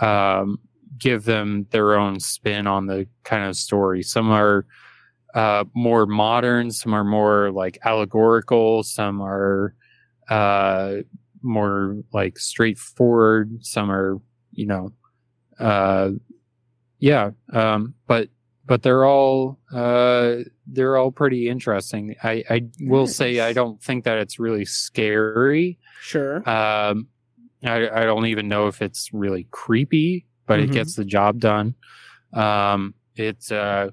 um, 0.07 0.59
give 0.99 1.25
them 1.25 1.67
their 1.71 1.99
own 1.99 2.21
spin 2.21 2.67
on 2.67 2.87
the 2.87 3.07
kind 3.25 3.45
of 3.45 3.57
story 3.57 4.03
some 4.03 4.31
are 4.31 4.67
uh, 5.35 5.65
more 5.75 6.07
modern 6.07 6.71
some 6.71 6.95
are 6.95 7.05
more 7.05 7.51
like 7.53 7.79
allegorical 7.85 8.83
some 8.83 9.21
are 9.21 9.75
uh, 10.29 10.97
more 11.43 11.97
like 12.13 12.39
straightforward 12.39 13.65
some 13.65 13.91
are 13.91 14.19
you 14.53 14.67
know 14.67 14.93
uh, 15.59 16.11
yeah 16.99 17.31
um, 17.53 17.95
but 18.07 18.29
but 18.67 18.83
they're 18.83 19.05
all 19.05 19.59
uh, 19.73 20.37
they're 20.67 20.97
all 20.97 21.13
pretty 21.13 21.49
interesting. 21.49 22.17
I, 22.23 22.43
I 22.51 22.63
will 22.81 23.07
say 23.07 23.41
I 23.41 23.53
don't 23.53 23.81
think 23.81 24.05
that 24.05 24.19
it's 24.19 24.39
really 24.39 24.65
scary. 24.65 25.79
sure 26.01 26.37
Um, 26.49 27.09
I, 27.65 27.89
I 27.89 28.05
don't 28.05 28.27
even 28.27 28.49
know 28.49 28.67
if 28.67 28.83
it's 28.83 29.13
really 29.13 29.47
creepy, 29.51 30.27
but 30.47 30.59
Mhm. 30.61 30.65
it 30.65 30.73
gets 30.73 30.95
the 30.95 31.05
job 31.05 31.39
done. 31.41 31.75
Um, 32.33 32.95
it 33.17 33.51
uh, 33.53 33.91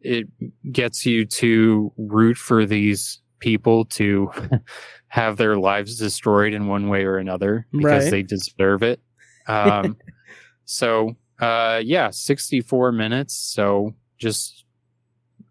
it 0.00 0.28
gets 0.70 1.06
you 1.06 1.24
to 1.26 1.92
root 1.96 2.36
for 2.36 2.66
these 2.66 3.20
people 3.38 3.84
to 3.86 4.30
have 5.08 5.36
their 5.36 5.56
lives 5.56 5.98
destroyed 5.98 6.52
in 6.54 6.66
one 6.66 6.88
way 6.88 7.04
or 7.04 7.16
another 7.18 7.66
because 7.72 8.04
Right. 8.04 8.10
they 8.10 8.22
deserve 8.22 8.82
it. 8.82 9.00
Um, 9.46 9.96
so, 10.64 11.16
uh, 11.40 11.80
yeah, 11.84 12.10
64 12.10 12.92
minutes. 12.92 13.34
So 13.34 13.94
just 14.18 14.64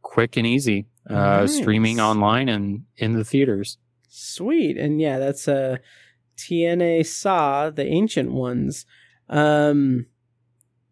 quick 0.01 0.37
and 0.37 0.45
easy, 0.47 0.85
uh, 1.09 1.47
streaming 1.47 1.99
online 1.99 2.49
and 2.49 2.83
in 2.97 3.13
the 3.13 3.23
theaters. 3.25 3.77
Sweet. 4.07 4.77
And 4.77 5.01
yeah, 5.01 5.17
that's 5.19 5.47
uh 5.47 5.77
Teine 6.37 7.03
Sa, 7.03 7.69
the 7.69 7.85
ancient 7.85 8.31
ones. 8.31 8.85
Um 9.29 10.05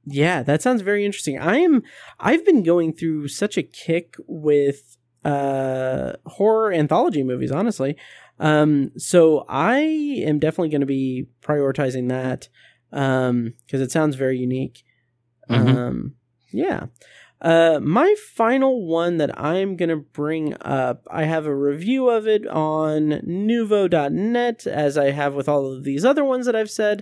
yeah, 0.06 0.43
that 0.43 0.62
sounds 0.62 0.82
very 0.82 1.06
interesting. 1.06 1.38
I 1.39 1.58
am 1.58 1.84
I've 2.20 2.45
been 2.45 2.64
going 2.64 2.93
through 2.93 3.28
such 3.28 3.58
a 3.58 3.64
kick 3.64 4.16
with 4.28 4.97
uh 5.24 6.14
horror 6.26 6.74
anthology 6.74 7.24
movies, 7.24 7.52
honestly. 7.52 7.95
Um 8.39 8.91
so 8.97 9.45
I 9.47 9.78
am 9.80 10.39
definitely 10.39 10.70
going 10.70 10.82
to 10.82 10.88
be 10.88 11.28
prioritizing 11.43 12.10
that 12.10 12.49
um 12.91 13.54
cuz 13.70 13.82
it 13.82 13.91
sounds 13.91 14.16
very 14.16 14.38
unique. 14.39 14.84
Mhm. 15.49 15.76
Um 15.76 16.16
yeah. 16.52 16.86
Uh, 17.41 17.80
my 17.82 18.14
final 18.36 18.86
one 18.86 19.18
that 19.18 19.32
I'm 19.39 19.76
going 19.76 19.89
to 19.89 19.95
bring 19.95 20.56
up, 20.62 21.08
I 21.10 21.24
have 21.24 21.47
a 21.47 21.56
review 21.56 22.08
of 22.08 22.28
it 22.28 22.45
on 22.45 23.20
nuvo.net, 23.26 24.68
as 24.68 24.95
I 24.95 25.10
have 25.10 25.34
with 25.34 25.49
all 25.49 25.74
of 25.74 25.84
these 25.84 26.06
other 26.06 26.24
ones 26.24 26.45
that 26.45 26.56
I've 26.56 26.70
said. 26.70 27.02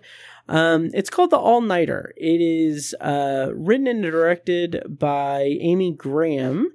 Um, 0.49 0.89
it's 0.95 1.11
called 1.11 1.29
The 1.29 1.37
Allnighter. 1.37 2.09
It 2.17 2.41
is 2.41 2.95
uh, 2.99 3.51
written 3.53 3.85
and 3.85 4.01
directed 4.01 4.81
by 4.89 5.41
Amy 5.61 5.93
Graham, 5.93 6.73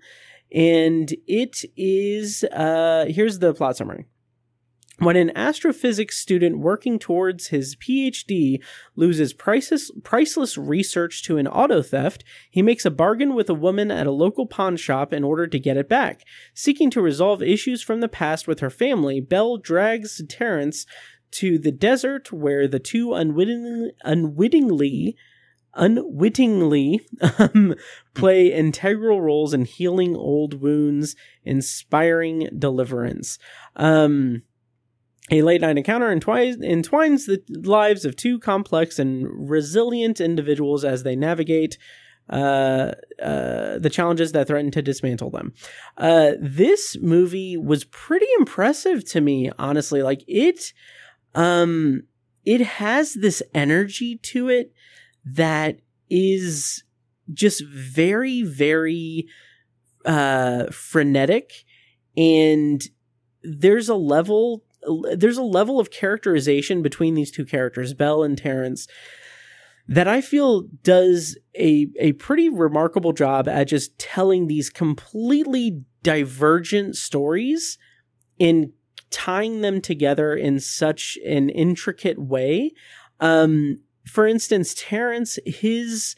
and 0.53 1.12
it 1.27 1.64
is 1.77 2.45
uh, 2.45 3.07
here's 3.09 3.41
the 3.41 3.53
plot 3.53 3.77
summary. 3.77 4.07
When 5.01 5.16
an 5.16 5.37
astrophysics 5.37 6.20
student 6.20 6.61
working 6.61 7.01
towards 7.01 7.49
his 7.49 7.75
PhD 7.75 8.62
loses 8.95 9.33
priceless, 9.33 9.91
priceless 10.05 10.57
research 10.57 11.25
to 11.25 11.37
an 11.37 11.49
auto 11.49 11.83
theft, 11.83 12.22
he 12.49 12.62
makes 12.62 12.85
a 12.85 12.93
bargain 12.93 13.35
with 13.35 13.51
a 13.51 13.55
woman 13.55 13.91
at 13.91 14.07
a 14.07 14.12
local 14.12 14.47
pawn 14.47 14.77
shop 14.77 15.12
in 15.12 15.25
order 15.25 15.49
to 15.49 15.59
get 15.59 15.77
it 15.77 15.89
back. 15.89 16.22
Seeking 16.55 16.91
to 16.91 17.03
resolve 17.03 17.43
issues 17.43 17.83
from 17.83 18.01
the 18.01 18.09
past 18.09 18.47
with 18.47 18.61
her 18.61 18.70
family, 18.70 19.20
Belle 19.20 19.57
drags 19.57 20.22
Terrence 20.29 20.87
to 21.35 21.59
the 21.59 21.72
desert 21.72 22.32
where 22.32 22.66
the 22.66 22.78
two 22.78 23.14
unwittingly, 23.14 23.93
unwittingly 24.03 25.16
unwittingly 25.76 27.01
um, 27.39 27.74
play 28.14 28.53
integral 28.53 29.20
roles 29.20 29.53
in 29.53 29.64
healing 29.64 30.16
old 30.16 30.61
wounds, 30.61 31.16
inspiring 31.45 32.49
deliverance. 32.59 33.39
Um, 33.76 34.43
a 35.30 35.43
late 35.43 35.62
night 35.62 35.78
encounter 35.78 36.11
entwines, 36.11 36.62
entwines 36.62 37.26
the 37.26 37.43
lives 37.49 38.05
of 38.05 38.14
two 38.14 38.39
complex 38.39 38.99
and 38.99 39.26
resilient 39.51 40.20
individuals 40.20 40.85
as 40.85 41.03
they 41.03 41.16
navigate 41.16 41.78
uh, 42.28 42.93
uh, 43.22 43.78
the 43.78 43.91
challenges 43.91 44.32
that 44.32 44.47
threaten 44.47 44.70
to 44.70 44.82
dismantle 44.82 45.30
them. 45.30 45.53
Uh, 45.97 46.32
this 46.41 46.97
movie 47.01 47.57
was 47.57 47.85
pretty 47.85 48.26
impressive 48.39 49.05
to 49.11 49.20
me, 49.20 49.51
honestly. 49.59 50.03
Like 50.03 50.24
it, 50.26 50.72
um, 51.35 52.03
it 52.45 52.61
has 52.61 53.14
this 53.14 53.43
energy 53.55 54.16
to 54.16 54.49
it 54.49 54.72
that 55.24 55.80
is 56.11 56.85
just 57.32 57.64
very, 57.64 58.43
very 58.43 59.26
uh, 60.05 60.66
frenetic, 60.66 61.64
and 62.16 62.82
there's 63.43 63.89
a 63.89 63.95
level 63.95 64.62
there's 65.16 65.39
a 65.39 65.43
level 65.43 65.80
of 65.80 65.91
characterization 65.91 66.82
between 66.82 67.14
these 67.14 67.30
two 67.30 67.47
characters, 67.47 67.95
Belle 67.95 68.22
and 68.22 68.37
Terrence, 68.37 68.87
that 69.89 70.07
I 70.07 70.20
feel 70.20 70.64
does 70.82 71.39
a 71.57 71.89
a 71.99 72.12
pretty 72.12 72.49
remarkable 72.49 73.12
job 73.12 73.49
at 73.49 73.68
just 73.68 73.99
telling 73.99 74.47
these 74.47 74.70
completely 74.70 75.82
divergent 76.03 76.97
stories 76.97 77.78
and 78.39 78.72
tying 79.15 79.61
them 79.61 79.81
together 79.81 80.35
in 80.35 80.59
such 80.59 81.17
an 81.25 81.49
intricate 81.49 82.19
way. 82.19 82.73
Um, 83.21 83.79
for 84.05 84.27
instance, 84.27 84.75
Terrence, 84.77 85.39
his 85.47 86.17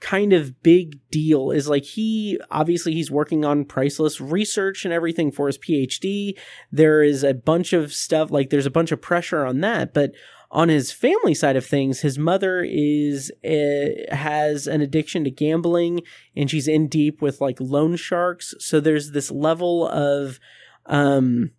kind 0.00 0.34
of 0.34 0.62
big 0.62 0.98
deal 1.10 1.50
is 1.50 1.66
like 1.66 1.84
he 1.84 2.38
obviously 2.50 2.92
he's 2.92 3.10
working 3.10 3.42
on 3.46 3.64
priceless 3.64 4.20
research 4.20 4.84
and 4.84 4.92
everything 4.92 5.32
for 5.32 5.46
his 5.46 5.56
PhD. 5.56 6.38
There 6.70 7.02
is 7.02 7.24
a 7.24 7.32
bunch 7.32 7.72
of 7.72 7.94
stuff 7.94 8.30
like 8.30 8.50
there's 8.50 8.66
a 8.66 8.70
bunch 8.70 8.92
of 8.92 9.00
pressure 9.00 9.46
on 9.46 9.60
that, 9.60 9.94
but 9.94 10.12
on 10.50 10.68
his 10.68 10.92
family 10.92 11.32
side 11.32 11.56
of 11.56 11.64
things, 11.64 12.00
his 12.00 12.18
mother 12.18 12.62
is 12.62 13.32
uh, 13.42 14.14
has 14.14 14.66
an 14.66 14.82
addiction 14.82 15.24
to 15.24 15.30
gambling 15.30 16.02
and 16.36 16.50
she's 16.50 16.68
in 16.68 16.88
deep 16.88 17.22
with 17.22 17.40
like 17.40 17.56
loan 17.58 17.96
sharks. 17.96 18.54
So 18.58 18.80
there's 18.80 19.12
this 19.12 19.30
level 19.30 19.88
of 19.88 20.38
um 20.84 21.52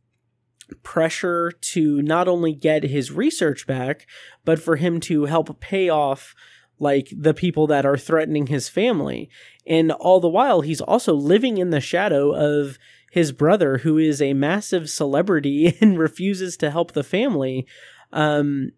pressure 0.83 1.51
to 1.51 2.01
not 2.01 2.27
only 2.27 2.53
get 2.53 2.83
his 2.83 3.11
research 3.11 3.67
back, 3.67 4.07
but 4.43 4.59
for 4.59 4.75
him 4.75 4.99
to 5.01 5.25
help 5.25 5.59
pay 5.59 5.89
off 5.89 6.35
like 6.79 7.09
the 7.15 7.33
people 7.33 7.67
that 7.67 7.85
are 7.85 7.97
threatening 7.97 8.47
his 8.47 8.69
family. 8.69 9.29
And 9.65 9.91
all 9.91 10.19
the 10.19 10.29
while, 10.29 10.61
he's 10.61 10.81
also 10.81 11.13
living 11.13 11.57
in 11.57 11.69
the 11.69 11.79
shadow 11.79 12.33
of 12.33 12.77
his 13.11 13.31
brother, 13.31 13.79
who 13.79 13.97
is 13.97 14.21
a 14.21 14.33
massive 14.33 14.89
celebrity 14.89 15.77
and 15.81 15.97
refuses 15.97 16.57
to 16.57 16.71
help 16.71 16.91
the 16.91 17.03
family, 17.03 17.65
um, 18.11 18.71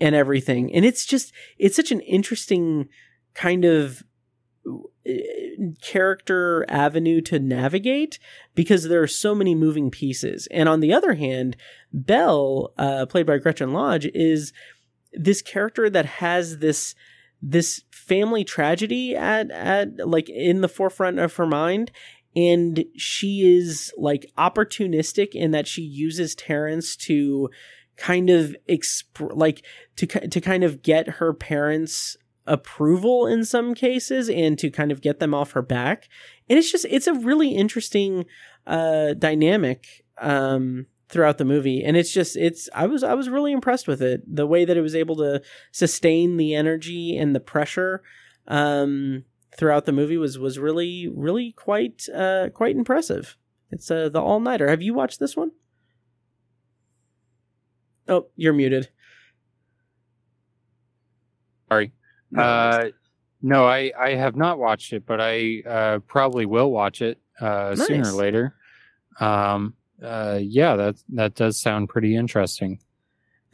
and 0.00 0.14
everything. 0.14 0.72
And 0.74 0.84
it's 0.84 1.06
just, 1.06 1.32
it's 1.58 1.76
such 1.76 1.90
an 1.90 2.00
interesting 2.00 2.88
kind 3.34 3.64
of 3.64 4.02
character 5.82 6.64
avenue 6.68 7.20
to 7.22 7.38
navigate 7.38 8.18
because 8.54 8.84
there 8.84 9.02
are 9.02 9.08
so 9.08 9.34
many 9.34 9.54
moving 9.54 9.90
pieces. 9.90 10.48
And 10.50 10.68
on 10.68 10.80
the 10.80 10.92
other 10.92 11.14
hand, 11.14 11.56
Belle, 11.92 12.72
uh, 12.78 13.06
played 13.06 13.26
by 13.26 13.38
Gretchen 13.38 13.72
Lodge, 13.72 14.06
is 14.14 14.52
this 15.12 15.42
character 15.42 15.88
that 15.90 16.06
has 16.06 16.58
this 16.58 16.94
this 17.40 17.82
family 17.90 18.42
tragedy 18.42 19.14
at 19.14 19.50
at 19.50 20.06
like 20.06 20.28
in 20.28 20.60
the 20.60 20.68
forefront 20.68 21.20
of 21.20 21.36
her 21.36 21.46
mind 21.46 21.92
and 22.34 22.84
she 22.96 23.56
is 23.56 23.92
like 23.96 24.30
opportunistic 24.36 25.34
in 25.34 25.52
that 25.52 25.66
she 25.66 25.82
uses 25.82 26.34
Terrence 26.34 26.96
to 26.96 27.48
kind 27.96 28.30
of 28.30 28.56
exp- 28.68 29.36
like 29.36 29.64
to 29.96 30.06
to 30.06 30.40
kind 30.40 30.64
of 30.64 30.82
get 30.82 31.08
her 31.08 31.32
parents 31.32 32.16
approval 32.48 33.26
in 33.26 33.44
some 33.44 33.74
cases 33.74 34.28
and 34.28 34.58
to 34.58 34.70
kind 34.70 34.90
of 34.90 35.02
get 35.02 35.20
them 35.20 35.34
off 35.34 35.52
her 35.52 35.62
back. 35.62 36.08
And 36.48 36.58
it's 36.58 36.72
just 36.72 36.86
it's 36.88 37.06
a 37.06 37.14
really 37.14 37.50
interesting 37.54 38.24
uh 38.66 39.14
dynamic 39.14 40.04
um 40.20 40.86
throughout 41.08 41.38
the 41.38 41.44
movie. 41.44 41.84
And 41.84 41.96
it's 41.96 42.12
just 42.12 42.36
it's 42.36 42.68
i 42.74 42.86
was 42.86 43.02
i 43.02 43.14
was 43.14 43.28
really 43.28 43.52
impressed 43.52 43.86
with 43.86 44.02
it. 44.02 44.22
The 44.26 44.46
way 44.46 44.64
that 44.64 44.76
it 44.76 44.80
was 44.80 44.94
able 44.94 45.16
to 45.16 45.42
sustain 45.72 46.36
the 46.38 46.54
energy 46.54 47.16
and 47.16 47.34
the 47.34 47.40
pressure 47.40 48.02
um 48.46 49.24
throughout 49.56 49.84
the 49.84 49.92
movie 49.92 50.16
was 50.16 50.38
was 50.38 50.58
really 50.58 51.08
really 51.14 51.52
quite 51.52 52.08
uh 52.14 52.48
quite 52.54 52.76
impressive. 52.76 53.36
It's 53.70 53.90
uh 53.90 54.08
the 54.08 54.22
all-nighter. 54.22 54.68
Have 54.68 54.82
you 54.82 54.94
watched 54.94 55.20
this 55.20 55.36
one? 55.36 55.52
Oh 58.08 58.28
you're 58.36 58.54
muted. 58.54 58.88
Sorry. 61.68 61.92
Uh, 62.36 62.88
no, 63.42 63.66
I, 63.66 63.92
I 63.98 64.10
have 64.14 64.36
not 64.36 64.58
watched 64.58 64.92
it, 64.92 65.06
but 65.06 65.20
I 65.20 65.62
uh, 65.66 65.98
probably 66.00 66.44
will 66.46 66.70
watch 66.70 67.02
it 67.02 67.18
uh, 67.40 67.76
sooner 67.76 68.08
or 68.08 68.12
later. 68.12 68.54
Um, 69.20 69.74
uh, 70.02 70.38
yeah, 70.42 70.76
that 70.76 70.96
that 71.10 71.34
does 71.34 71.60
sound 71.60 71.88
pretty 71.88 72.14
interesting 72.16 72.80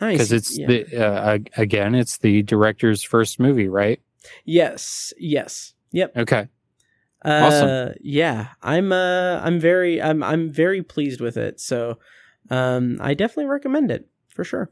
nice 0.00 0.14
because 0.14 0.32
it's 0.32 0.58
Yeah. 0.58 0.66
the 0.66 0.96
uh, 1.06 1.38
again, 1.56 1.94
it's 1.94 2.18
the 2.18 2.42
director's 2.42 3.02
first 3.02 3.38
movie, 3.40 3.68
right? 3.68 4.00
yes 4.46 5.12
yes 5.18 5.74
yep 5.92 6.16
Okay, 6.16 6.48
Uh, 7.24 7.28
Awesome. 7.28 7.94
Yeah, 8.00 8.48
I'm. 8.62 8.90
Uh, 8.92 9.40
I'm 9.42 9.60
very. 9.60 10.00
I'm. 10.00 10.22
I'm 10.22 10.50
very 10.50 10.82
pleased 10.82 11.20
with 11.20 11.36
it. 11.36 11.60
So, 11.60 11.98
um, 12.50 12.98
I 13.00 13.14
definitely 13.14 13.46
recommend 13.50 13.90
it 13.90 14.08
for 14.28 14.44
sure. 14.44 14.70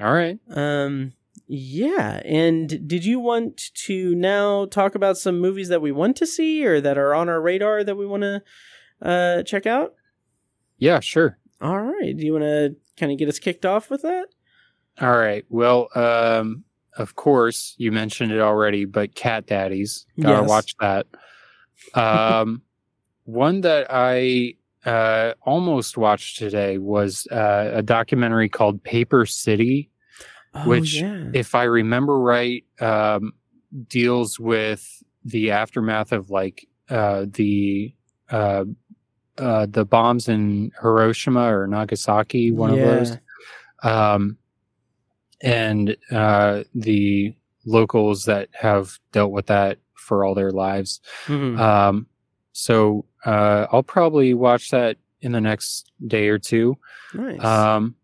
all 0.00 0.12
right. 0.12 0.38
Um, 0.50 1.12
yeah. 1.48 2.20
And 2.24 2.86
did 2.86 3.04
you 3.04 3.18
want 3.18 3.70
to 3.86 4.14
now 4.14 4.66
talk 4.66 4.94
about 4.94 5.16
some 5.18 5.40
movies 5.40 5.68
that 5.68 5.80
we 5.82 5.90
want 5.92 6.16
to 6.18 6.26
see 6.26 6.64
or 6.66 6.80
that 6.80 6.98
are 6.98 7.14
on 7.14 7.28
our 7.28 7.40
radar 7.40 7.82
that 7.82 7.96
we 7.96 8.06
want 8.06 8.22
to 8.22 8.42
uh 9.02 9.42
check 9.44 9.66
out? 9.66 9.94
Yeah, 10.78 11.00
sure. 11.00 11.38
All 11.60 11.80
right. 11.80 12.16
Do 12.16 12.24
you 12.24 12.32
want 12.32 12.44
to 12.44 12.76
kind 12.96 13.10
of 13.10 13.18
get 13.18 13.28
us 13.28 13.38
kicked 13.38 13.66
off 13.66 13.90
with 13.90 14.02
that? 14.02 14.26
All 15.00 15.16
right. 15.16 15.44
Well, 15.48 15.88
um, 15.94 16.64
of 16.96 17.14
course, 17.16 17.74
you 17.78 17.90
mentioned 17.92 18.30
it 18.32 18.40
already, 18.40 18.84
but 18.84 19.14
Cat 19.14 19.46
Daddies. 19.46 20.06
Gotta 20.20 20.42
Yes. 20.42 20.48
watch 20.48 20.74
that. 20.80 21.06
Um, 21.94 22.62
one 23.24 23.60
that 23.62 23.86
I 23.90 24.54
uh, 24.84 25.34
almost 25.42 25.96
watched 25.96 26.38
today 26.38 26.78
was 26.78 27.26
uh, 27.30 27.70
a 27.74 27.82
documentary 27.82 28.48
called 28.48 28.82
Paper 28.82 29.26
City, 29.26 29.90
Oh, 30.54 30.66
which, 30.68 30.94
yeah. 31.00 31.30
if 31.34 31.54
I 31.54 31.64
remember 31.64 32.18
right, 32.18 32.64
um, 32.80 33.32
deals 33.88 34.40
with 34.40 35.02
the 35.24 35.50
aftermath 35.50 36.12
of 36.12 36.30
like 36.30 36.66
uh, 36.88 37.26
the 37.30 37.94
uh, 38.30 38.64
uh, 39.36 39.66
the 39.70 39.84
bombs 39.84 40.28
in 40.28 40.72
Hiroshima 40.80 41.54
or 41.54 41.66
Nagasaki, 41.66 42.50
one 42.50 42.74
Yeah. 42.74 42.76
of 42.76 42.88
those, 42.88 43.18
um, 43.82 44.38
and 45.42 45.96
uh, 46.10 46.64
the 46.74 47.34
locals 47.64 48.24
that 48.24 48.48
have 48.54 48.98
dealt 49.12 49.30
with 49.32 49.46
that 49.46 49.78
for 49.94 50.24
all 50.24 50.34
their 50.34 50.50
lives. 50.50 51.00
Mhm. 51.26 51.58
Um, 51.58 52.06
so 52.52 53.04
uh, 53.24 53.66
I'll 53.70 53.82
probably 53.82 54.34
watch 54.34 54.70
that 54.70 54.96
in 55.20 55.32
the 55.32 55.40
next 55.40 55.90
day 56.06 56.28
or 56.28 56.38
two. 56.38 56.76
nice. 57.14 57.42
Um, 57.44 57.94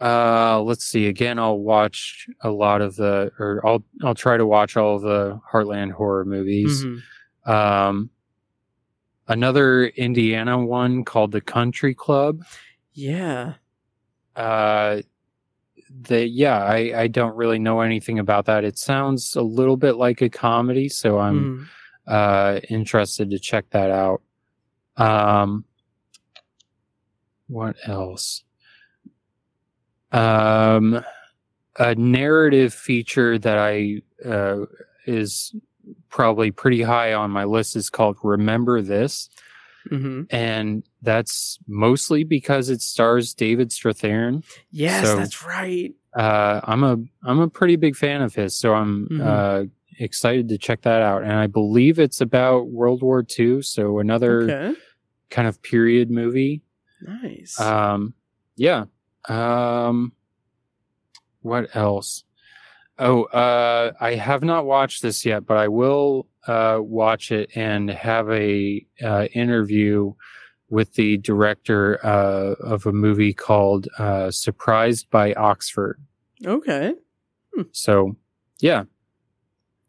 uh, 0.00 0.60
let's 0.62 0.84
see. 0.84 1.06
Again, 1.08 1.38
I'll 1.38 1.58
watch 1.58 2.26
a 2.40 2.50
lot 2.50 2.80
of 2.80 2.96
the, 2.96 3.30
or 3.38 3.60
I'll 3.66 3.84
I'll 4.02 4.14
try 4.14 4.36
to 4.36 4.46
watch 4.46 4.76
all 4.76 4.98
the 4.98 5.40
Heartland 5.52 5.92
horror 5.92 6.24
movies. 6.24 6.84
Mhm. 6.84 7.02
Um, 7.46 8.10
another 9.28 9.86
Indiana 9.86 10.58
one 10.58 11.04
called 11.04 11.32
The 11.32 11.40
Country 11.40 11.94
Club. 11.94 12.42
Yeah. 12.94 13.54
Uh, 14.36 15.02
the 16.02 16.26
yeah, 16.26 16.62
I 16.64 17.02
I 17.02 17.06
don't 17.08 17.36
really 17.36 17.58
know 17.58 17.80
anything 17.80 18.18
about 18.18 18.46
that. 18.46 18.64
It 18.64 18.78
sounds 18.78 19.34
a 19.36 19.42
little 19.42 19.76
bit 19.76 19.96
like 19.96 20.22
a 20.22 20.28
comedy, 20.30 20.88
so 20.88 21.18
I'm 21.18 21.68
Mhm. 22.06 22.12
uh 22.12 22.60
interested 22.70 23.30
to 23.30 23.38
check 23.38 23.68
that 23.70 23.90
out. 23.90 24.22
Um, 24.96 25.64
what 27.48 27.76
else? 27.86 28.44
Um, 30.12 31.04
a 31.78 31.94
narrative 31.94 32.74
feature 32.74 33.38
that 33.38 33.58
I 33.58 34.02
uh, 34.24 34.66
is 35.06 35.54
probably 36.08 36.50
pretty 36.50 36.82
high 36.82 37.12
on 37.14 37.30
my 37.30 37.44
list 37.44 37.76
is 37.76 37.90
called 37.90 38.16
"Remember 38.22 38.82
This," 38.82 39.30
Mhm. 39.90 40.26
and 40.30 40.82
that's 41.02 41.58
mostly 41.68 42.24
because 42.24 42.68
it 42.68 42.82
stars 42.82 43.32
David 43.34 43.70
Strathairn. 43.70 44.44
Yes, 44.70 45.06
So- 45.06 45.16
that's 45.16 45.44
right. 45.44 45.94
Uh, 46.12 46.60
I'm 46.64 46.82
a 46.82 46.98
I'm 47.22 47.38
a 47.38 47.48
pretty 47.48 47.76
big 47.76 47.94
fan 47.96 48.20
of 48.20 48.34
his, 48.34 48.56
so 48.58 48.74
I'm 48.74 49.06
Mhm. 49.08 49.20
uh, 49.24 49.66
excited 50.00 50.48
to 50.48 50.58
check 50.58 50.82
that 50.82 51.02
out. 51.02 51.22
And 51.22 51.32
I 51.32 51.46
believe 51.46 51.98
it's 52.00 52.20
about 52.20 52.68
World 52.68 53.02
War 53.02 53.22
II, 53.38 53.62
so 53.62 54.00
another 54.00 54.42
Okay. 54.42 54.74
kind 55.30 55.46
of 55.46 55.62
period 55.62 56.10
movie. 56.10 56.62
Nice. 57.00 57.58
Um, 57.60 58.14
yeah. 58.56 58.86
Um, 59.28 60.12
what 61.42 61.74
else? 61.74 62.24
Oh, 62.98 63.24
uh, 63.24 63.92
I 64.00 64.14
have 64.14 64.42
not 64.42 64.66
watched 64.66 65.00
this 65.02 65.24
yet, 65.24 65.46
but 65.46 65.56
I 65.56 65.68
will 65.68 66.26
uh, 66.46 66.78
watch 66.80 67.32
it 67.32 67.50
and 67.54 67.88
have 67.90 68.28
a 68.30 68.84
uh, 69.02 69.26
interview 69.32 70.12
with 70.68 70.94
the 70.94 71.16
director 71.18 71.98
uh, 72.04 72.54
of 72.62 72.86
a 72.86 72.92
movie 72.92 73.32
called 73.32 73.88
uh, 73.98 74.30
"Surprised 74.30 75.08
by 75.10 75.32
Oxford." 75.34 75.98
okay. 76.44 76.94
So, 77.72 78.16
yeah, 78.60 78.84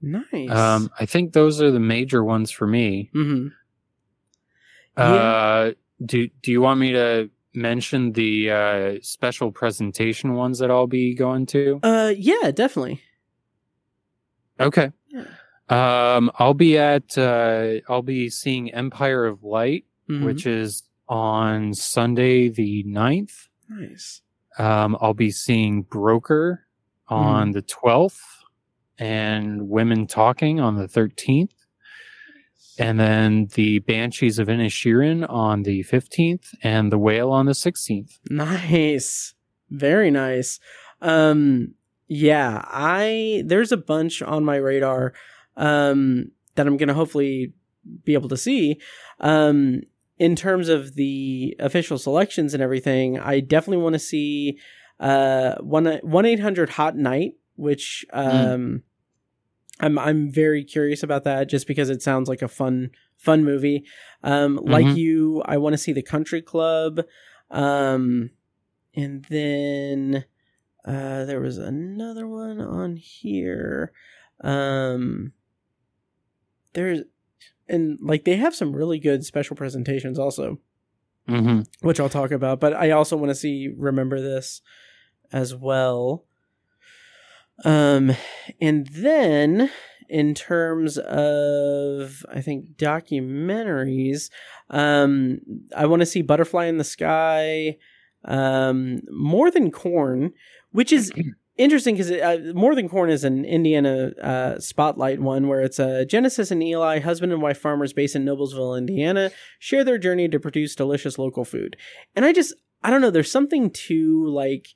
Nice. 0.02 0.50
um, 0.50 0.90
I 1.00 1.06
think 1.06 1.34
those 1.34 1.62
are 1.62 1.72
the 1.72 1.80
major 1.80 2.24
ones 2.24 2.50
for 2.52 2.66
me. 2.68 3.10
hmm 3.14 3.48
Uh, 4.98 5.72
do 6.04 6.28
Do 6.42 6.52
you 6.52 6.62
want 6.62 6.80
me 6.80 6.92
to 6.94 7.30
mention 7.54 8.14
the 8.14 8.50
uh, 8.52 8.94
special 9.02 9.52
presentation 9.52 10.34
ones 10.34 10.60
that 10.60 10.72
I'll 10.72 10.88
be 10.88 11.14
going 11.16 11.46
to? 11.48 11.80
Uh, 11.84 12.14
yeah, 12.16 12.52
definitely. 12.52 13.02
Okay. 14.60 14.92
Yeah. 15.10 15.26
Um, 15.70 16.32
I'll 16.36 16.54
be 16.54 16.78
at 16.78 17.18
uh, 17.18 17.76
I'll 17.90 18.02
be 18.02 18.30
seeing 18.30 18.74
Empire 18.74 19.26
of 19.26 19.44
Light, 19.44 19.86
Mhm. 20.10 20.26
which 20.26 20.46
is 20.46 20.84
on 21.08 21.74
Sunday 21.74 22.50
the 22.50 22.84
9th. 22.86 23.48
nice. 23.70 24.22
Um, 24.58 24.98
I'll 25.00 25.14
be 25.14 25.32
seeing 25.32 25.84
Broker 25.84 26.68
on 27.08 27.52
the 27.52 27.62
12th 27.62 28.20
and 28.98 29.70
Women 29.70 30.08
Talking 30.08 30.60
on 30.60 30.76
the 30.76 30.88
13th. 30.88 31.52
And 32.78 33.00
then 33.00 33.48
the 33.56 33.80
Banshees 33.80 34.40
of 34.40 34.48
Inisherin 34.48 35.30
on 35.30 35.64
the 35.64 35.84
15th 35.84 36.56
and 36.64 36.92
The 36.92 36.98
Whale 36.98 37.32
on 37.32 37.46
the 37.46 37.52
16th. 37.52 38.20
Nice. 38.30 39.34
Very 39.70 40.12
nice. 40.12 40.60
Um 41.02 41.76
yeah, 42.08 42.62
I 42.66 43.44
there's 43.46 43.72
a 43.72 43.78
bunch 43.78 44.22
on 44.22 44.44
my 44.44 44.58
radar 44.58 45.14
um 45.56 46.32
that 46.56 46.68
I'm 46.68 46.76
going 46.78 46.90
to 46.90 46.94
hopefully 46.94 47.54
be 48.04 48.14
able 48.14 48.30
to 48.30 48.38
see. 48.38 48.80
Um 49.20 49.82
in 50.20 50.36
terms 50.36 50.70
of 50.70 50.96
the 50.96 51.56
official 51.60 51.98
selections 51.98 52.54
and 52.54 52.62
everything, 52.62 53.18
I 53.20 53.40
definitely 53.40 53.84
want 53.84 53.94
to 53.94 54.00
see 54.00 54.60
uh 55.00 55.56
1 55.62 56.26
800 56.26 56.70
Hot 56.72 56.96
Night, 56.98 57.34
which 57.56 58.06
um 58.14 58.84
I'm 59.82 59.98
I'm 60.00 60.32
very 60.32 60.64
curious 60.64 61.04
about 61.04 61.24
that 61.26 61.50
just 61.50 61.68
because 61.68 61.90
it 61.90 62.02
sounds 62.02 62.30
like 62.30 62.42
a 62.42 62.48
fun 62.48 62.92
fun 63.18 63.44
movie. 63.44 63.84
Um 64.24 64.58
like 64.64 64.86
Mhm. 64.86 64.96
you, 64.96 65.42
I 65.46 65.58
want 65.58 65.74
to 65.74 65.78
see 65.78 65.92
The 65.92 66.02
Country 66.04 66.42
Club. 66.42 67.02
Um 67.50 68.30
and 68.96 69.26
then 69.26 70.26
uh 70.86 71.26
there 71.26 71.42
was 71.42 71.58
another 71.58 72.28
one 72.28 72.62
on 72.62 72.96
here. 72.96 73.92
Um 74.42 75.34
there's 76.74 77.02
and 77.68 77.98
like 78.02 78.24
they 78.26 78.36
have 78.38 78.56
some 78.56 78.76
really 78.76 79.00
good 79.00 79.26
special 79.26 79.56
presentations 79.56 80.18
also, 80.20 80.60
Mm-hmm. 81.28 81.62
which 81.86 82.00
I'll 82.00 82.10
talk 82.10 82.32
about, 82.32 82.60
but 82.60 82.74
I 82.74 82.92
also 82.92 83.16
want 83.16 83.30
to 83.30 83.36
see 83.36 83.70
remember 83.76 84.20
this 84.22 84.62
as 85.32 85.56
well. 85.56 86.26
Um 87.64 88.12
and 88.60 88.88
then 88.88 89.70
in 90.10 90.34
terms 90.34 90.98
of 90.98 92.26
I 92.32 92.42
think 92.42 92.76
documentaries, 92.76 94.30
um 94.70 95.40
I 95.76 95.86
want 95.86 96.02
to 96.02 96.06
see 96.06 96.22
Butterfly 96.22 96.66
in 96.66 96.78
the 96.78 96.84
Sky, 96.84 97.78
um 98.26 99.02
More 99.10 99.52
Than 99.52 99.72
Corn, 99.72 100.34
which 100.72 100.92
is 100.92 101.12
interesting 101.58 101.96
because 101.96 102.12
uh, 102.12 102.52
More 102.54 102.76
Than 102.76 102.90
Corn 102.90 103.10
is 103.10 103.24
an 103.24 103.46
Indiana 103.46 104.12
uh, 104.22 104.60
spotlight 104.60 105.22
one 105.22 105.48
where 105.48 105.62
it's 105.62 105.80
a 105.80 106.06
Genesis 106.06 106.52
and 106.52 106.64
Eli, 106.64 107.00
husband 107.00 107.32
and 107.32 107.42
wife 107.42 107.60
farmers 107.60 107.94
based 107.94 108.16
in 108.16 108.26
Noblesville, 108.26 108.78
Indiana, 108.78 109.32
share 109.60 109.84
their 109.84 109.98
journey 109.98 110.28
to 110.30 110.40
produce 110.40 110.76
delicious 110.76 111.20
local 111.20 111.46
food. 111.46 111.78
And 112.16 112.26
I 112.26 112.34
just, 112.34 112.54
I 112.84 112.90
don't 112.90 113.02
know, 113.02 113.12
there's 113.12 113.32
something 113.32 113.70
to 113.70 114.28
like 114.28 114.70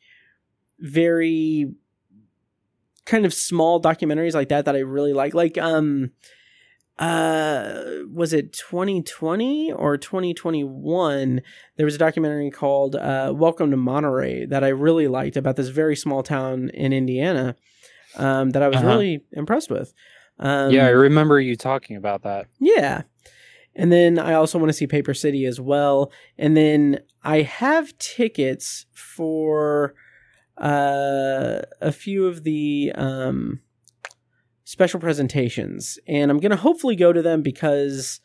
very 0.80 1.72
kind 3.06 3.26
of 3.26 3.34
small 3.34 3.82
documentaries 3.82 4.34
like 4.34 4.50
that 4.50 4.66
that 4.66 4.76
I 4.76 4.80
really 4.80 5.14
like. 5.14 5.34
Like, 5.34 5.58
um, 5.58 6.12
uh, 6.98 7.84
was 8.12 8.32
it 8.34 8.54
2020 8.54 9.72
or 9.74 9.98
2021? 9.98 11.42
There 11.76 11.86
was 11.86 11.96
a 11.96 12.00
documentary 12.00 12.50
called 12.52 12.96
uh, 12.96 13.34
Welcome 13.36 13.72
to 13.72 13.78
Monterey 13.78 14.46
that 14.46 14.64
I 14.64 14.70
really 14.70 15.08
liked 15.08 15.36
about 15.38 15.56
this 15.58 15.68
very 15.68 15.96
small 15.96 16.24
town 16.24 16.70
in 16.74 16.94
Indiana 16.94 17.56
um, 18.16 18.52
that 18.52 18.64
I 18.64 18.70
was 18.70 18.78
Uh-huh. 18.78 18.88
really 18.88 19.24
impressed 19.34 19.70
with. 19.70 19.94
Um, 20.40 20.72
yeah, 20.72 20.86
I 20.86 20.90
remember 20.90 21.40
you 21.40 21.56
talking 21.56 21.96
about 21.98 22.24
that. 22.24 22.48
yeah. 22.60 23.04
And 23.78 23.92
then 23.92 24.18
I 24.18 24.36
also 24.36 24.58
want 24.58 24.70
to 24.70 24.74
see 24.74 24.88
Paper 24.88 25.14
City 25.14 25.44
as 25.44 25.60
well. 25.60 26.10
And 26.38 26.56
then 26.56 27.00
I 27.24 27.42
have 27.42 27.98
tickets 27.98 28.86
for 28.94 29.96
uh, 30.58 31.62
a 31.82 31.92
few 31.92 32.28
of 32.28 32.44
the 32.44 32.92
um, 32.96 33.62
special 34.64 35.00
presentations, 35.00 36.00
and 36.08 36.32
I'm 36.32 36.40
gonna 36.40 36.56
hopefully 36.56 36.96
go 36.96 37.14
to 37.14 37.22
them 37.22 37.42
because 37.42 38.20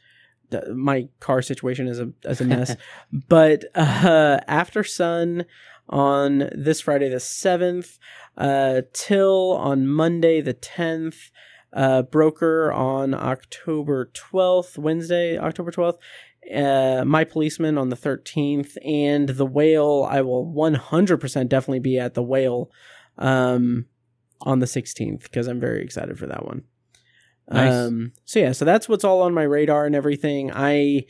th- 0.51 0.65
my 0.75 1.09
car 1.21 1.43
situation 1.43 1.89
is 1.89 2.01
a 2.01 2.13
is 2.25 2.41
a 2.41 2.45
mess. 2.45 2.77
but 3.29 3.65
uh, 3.75 4.41
Aftersun 4.49 5.45
on 5.89 6.51
this 6.55 6.81
Friday 6.81 7.09
the 7.09 7.21
seventh, 7.21 7.99
uh, 8.37 8.83
Till 8.93 9.53
on 9.53 9.87
Monday 9.87 10.41
the 10.41 10.53
tenth 10.53 11.31
uh, 11.73 12.03
Broker 12.03 12.73
on 12.73 13.15
October 13.15 14.11
12th, 14.13 14.79
Wednesday, 14.79 15.39
October 15.39 15.71
12th, 15.71 15.99
uh, 16.55 17.05
My 17.07 17.25
Policeman 17.25 17.79
on 17.79 17.89
the 17.89 17.97
13th, 17.97 18.77
and 18.85 19.29
The 19.29 19.47
Whale. 19.47 20.07
I 20.11 20.23
will 20.23 20.47
100% 20.47 21.49
definitely 21.49 21.81
be 21.81 21.99
at 21.99 22.15
The 22.15 22.23
Whale 22.23 22.71
um, 23.19 23.87
on 24.41 24.59
the 24.59 24.67
16th 24.67 25.25
because 25.25 25.47
I'm 25.47 25.61
very 25.61 25.83
excited 25.83 26.19
for 26.19 26.27
that 26.27 26.45
one. 26.45 26.65
Nice. 27.49 27.73
Um, 27.73 28.13
so, 28.25 28.39
yeah, 28.39 28.53
so 28.53 28.65
that's 28.65 28.89
what's 28.89 29.05
all 29.05 29.23
on 29.23 29.35
my 29.35 29.43
radar 29.43 29.85
and 29.85 29.95
everything. 29.95 30.53
I 30.53 31.07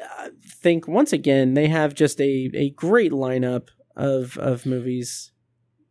uh, 0.00 0.30
think 0.44 0.88
once 0.88 1.12
again 1.12 1.54
they 1.54 1.68
have 1.68 1.94
just 1.94 2.20
a, 2.20 2.50
a 2.54 2.70
great 2.70 3.12
lineup 3.12 3.68
of 3.96 4.36
of 4.38 4.66
movies. 4.66 5.32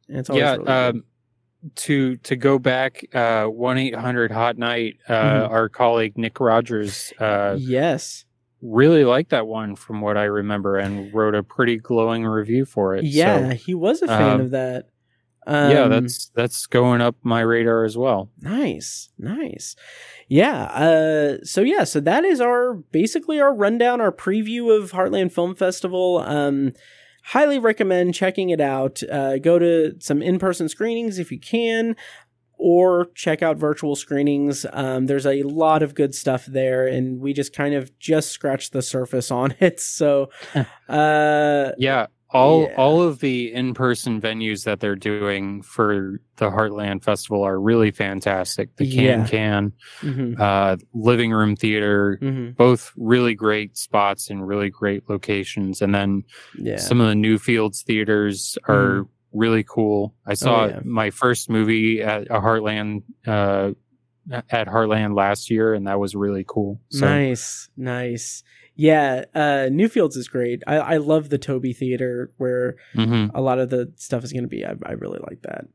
And 0.07 0.19
it's 0.19 0.29
always 0.29 0.43
yeah. 0.43 0.55
really 0.57 0.67
um, 0.67 1.03
to 1.75 2.17
to 2.17 2.35
go 2.35 2.59
back, 2.59 3.05
uh, 3.13 3.45
one 3.45 3.77
eight 3.77 3.95
hundred 3.95 4.31
Hot 4.31 4.57
Night. 4.57 4.97
Uh, 5.07 5.13
Mhm. 5.13 5.49
Our 5.49 5.69
colleague 5.69 6.17
Nick 6.17 6.39
Rogers 6.39 7.13
uh, 7.19 7.55
yes. 7.57 8.25
Really 8.65 9.03
liked 9.05 9.29
that 9.31 9.47
one, 9.47 9.75
from 9.75 10.01
what 10.01 10.17
I 10.17 10.23
remember, 10.23 10.77
and 10.77 11.13
wrote 11.13 11.35
a 11.35 11.43
pretty 11.43 11.77
glowing 11.77 12.25
review 12.25 12.65
for 12.65 12.95
it. 12.95 13.05
Yeah, 13.05 13.49
So, 13.49 13.55
he 13.55 13.73
was 13.75 14.01
a 14.01 14.07
fan 14.07 14.31
um, 14.31 14.41
of 14.41 14.51
that. 14.51 14.89
yeah, 15.47 15.83
Um, 15.83 15.89
that's 15.91 16.31
that's 16.35 16.65
going 16.65 17.01
up 17.01 17.15
my 17.23 17.41
radar 17.41 17.83
as 17.83 17.97
well. 17.97 18.29
Nice, 18.41 19.09
nice. 19.17 19.75
Yeah. 20.27 20.63
Uh, 20.63 21.37
so 21.43 21.61
yeah, 21.61 21.83
so 21.83 21.99
that 21.99 22.25
is 22.25 22.41
our 22.41 22.73
basically 22.73 23.39
our 23.39 23.53
rundown, 23.53 24.01
our 24.01 24.11
preview 24.11 24.75
of 24.75 24.91
Heartland 24.91 25.31
Film 25.31 25.53
Festival. 25.55 26.23
Um, 26.25 26.73
highly 27.25 27.57
recommend 27.59 28.13
checking 28.13 28.49
it 28.49 28.61
out. 28.61 29.01
Uh, 29.11 29.37
go 29.39 29.57
to 29.59 29.95
some 29.99 30.21
in-person 30.21 30.69
screenings 30.69 31.17
if 31.19 31.31
you 31.31 31.39
can, 31.39 31.95
or 32.57 33.07
check 33.15 33.41
out 33.41 33.57
virtual 33.57 33.95
screenings. 33.95 34.65
Um, 34.73 35.05
there's 35.07 35.25
a 35.25 35.43
lot 35.43 35.83
of 35.83 35.93
good 35.95 36.15
stuff 36.15 36.45
there, 36.45 36.87
and 36.87 37.19
we 37.19 37.33
just 37.33 37.53
kind 37.53 37.75
of 37.75 37.97
just 37.99 38.29
scratched 38.31 38.71
the 38.73 38.81
surface 38.81 39.31
on 39.31 39.53
it. 39.59 39.79
So, 39.79 40.29
uh, 40.89 41.71
Yeah, 41.77 42.07
all 42.31 42.67
Yeah. 42.69 42.75
all 42.75 43.01
of 43.01 43.19
the 43.19 43.53
in 43.53 43.73
person 43.73 44.19
venues 44.19 44.63
that 44.65 44.79
they're 44.79 44.95
doing 44.95 45.61
for 45.61 46.19
the 46.37 46.49
Heartland 46.49 47.03
Festival 47.03 47.43
are 47.43 47.59
really 47.59 47.91
fantastic. 47.91 48.75
The 48.75 48.85
Kan 48.93 49.19
Yeah. 49.21 49.27
Kan, 49.27 49.73
mhm, 50.01 50.39
uh, 50.39 50.75
Living 50.93 51.31
Room 51.31 51.55
Theater, 51.55 52.19
mhm, 52.21 52.55
both 52.57 52.91
really 52.97 53.35
great 53.35 53.77
spots 53.77 54.29
and 54.29 54.45
really 54.45 54.69
great 54.69 55.09
locations. 55.09 55.81
And 55.81 55.93
then 55.95 56.23
yeah, 56.57 56.77
some 56.77 56.99
of 56.99 57.07
the 57.07 57.13
Newfields 57.13 57.83
theaters 57.83 58.57
are 58.67 59.07
really 59.35 59.63
cool. 59.63 60.15
I 60.25 60.33
saw 60.33 60.67
yeah. 60.67 60.79
my 60.83 61.11
first 61.11 61.49
movie 61.49 62.01
at 62.01 62.23
a 62.27 62.39
Heartland 62.39 63.03
uh, 63.27 63.71
at 64.31 64.67
Heartland 64.67 65.15
last 65.15 65.51
year, 65.51 65.73
and 65.73 65.87
that 65.87 65.99
was 65.99 66.15
really 66.15 66.45
cool. 66.47 66.81
So, 66.89 67.05
Nice, 67.05 67.69
nice. 67.77 68.43
Yeah, 68.75 69.25
uh, 69.33 69.69
Newfields 69.69 70.17
is 70.17 70.27
great. 70.27 70.61
I, 70.67 70.77
I 70.77 70.97
love 70.97 71.29
the 71.29 71.37
Toby 71.37 71.73
Theater 71.73 72.31
where 72.37 72.75
mhm. 72.93 73.31
a 73.33 73.41
lot 73.41 73.59
of 73.59 73.69
the 73.69 73.93
stuff 73.95 74.23
is 74.23 74.33
going 74.33 74.43
to 74.43 74.49
be. 74.49 74.65
I, 74.65 74.73
I 74.85 74.93
really 74.93 75.19
like 75.19 75.41
that. 75.43 75.67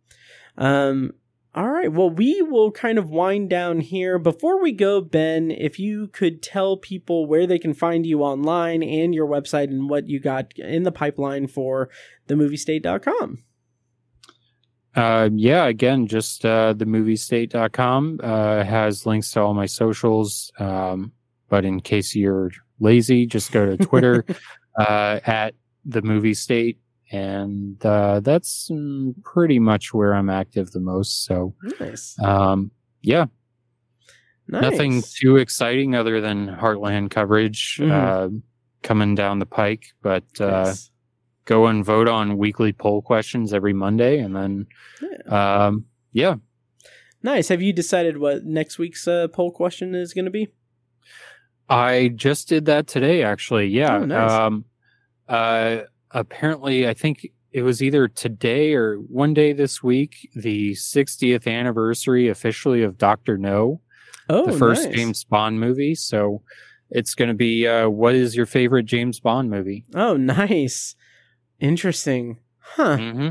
Um, 0.58 1.12
all 1.52 1.68
right. 1.68 1.90
Well, 1.90 2.10
we 2.10 2.42
will 2.42 2.70
kind 2.70 2.96
of 2.96 3.10
wind 3.10 3.50
down 3.50 3.80
here. 3.80 4.20
Before 4.20 4.62
we 4.62 4.70
go, 4.70 5.00
Ben, 5.00 5.50
if 5.50 5.80
you 5.80 6.06
could 6.08 6.42
tell 6.42 6.76
people 6.76 7.26
where 7.26 7.46
they 7.46 7.58
can 7.58 7.74
find 7.74 8.06
you 8.06 8.22
online 8.22 8.84
and 8.84 9.12
your 9.14 9.26
website 9.26 9.64
and 9.64 9.90
what 9.90 10.08
you 10.08 10.20
got 10.20 10.52
in 10.56 10.84
the 10.84 10.92
pipeline 10.92 11.48
for 11.48 11.88
themoviestate.com. 12.28 13.42
Uh, 14.96 15.28
yeah, 15.34 15.66
again, 15.66 16.06
just 16.06 16.44
uh, 16.44 16.72
the 16.72 16.84
moviestate.com 16.84 18.20
uh, 18.22 18.64
has 18.64 19.06
links 19.06 19.30
to 19.32 19.40
all 19.40 19.54
my 19.54 19.66
socials. 19.66 20.50
Um, 20.58 21.12
but 21.48 21.64
in 21.64 21.80
case 21.80 22.14
you're 22.14 22.50
lazy, 22.80 23.26
just 23.26 23.52
go 23.52 23.66
to 23.66 23.76
Twitter 23.86 24.24
uh, 24.78 25.20
at 25.24 25.54
the 25.84 26.02
movie 26.02 26.34
state. 26.34 26.78
And 27.12 27.84
uh, 27.84 28.20
that's 28.20 28.70
pretty 29.24 29.58
much 29.58 29.92
where 29.92 30.14
I'm 30.14 30.30
active 30.30 30.70
the 30.70 30.80
most. 30.80 31.24
So, 31.24 31.54
Nice. 31.80 32.16
um, 32.22 32.70
yeah, 33.02 33.26
nice. 34.46 34.62
nothing 34.62 35.02
too 35.02 35.36
exciting 35.36 35.96
other 35.96 36.20
than 36.20 36.46
Heartland 36.46 37.10
coverage 37.10 37.78
Mhm. 37.80 37.90
uh, 37.90 38.28
coming 38.84 39.16
down 39.16 39.40
the 39.40 39.46
pike. 39.46 39.86
But 40.02 40.24
uh, 40.40 40.64
Nice. 40.66 40.90
Go 41.50 41.66
and 41.66 41.84
vote 41.84 42.06
on 42.08 42.38
weekly 42.38 42.72
poll 42.72 43.02
questions 43.02 43.52
every 43.52 43.72
Monday. 43.72 44.20
And 44.20 44.36
then, 44.36 44.66
um, 45.28 45.84
yeah, 46.12 46.36
Nice. 47.22 47.48
Have 47.48 47.60
you 47.60 47.72
decided 47.74 48.16
what 48.16 48.44
next 48.46 48.78
week's 48.78 49.06
uh, 49.06 49.28
poll 49.28 49.50
question 49.50 49.94
is 49.94 50.14
going 50.14 50.24
to 50.24 50.30
be? 50.30 50.48
I 51.68 52.12
just 52.14 52.48
did 52.48 52.64
that 52.64 52.86
today, 52.86 53.22
actually. 53.22 53.66
Yeah. 53.66 53.96
Oh, 53.98 54.04
nice. 54.06 54.30
Um, 54.30 54.64
uh, 55.28 55.80
apparently, 56.12 56.88
I 56.88 56.94
think 56.94 57.26
it 57.52 57.60
was 57.62 57.82
either 57.82 58.08
today 58.08 58.72
or 58.74 58.94
one 58.96 59.34
day 59.34 59.52
this 59.52 59.82
week, 59.82 60.30
the 60.34 60.72
60th 60.72 61.46
anniversary 61.46 62.28
officially 62.28 62.82
of 62.82 62.96
Doctor 62.96 63.36
No, 63.36 63.80
Oh, 64.30 64.46
the 64.46 64.56
first 64.56 64.84
nice. 64.84 64.94
James 64.94 65.24
Bond 65.24 65.60
movie. 65.60 65.94
So 65.96 66.42
it's 66.90 67.14
going 67.14 67.28
to 67.28 67.34
be 67.34 67.66
uh, 67.66 67.88
what 67.90 68.14
is 68.14 68.34
your 68.34 68.46
favorite 68.46 68.86
James 68.86 69.20
Bond 69.20 69.50
movie? 69.50 69.84
Oh, 69.94 70.16
nice. 70.46 70.96
Interesting. 71.60 72.38
Huh. 72.58 72.96
hmm 72.96 73.28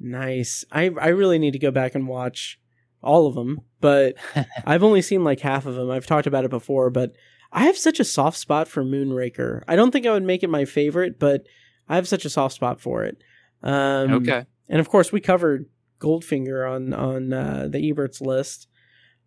Nice. 0.00 0.64
I 0.72 0.90
I 1.00 1.08
really 1.08 1.38
need 1.38 1.52
to 1.52 1.58
go 1.58 1.70
back 1.70 1.94
and 1.94 2.08
watch 2.08 2.58
all 3.02 3.26
of 3.26 3.34
them, 3.34 3.60
but 3.80 4.16
I've 4.64 4.82
only 4.82 5.02
seen 5.02 5.24
like 5.24 5.40
half 5.40 5.66
of 5.66 5.74
them. 5.74 5.90
I've 5.90 6.06
talked 6.06 6.26
about 6.26 6.44
it 6.44 6.50
before, 6.50 6.90
but 6.90 7.12
I 7.52 7.64
have 7.64 7.76
such 7.78 8.00
a 8.00 8.04
soft 8.04 8.36
spot 8.36 8.66
for 8.66 8.84
Moonraker. 8.84 9.62
I 9.68 9.76
don't 9.76 9.90
think 9.92 10.06
I 10.06 10.10
would 10.10 10.24
make 10.24 10.42
it 10.42 10.50
my 10.50 10.64
favorite, 10.64 11.18
but 11.18 11.46
I 11.88 11.94
have 11.94 12.08
such 12.08 12.24
a 12.24 12.30
soft 12.30 12.54
spot 12.54 12.80
for 12.80 13.04
it. 13.04 13.22
Um, 13.62 14.12
okay. 14.14 14.46
And 14.68 14.80
of 14.80 14.88
course, 14.88 15.12
we 15.12 15.20
covered 15.20 15.66
Goldfinger 16.00 16.70
on 16.70 16.92
on 16.92 17.32
uh, 17.32 17.68
the 17.70 17.78
Ebert's 17.90 18.20
list. 18.20 18.68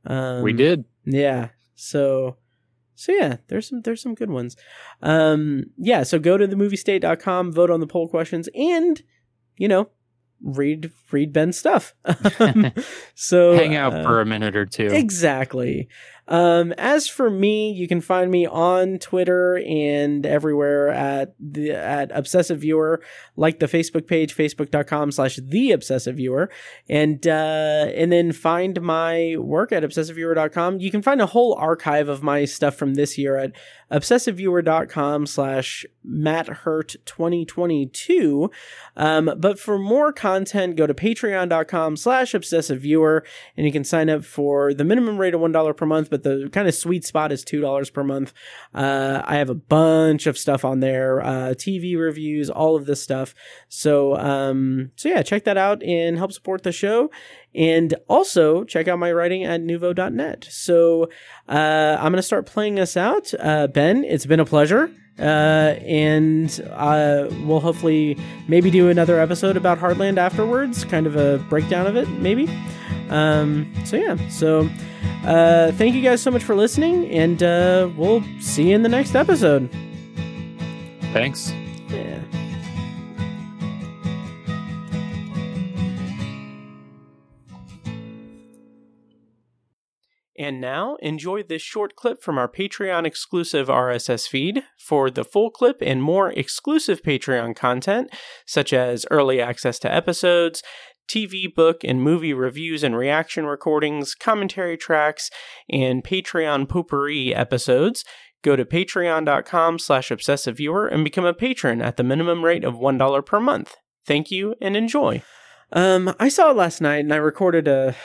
Um, 0.05 0.43
we 0.43 0.53
did. 0.53 0.85
Yeah. 1.05 1.49
So 1.75 2.37
so 2.97 3.11
yeah, 3.11 3.37
there's 3.47 3.69
some 3.69 3.81
there's 3.81 4.01
some 4.01 4.15
good 4.15 4.31
ones. 4.31 4.55
Um 5.01 5.65
yeah, 5.77 6.03
so 6.03 6.19
go 6.19 6.37
to 6.37 6.47
themoviestate.com, 6.47 7.53
vote 7.53 7.69
on 7.69 7.79
the 7.79 7.87
poll 7.87 8.07
questions 8.07 8.49
and 8.55 9.01
you 9.57 9.67
know, 9.67 9.89
read 10.41 10.91
read 11.11 11.31
Ben's 11.31 11.57
stuff. 11.57 11.93
Um, 12.39 12.71
so 13.15 13.55
Hang 13.55 13.75
out 13.75 13.93
uh, 13.93 14.03
for 14.03 14.21
a 14.21 14.25
minute 14.25 14.55
or 14.55 14.65
two. 14.65 14.87
Exactly. 14.87 15.87
Um, 16.27 16.73
as 16.77 17.07
for 17.07 17.29
me, 17.29 17.71
you 17.71 17.87
can 17.87 18.01
find 18.01 18.29
me 18.29 18.45
on 18.45 18.99
Twitter 18.99 19.57
and 19.65 20.25
everywhere 20.25 20.89
at 20.89 21.35
the 21.39 21.71
at 21.71 22.11
Obsessive 22.11 22.59
Viewer, 22.59 23.01
like 23.35 23.59
the 23.59 23.67
Facebook 23.67 24.07
page, 24.07 24.35
facebook.com 24.35 25.11
slash 25.11 25.37
the 25.37 25.71
obsessive 25.71 26.17
viewer. 26.17 26.49
And 26.89 27.25
uh 27.27 27.87
and 27.95 28.11
then 28.11 28.31
find 28.31 28.81
my 28.81 29.35
work 29.37 29.71
at 29.71 29.83
obsessiveviewer.com. 29.83 30.79
You 30.79 30.91
can 30.91 31.01
find 31.01 31.21
a 31.21 31.27
whole 31.27 31.53
archive 31.55 32.09
of 32.09 32.23
my 32.23 32.45
stuff 32.45 32.75
from 32.75 32.95
this 32.95 33.17
year 33.17 33.37
at 33.37 33.53
obsessiveviewer.com 33.91 35.25
slash 35.25 35.85
Matt 36.03 36.47
Hurt 36.47 36.95
2022. 37.05 38.51
Um, 38.95 39.31
but 39.37 39.59
for 39.59 39.77
more 39.77 40.11
content, 40.11 40.75
go 40.75 40.87
to 40.87 40.93
patreon.com 40.93 41.97
slash 41.97 42.33
obsessive 42.33 42.81
viewer 42.81 43.23
and 43.55 43.65
you 43.65 43.71
can 43.71 43.83
sign 43.83 44.09
up 44.09 44.25
for 44.25 44.73
the 44.73 44.83
minimum 44.83 45.17
rate 45.17 45.33
of 45.33 45.41
$1 45.41 45.77
per 45.77 45.85
month, 45.85 46.09
but 46.09 46.16
the 46.23 46.49
kind 46.51 46.67
of 46.67 46.75
sweet 46.75 47.05
spot 47.05 47.31
is 47.31 47.43
$2 47.43 47.93
per 47.93 48.03
month. 48.03 48.33
Uh, 48.73 49.21
I 49.25 49.35
have 49.35 49.49
a 49.49 49.55
bunch 49.55 50.27
of 50.27 50.37
stuff 50.37 50.65
on 50.65 50.79
there, 50.79 51.21
uh, 51.21 51.53
TV 51.55 51.97
reviews, 51.97 52.49
all 52.49 52.75
of 52.75 52.85
this 52.85 53.01
stuff. 53.01 53.33
So, 53.69 54.15
um, 54.17 54.91
so 54.95 55.09
yeah, 55.09 55.21
check 55.21 55.45
that 55.45 55.57
out 55.57 55.83
and 55.83 56.17
help 56.17 56.31
support 56.31 56.63
the 56.63 56.71
show. 56.71 57.09
And 57.55 57.95
also 58.07 58.63
check 58.63 58.87
out 58.87 58.99
my 58.99 59.11
writing 59.11 59.43
at 59.43 59.61
nuvo.net. 59.61 60.47
So, 60.49 61.09
uh, 61.47 61.97
I'm 61.97 62.11
going 62.11 62.15
to 62.15 62.21
start 62.21 62.45
playing 62.45 62.79
us 62.79 62.95
out. 62.95 63.33
Uh, 63.39 63.67
Ben, 63.67 64.03
it's 64.03 64.25
been 64.25 64.39
a 64.39 64.45
pleasure. 64.45 64.91
Uh, 65.19 65.75
and 65.81 66.61
uh, 66.73 67.27
we'll 67.43 67.59
hopefully 67.59 68.17
maybe 68.47 68.69
do 68.69 68.89
another 68.89 69.19
episode 69.19 69.57
about 69.57 69.79
Heartland 69.79 70.17
afterwards, 70.17 70.85
kind 70.85 71.07
of 71.07 71.15
a 71.15 71.39
breakdown 71.49 71.87
of 71.87 71.95
it, 71.95 72.07
maybe. 72.09 72.47
Um, 73.09 73.71
so 73.85 73.97
yeah, 73.97 74.15
so 74.29 74.69
uh, 75.23 75.71
thank 75.73 75.95
you 75.95 76.01
guys 76.01 76.21
so 76.21 76.29
much 76.29 76.43
for 76.43 76.55
listening, 76.55 77.09
and 77.09 77.41
uh, 77.41 77.89
we'll 77.97 78.23
see 78.39 78.69
you 78.69 78.75
in 78.75 78.83
the 78.83 78.89
next 78.89 79.15
episode. 79.15 79.69
Thanks. 81.13 81.51
Yeah. 81.89 82.19
And 90.37 90.61
now, 90.61 90.97
enjoy 91.01 91.43
this 91.43 91.63
short 91.63 91.95
clip 91.95 92.21
from 92.21 92.37
our 92.37 92.47
Patreon 92.47 93.05
exclusive 93.05 93.67
RSS 93.67 94.27
feed. 94.27 94.63
For 94.77 95.09
the 95.09 95.23
full 95.23 95.49
clip 95.49 95.77
and 95.81 96.01
more 96.01 96.31
exclusive 96.31 97.01
Patreon 97.01 97.55
content, 97.55 98.11
such 98.45 98.71
as 98.71 99.05
early 99.09 99.41
access 99.41 99.79
to 99.79 99.93
episodes, 99.93 100.61
TV, 101.07 101.53
book, 101.53 101.83
and 101.83 102.01
movie 102.01 102.33
reviews 102.33 102.83
and 102.83 102.95
reaction 102.95 103.45
recordings, 103.45 104.13
commentary 104.13 104.77
tracks, 104.77 105.31
and 105.69 106.03
Patreon 106.03 106.69
potpourri 106.69 107.33
episodes, 107.33 108.03
go 108.43 108.55
to 108.55 108.65
patreon.com 108.65 109.79
slash 109.79 110.09
obsessiveviewer 110.09 110.91
and 110.91 111.03
become 111.03 111.25
a 111.25 111.33
patron 111.33 111.81
at 111.81 111.97
the 111.97 112.03
minimum 112.03 112.45
rate 112.45 112.63
of 112.63 112.75
$1 112.75 113.25
per 113.25 113.39
month. 113.39 113.75
Thank 114.05 114.29
you 114.31 114.55
and 114.61 114.77
enjoy. 114.77 115.23
Um, 115.71 116.13
I 116.19 116.29
saw 116.29 116.51
it 116.51 116.57
last 116.57 116.79
night 116.79 116.99
and 116.99 117.13
I 117.13 117.17
recorded 117.17 117.67
a 117.67 117.95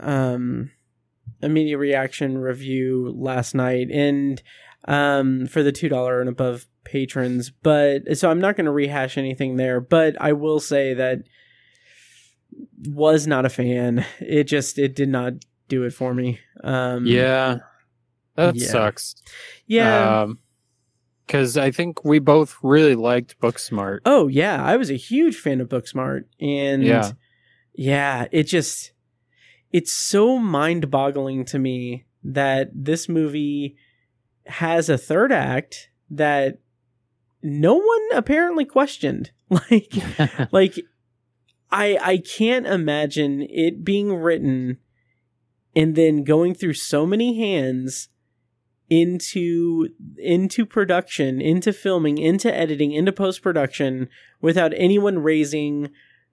um 0.00 0.72
a 1.42 1.48
media 1.48 1.78
reaction 1.78 2.38
review 2.38 3.12
last 3.16 3.54
night 3.54 3.88
and 3.90 4.42
um, 4.88 5.46
for 5.46 5.62
the 5.62 5.72
two 5.72 5.88
dollar 5.88 6.20
and 6.20 6.28
above 6.28 6.66
patrons. 6.84 7.50
But 7.50 8.16
so 8.16 8.30
I'm 8.30 8.40
not 8.40 8.56
going 8.56 8.66
to 8.66 8.72
rehash 8.72 9.18
anything 9.18 9.56
there. 9.56 9.80
But 9.80 10.16
I 10.20 10.32
will 10.32 10.60
say 10.60 10.94
that 10.94 11.20
was 12.88 13.26
not 13.26 13.44
a 13.44 13.48
fan. 13.50 14.04
It 14.20 14.44
just 14.44 14.78
it 14.78 14.94
did 14.94 15.08
not 15.08 15.34
do 15.68 15.82
it 15.84 15.92
for 15.92 16.14
me. 16.14 16.38
Um, 16.62 17.06
Yeah, 17.06 17.58
that 18.36 18.54
Yeah. 18.56 18.66
sucks. 18.68 19.14
yeah. 19.66 20.26
because 21.26 21.56
I 21.58 21.72
think 21.72 22.04
we 22.04 22.20
both 22.20 22.56
really 22.62 22.94
liked 22.94 23.38
Booksmart. 23.40 23.98
Oh 24.04 24.28
yeah, 24.28 24.62
I 24.64 24.76
was 24.76 24.90
a 24.90 24.96
huge 24.96 25.36
fan 25.36 25.60
of 25.60 25.68
Booksmart, 25.68 26.22
and 26.40 26.84
Yeah. 26.84 27.10
yeah, 27.74 28.26
it 28.30 28.44
just 28.44 28.92
it's 29.76 29.92
so 29.92 30.38
mind-boggling 30.38 31.44
to 31.44 31.58
me 31.58 32.06
that 32.24 32.70
this 32.72 33.10
movie 33.10 33.76
has 34.46 34.88
a 34.88 34.96
third 34.96 35.30
act 35.30 35.90
that 36.08 36.60
no 37.42 37.74
one 37.74 38.06
apparently 38.14 38.64
questioned. 38.64 39.32
Like 39.48 39.92
like 40.52 40.74
I 41.70 41.96
I 42.02 42.16
can't 42.18 42.66
imagine 42.66 43.42
it 43.42 43.84
being 43.84 44.12
written 44.12 44.78
and 45.76 45.94
then 45.94 46.24
going 46.24 46.52
through 46.52 46.72
so 46.72 47.06
many 47.06 47.38
hands 47.38 48.08
into 48.90 49.90
into 50.18 50.66
production, 50.66 51.40
into 51.40 51.72
filming, 51.72 52.18
into 52.18 52.52
editing, 52.52 52.90
into 52.90 53.12
post 53.12 53.40
production 53.40 54.08
without 54.40 54.72
anyone 54.74 55.20
raising 55.20 55.90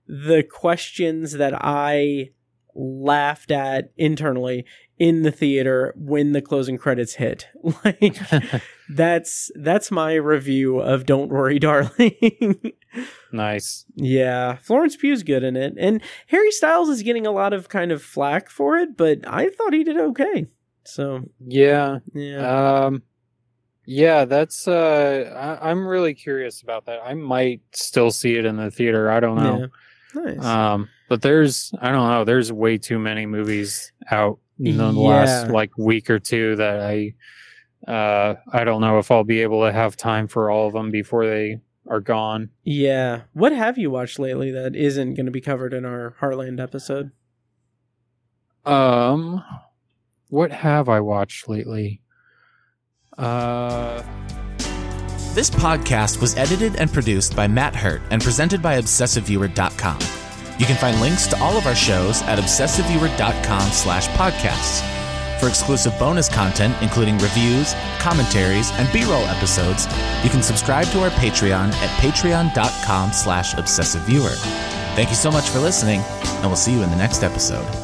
the 0.08 0.42
questions 0.42 1.34
that 1.34 1.54
I 1.54 2.30
laughed 2.74 3.50
at 3.50 3.90
internally 3.96 4.64
in 4.98 5.22
the 5.22 5.30
theater 5.30 5.92
when 5.96 6.32
the 6.32 6.42
closing 6.42 6.78
credits 6.78 7.14
hit. 7.14 7.48
Like 7.84 8.16
that's 8.88 9.50
that's 9.54 9.90
my 9.90 10.14
review 10.14 10.78
of 10.78 11.06
Don't 11.06 11.30
Worry 11.30 11.58
Darling. 11.58 12.72
nice. 13.32 13.84
yeah, 13.94 14.56
Florence 14.56 14.96
Pugh's 14.96 15.22
good 15.22 15.42
in 15.42 15.56
it 15.56 15.74
and 15.78 16.02
Harry 16.28 16.50
Styles 16.50 16.88
is 16.88 17.02
getting 17.02 17.26
a 17.26 17.32
lot 17.32 17.52
of 17.52 17.68
kind 17.68 17.92
of 17.92 18.02
flack 18.02 18.50
for 18.50 18.76
it, 18.76 18.96
but 18.96 19.18
I 19.26 19.48
thought 19.50 19.72
he 19.72 19.84
did 19.84 19.98
okay. 19.98 20.46
So, 20.84 21.22
Yeah. 21.40 21.98
yeah. 22.12 22.84
Um. 22.86 23.02
Yeah, 23.86 24.24
that's. 24.24 24.66
Uh, 24.66 25.58
I, 25.60 25.70
I'm 25.70 25.86
really 25.86 26.14
curious 26.14 26.62
about 26.62 26.86
that. 26.86 27.00
I 27.04 27.12
might 27.14 27.60
still 27.72 28.10
see 28.10 28.34
it 28.36 28.44
in 28.46 28.56
the 28.56 28.70
theater. 28.70 29.10
I 29.10 29.20
don't 29.20 29.36
know. 29.36 29.68
Yeah. 30.14 30.22
Nice. 30.22 30.44
Um, 30.44 30.88
but 31.14 31.22
there's, 31.22 31.72
I 31.80 31.92
don't 31.92 32.08
know. 32.08 32.24
There's 32.24 32.50
way 32.52 32.76
too 32.76 32.98
many 32.98 33.24
movies 33.24 33.92
out 34.10 34.40
in 34.58 34.78
the 34.78 34.90
Yeah. 34.92 34.98
last 35.08 35.48
like 35.48 35.70
week 35.78 36.10
or 36.10 36.18
two 36.18 36.56
that 36.56 36.80
I, 36.80 37.14
uh, 37.86 38.34
I 38.52 38.64
don't 38.64 38.80
know 38.80 38.98
if 38.98 39.12
I'll 39.12 39.22
be 39.22 39.42
able 39.42 39.64
to 39.64 39.70
have 39.72 39.96
time 39.96 40.26
for 40.26 40.50
all 40.50 40.66
of 40.66 40.72
them 40.72 40.90
before 40.90 41.24
they 41.24 41.60
are 41.88 42.00
gone. 42.00 42.50
yeah. 42.64 43.20
What 43.32 43.52
have 43.52 43.78
you 43.78 43.92
watched 43.92 44.18
lately 44.18 44.50
that 44.50 44.74
isn't 44.74 45.14
going 45.14 45.26
to 45.26 45.32
be 45.32 45.40
covered 45.40 45.72
in 45.72 45.84
our 45.84 46.16
Heartland 46.20 46.60
episode? 46.60 47.12
Um, 48.64 49.44
what 50.30 50.50
have 50.50 50.88
I 50.88 50.98
watched 50.98 51.48
lately? 51.48 52.00
Uh, 53.16 54.02
This 55.34 55.50
podcast 55.50 56.20
was 56.20 56.36
edited 56.36 56.74
and 56.76 56.92
produced 56.92 57.36
by 57.36 57.46
Matt 57.46 57.74
Hurt 57.76 58.00
and 58.10 58.20
presented 58.22 58.62
by 58.62 58.80
ObsessiveViewer.com. 58.80 60.23
You 60.58 60.66
can 60.66 60.76
find 60.76 61.00
links 61.00 61.26
to 61.28 61.38
all 61.40 61.56
of 61.56 61.66
our 61.66 61.74
shows 61.74 62.22
at 62.22 62.38
ObsessiveViewer.com 62.38 63.70
slash 63.70 64.08
podcasts. 64.08 64.82
For 65.40 65.48
exclusive 65.48 65.98
bonus 65.98 66.28
content, 66.28 66.74
including 66.80 67.18
reviews, 67.18 67.74
commentaries, 67.98 68.70
and 68.72 68.90
B-roll 68.92 69.26
episodes, 69.26 69.86
you 70.22 70.30
can 70.30 70.42
subscribe 70.42 70.86
to 70.88 71.00
our 71.00 71.10
Patreon 71.10 71.72
at 71.72 71.90
patreon.com 72.00 73.12
slash 73.12 73.54
ObsessiveViewer. 73.54 74.36
Thank 74.94 75.10
you 75.10 75.16
so 75.16 75.30
much 75.30 75.48
for 75.48 75.58
listening, 75.58 76.00
and 76.00 76.46
we'll 76.46 76.56
see 76.56 76.72
you 76.72 76.82
in 76.82 76.90
the 76.90 76.96
next 76.96 77.22
episode. 77.22 77.83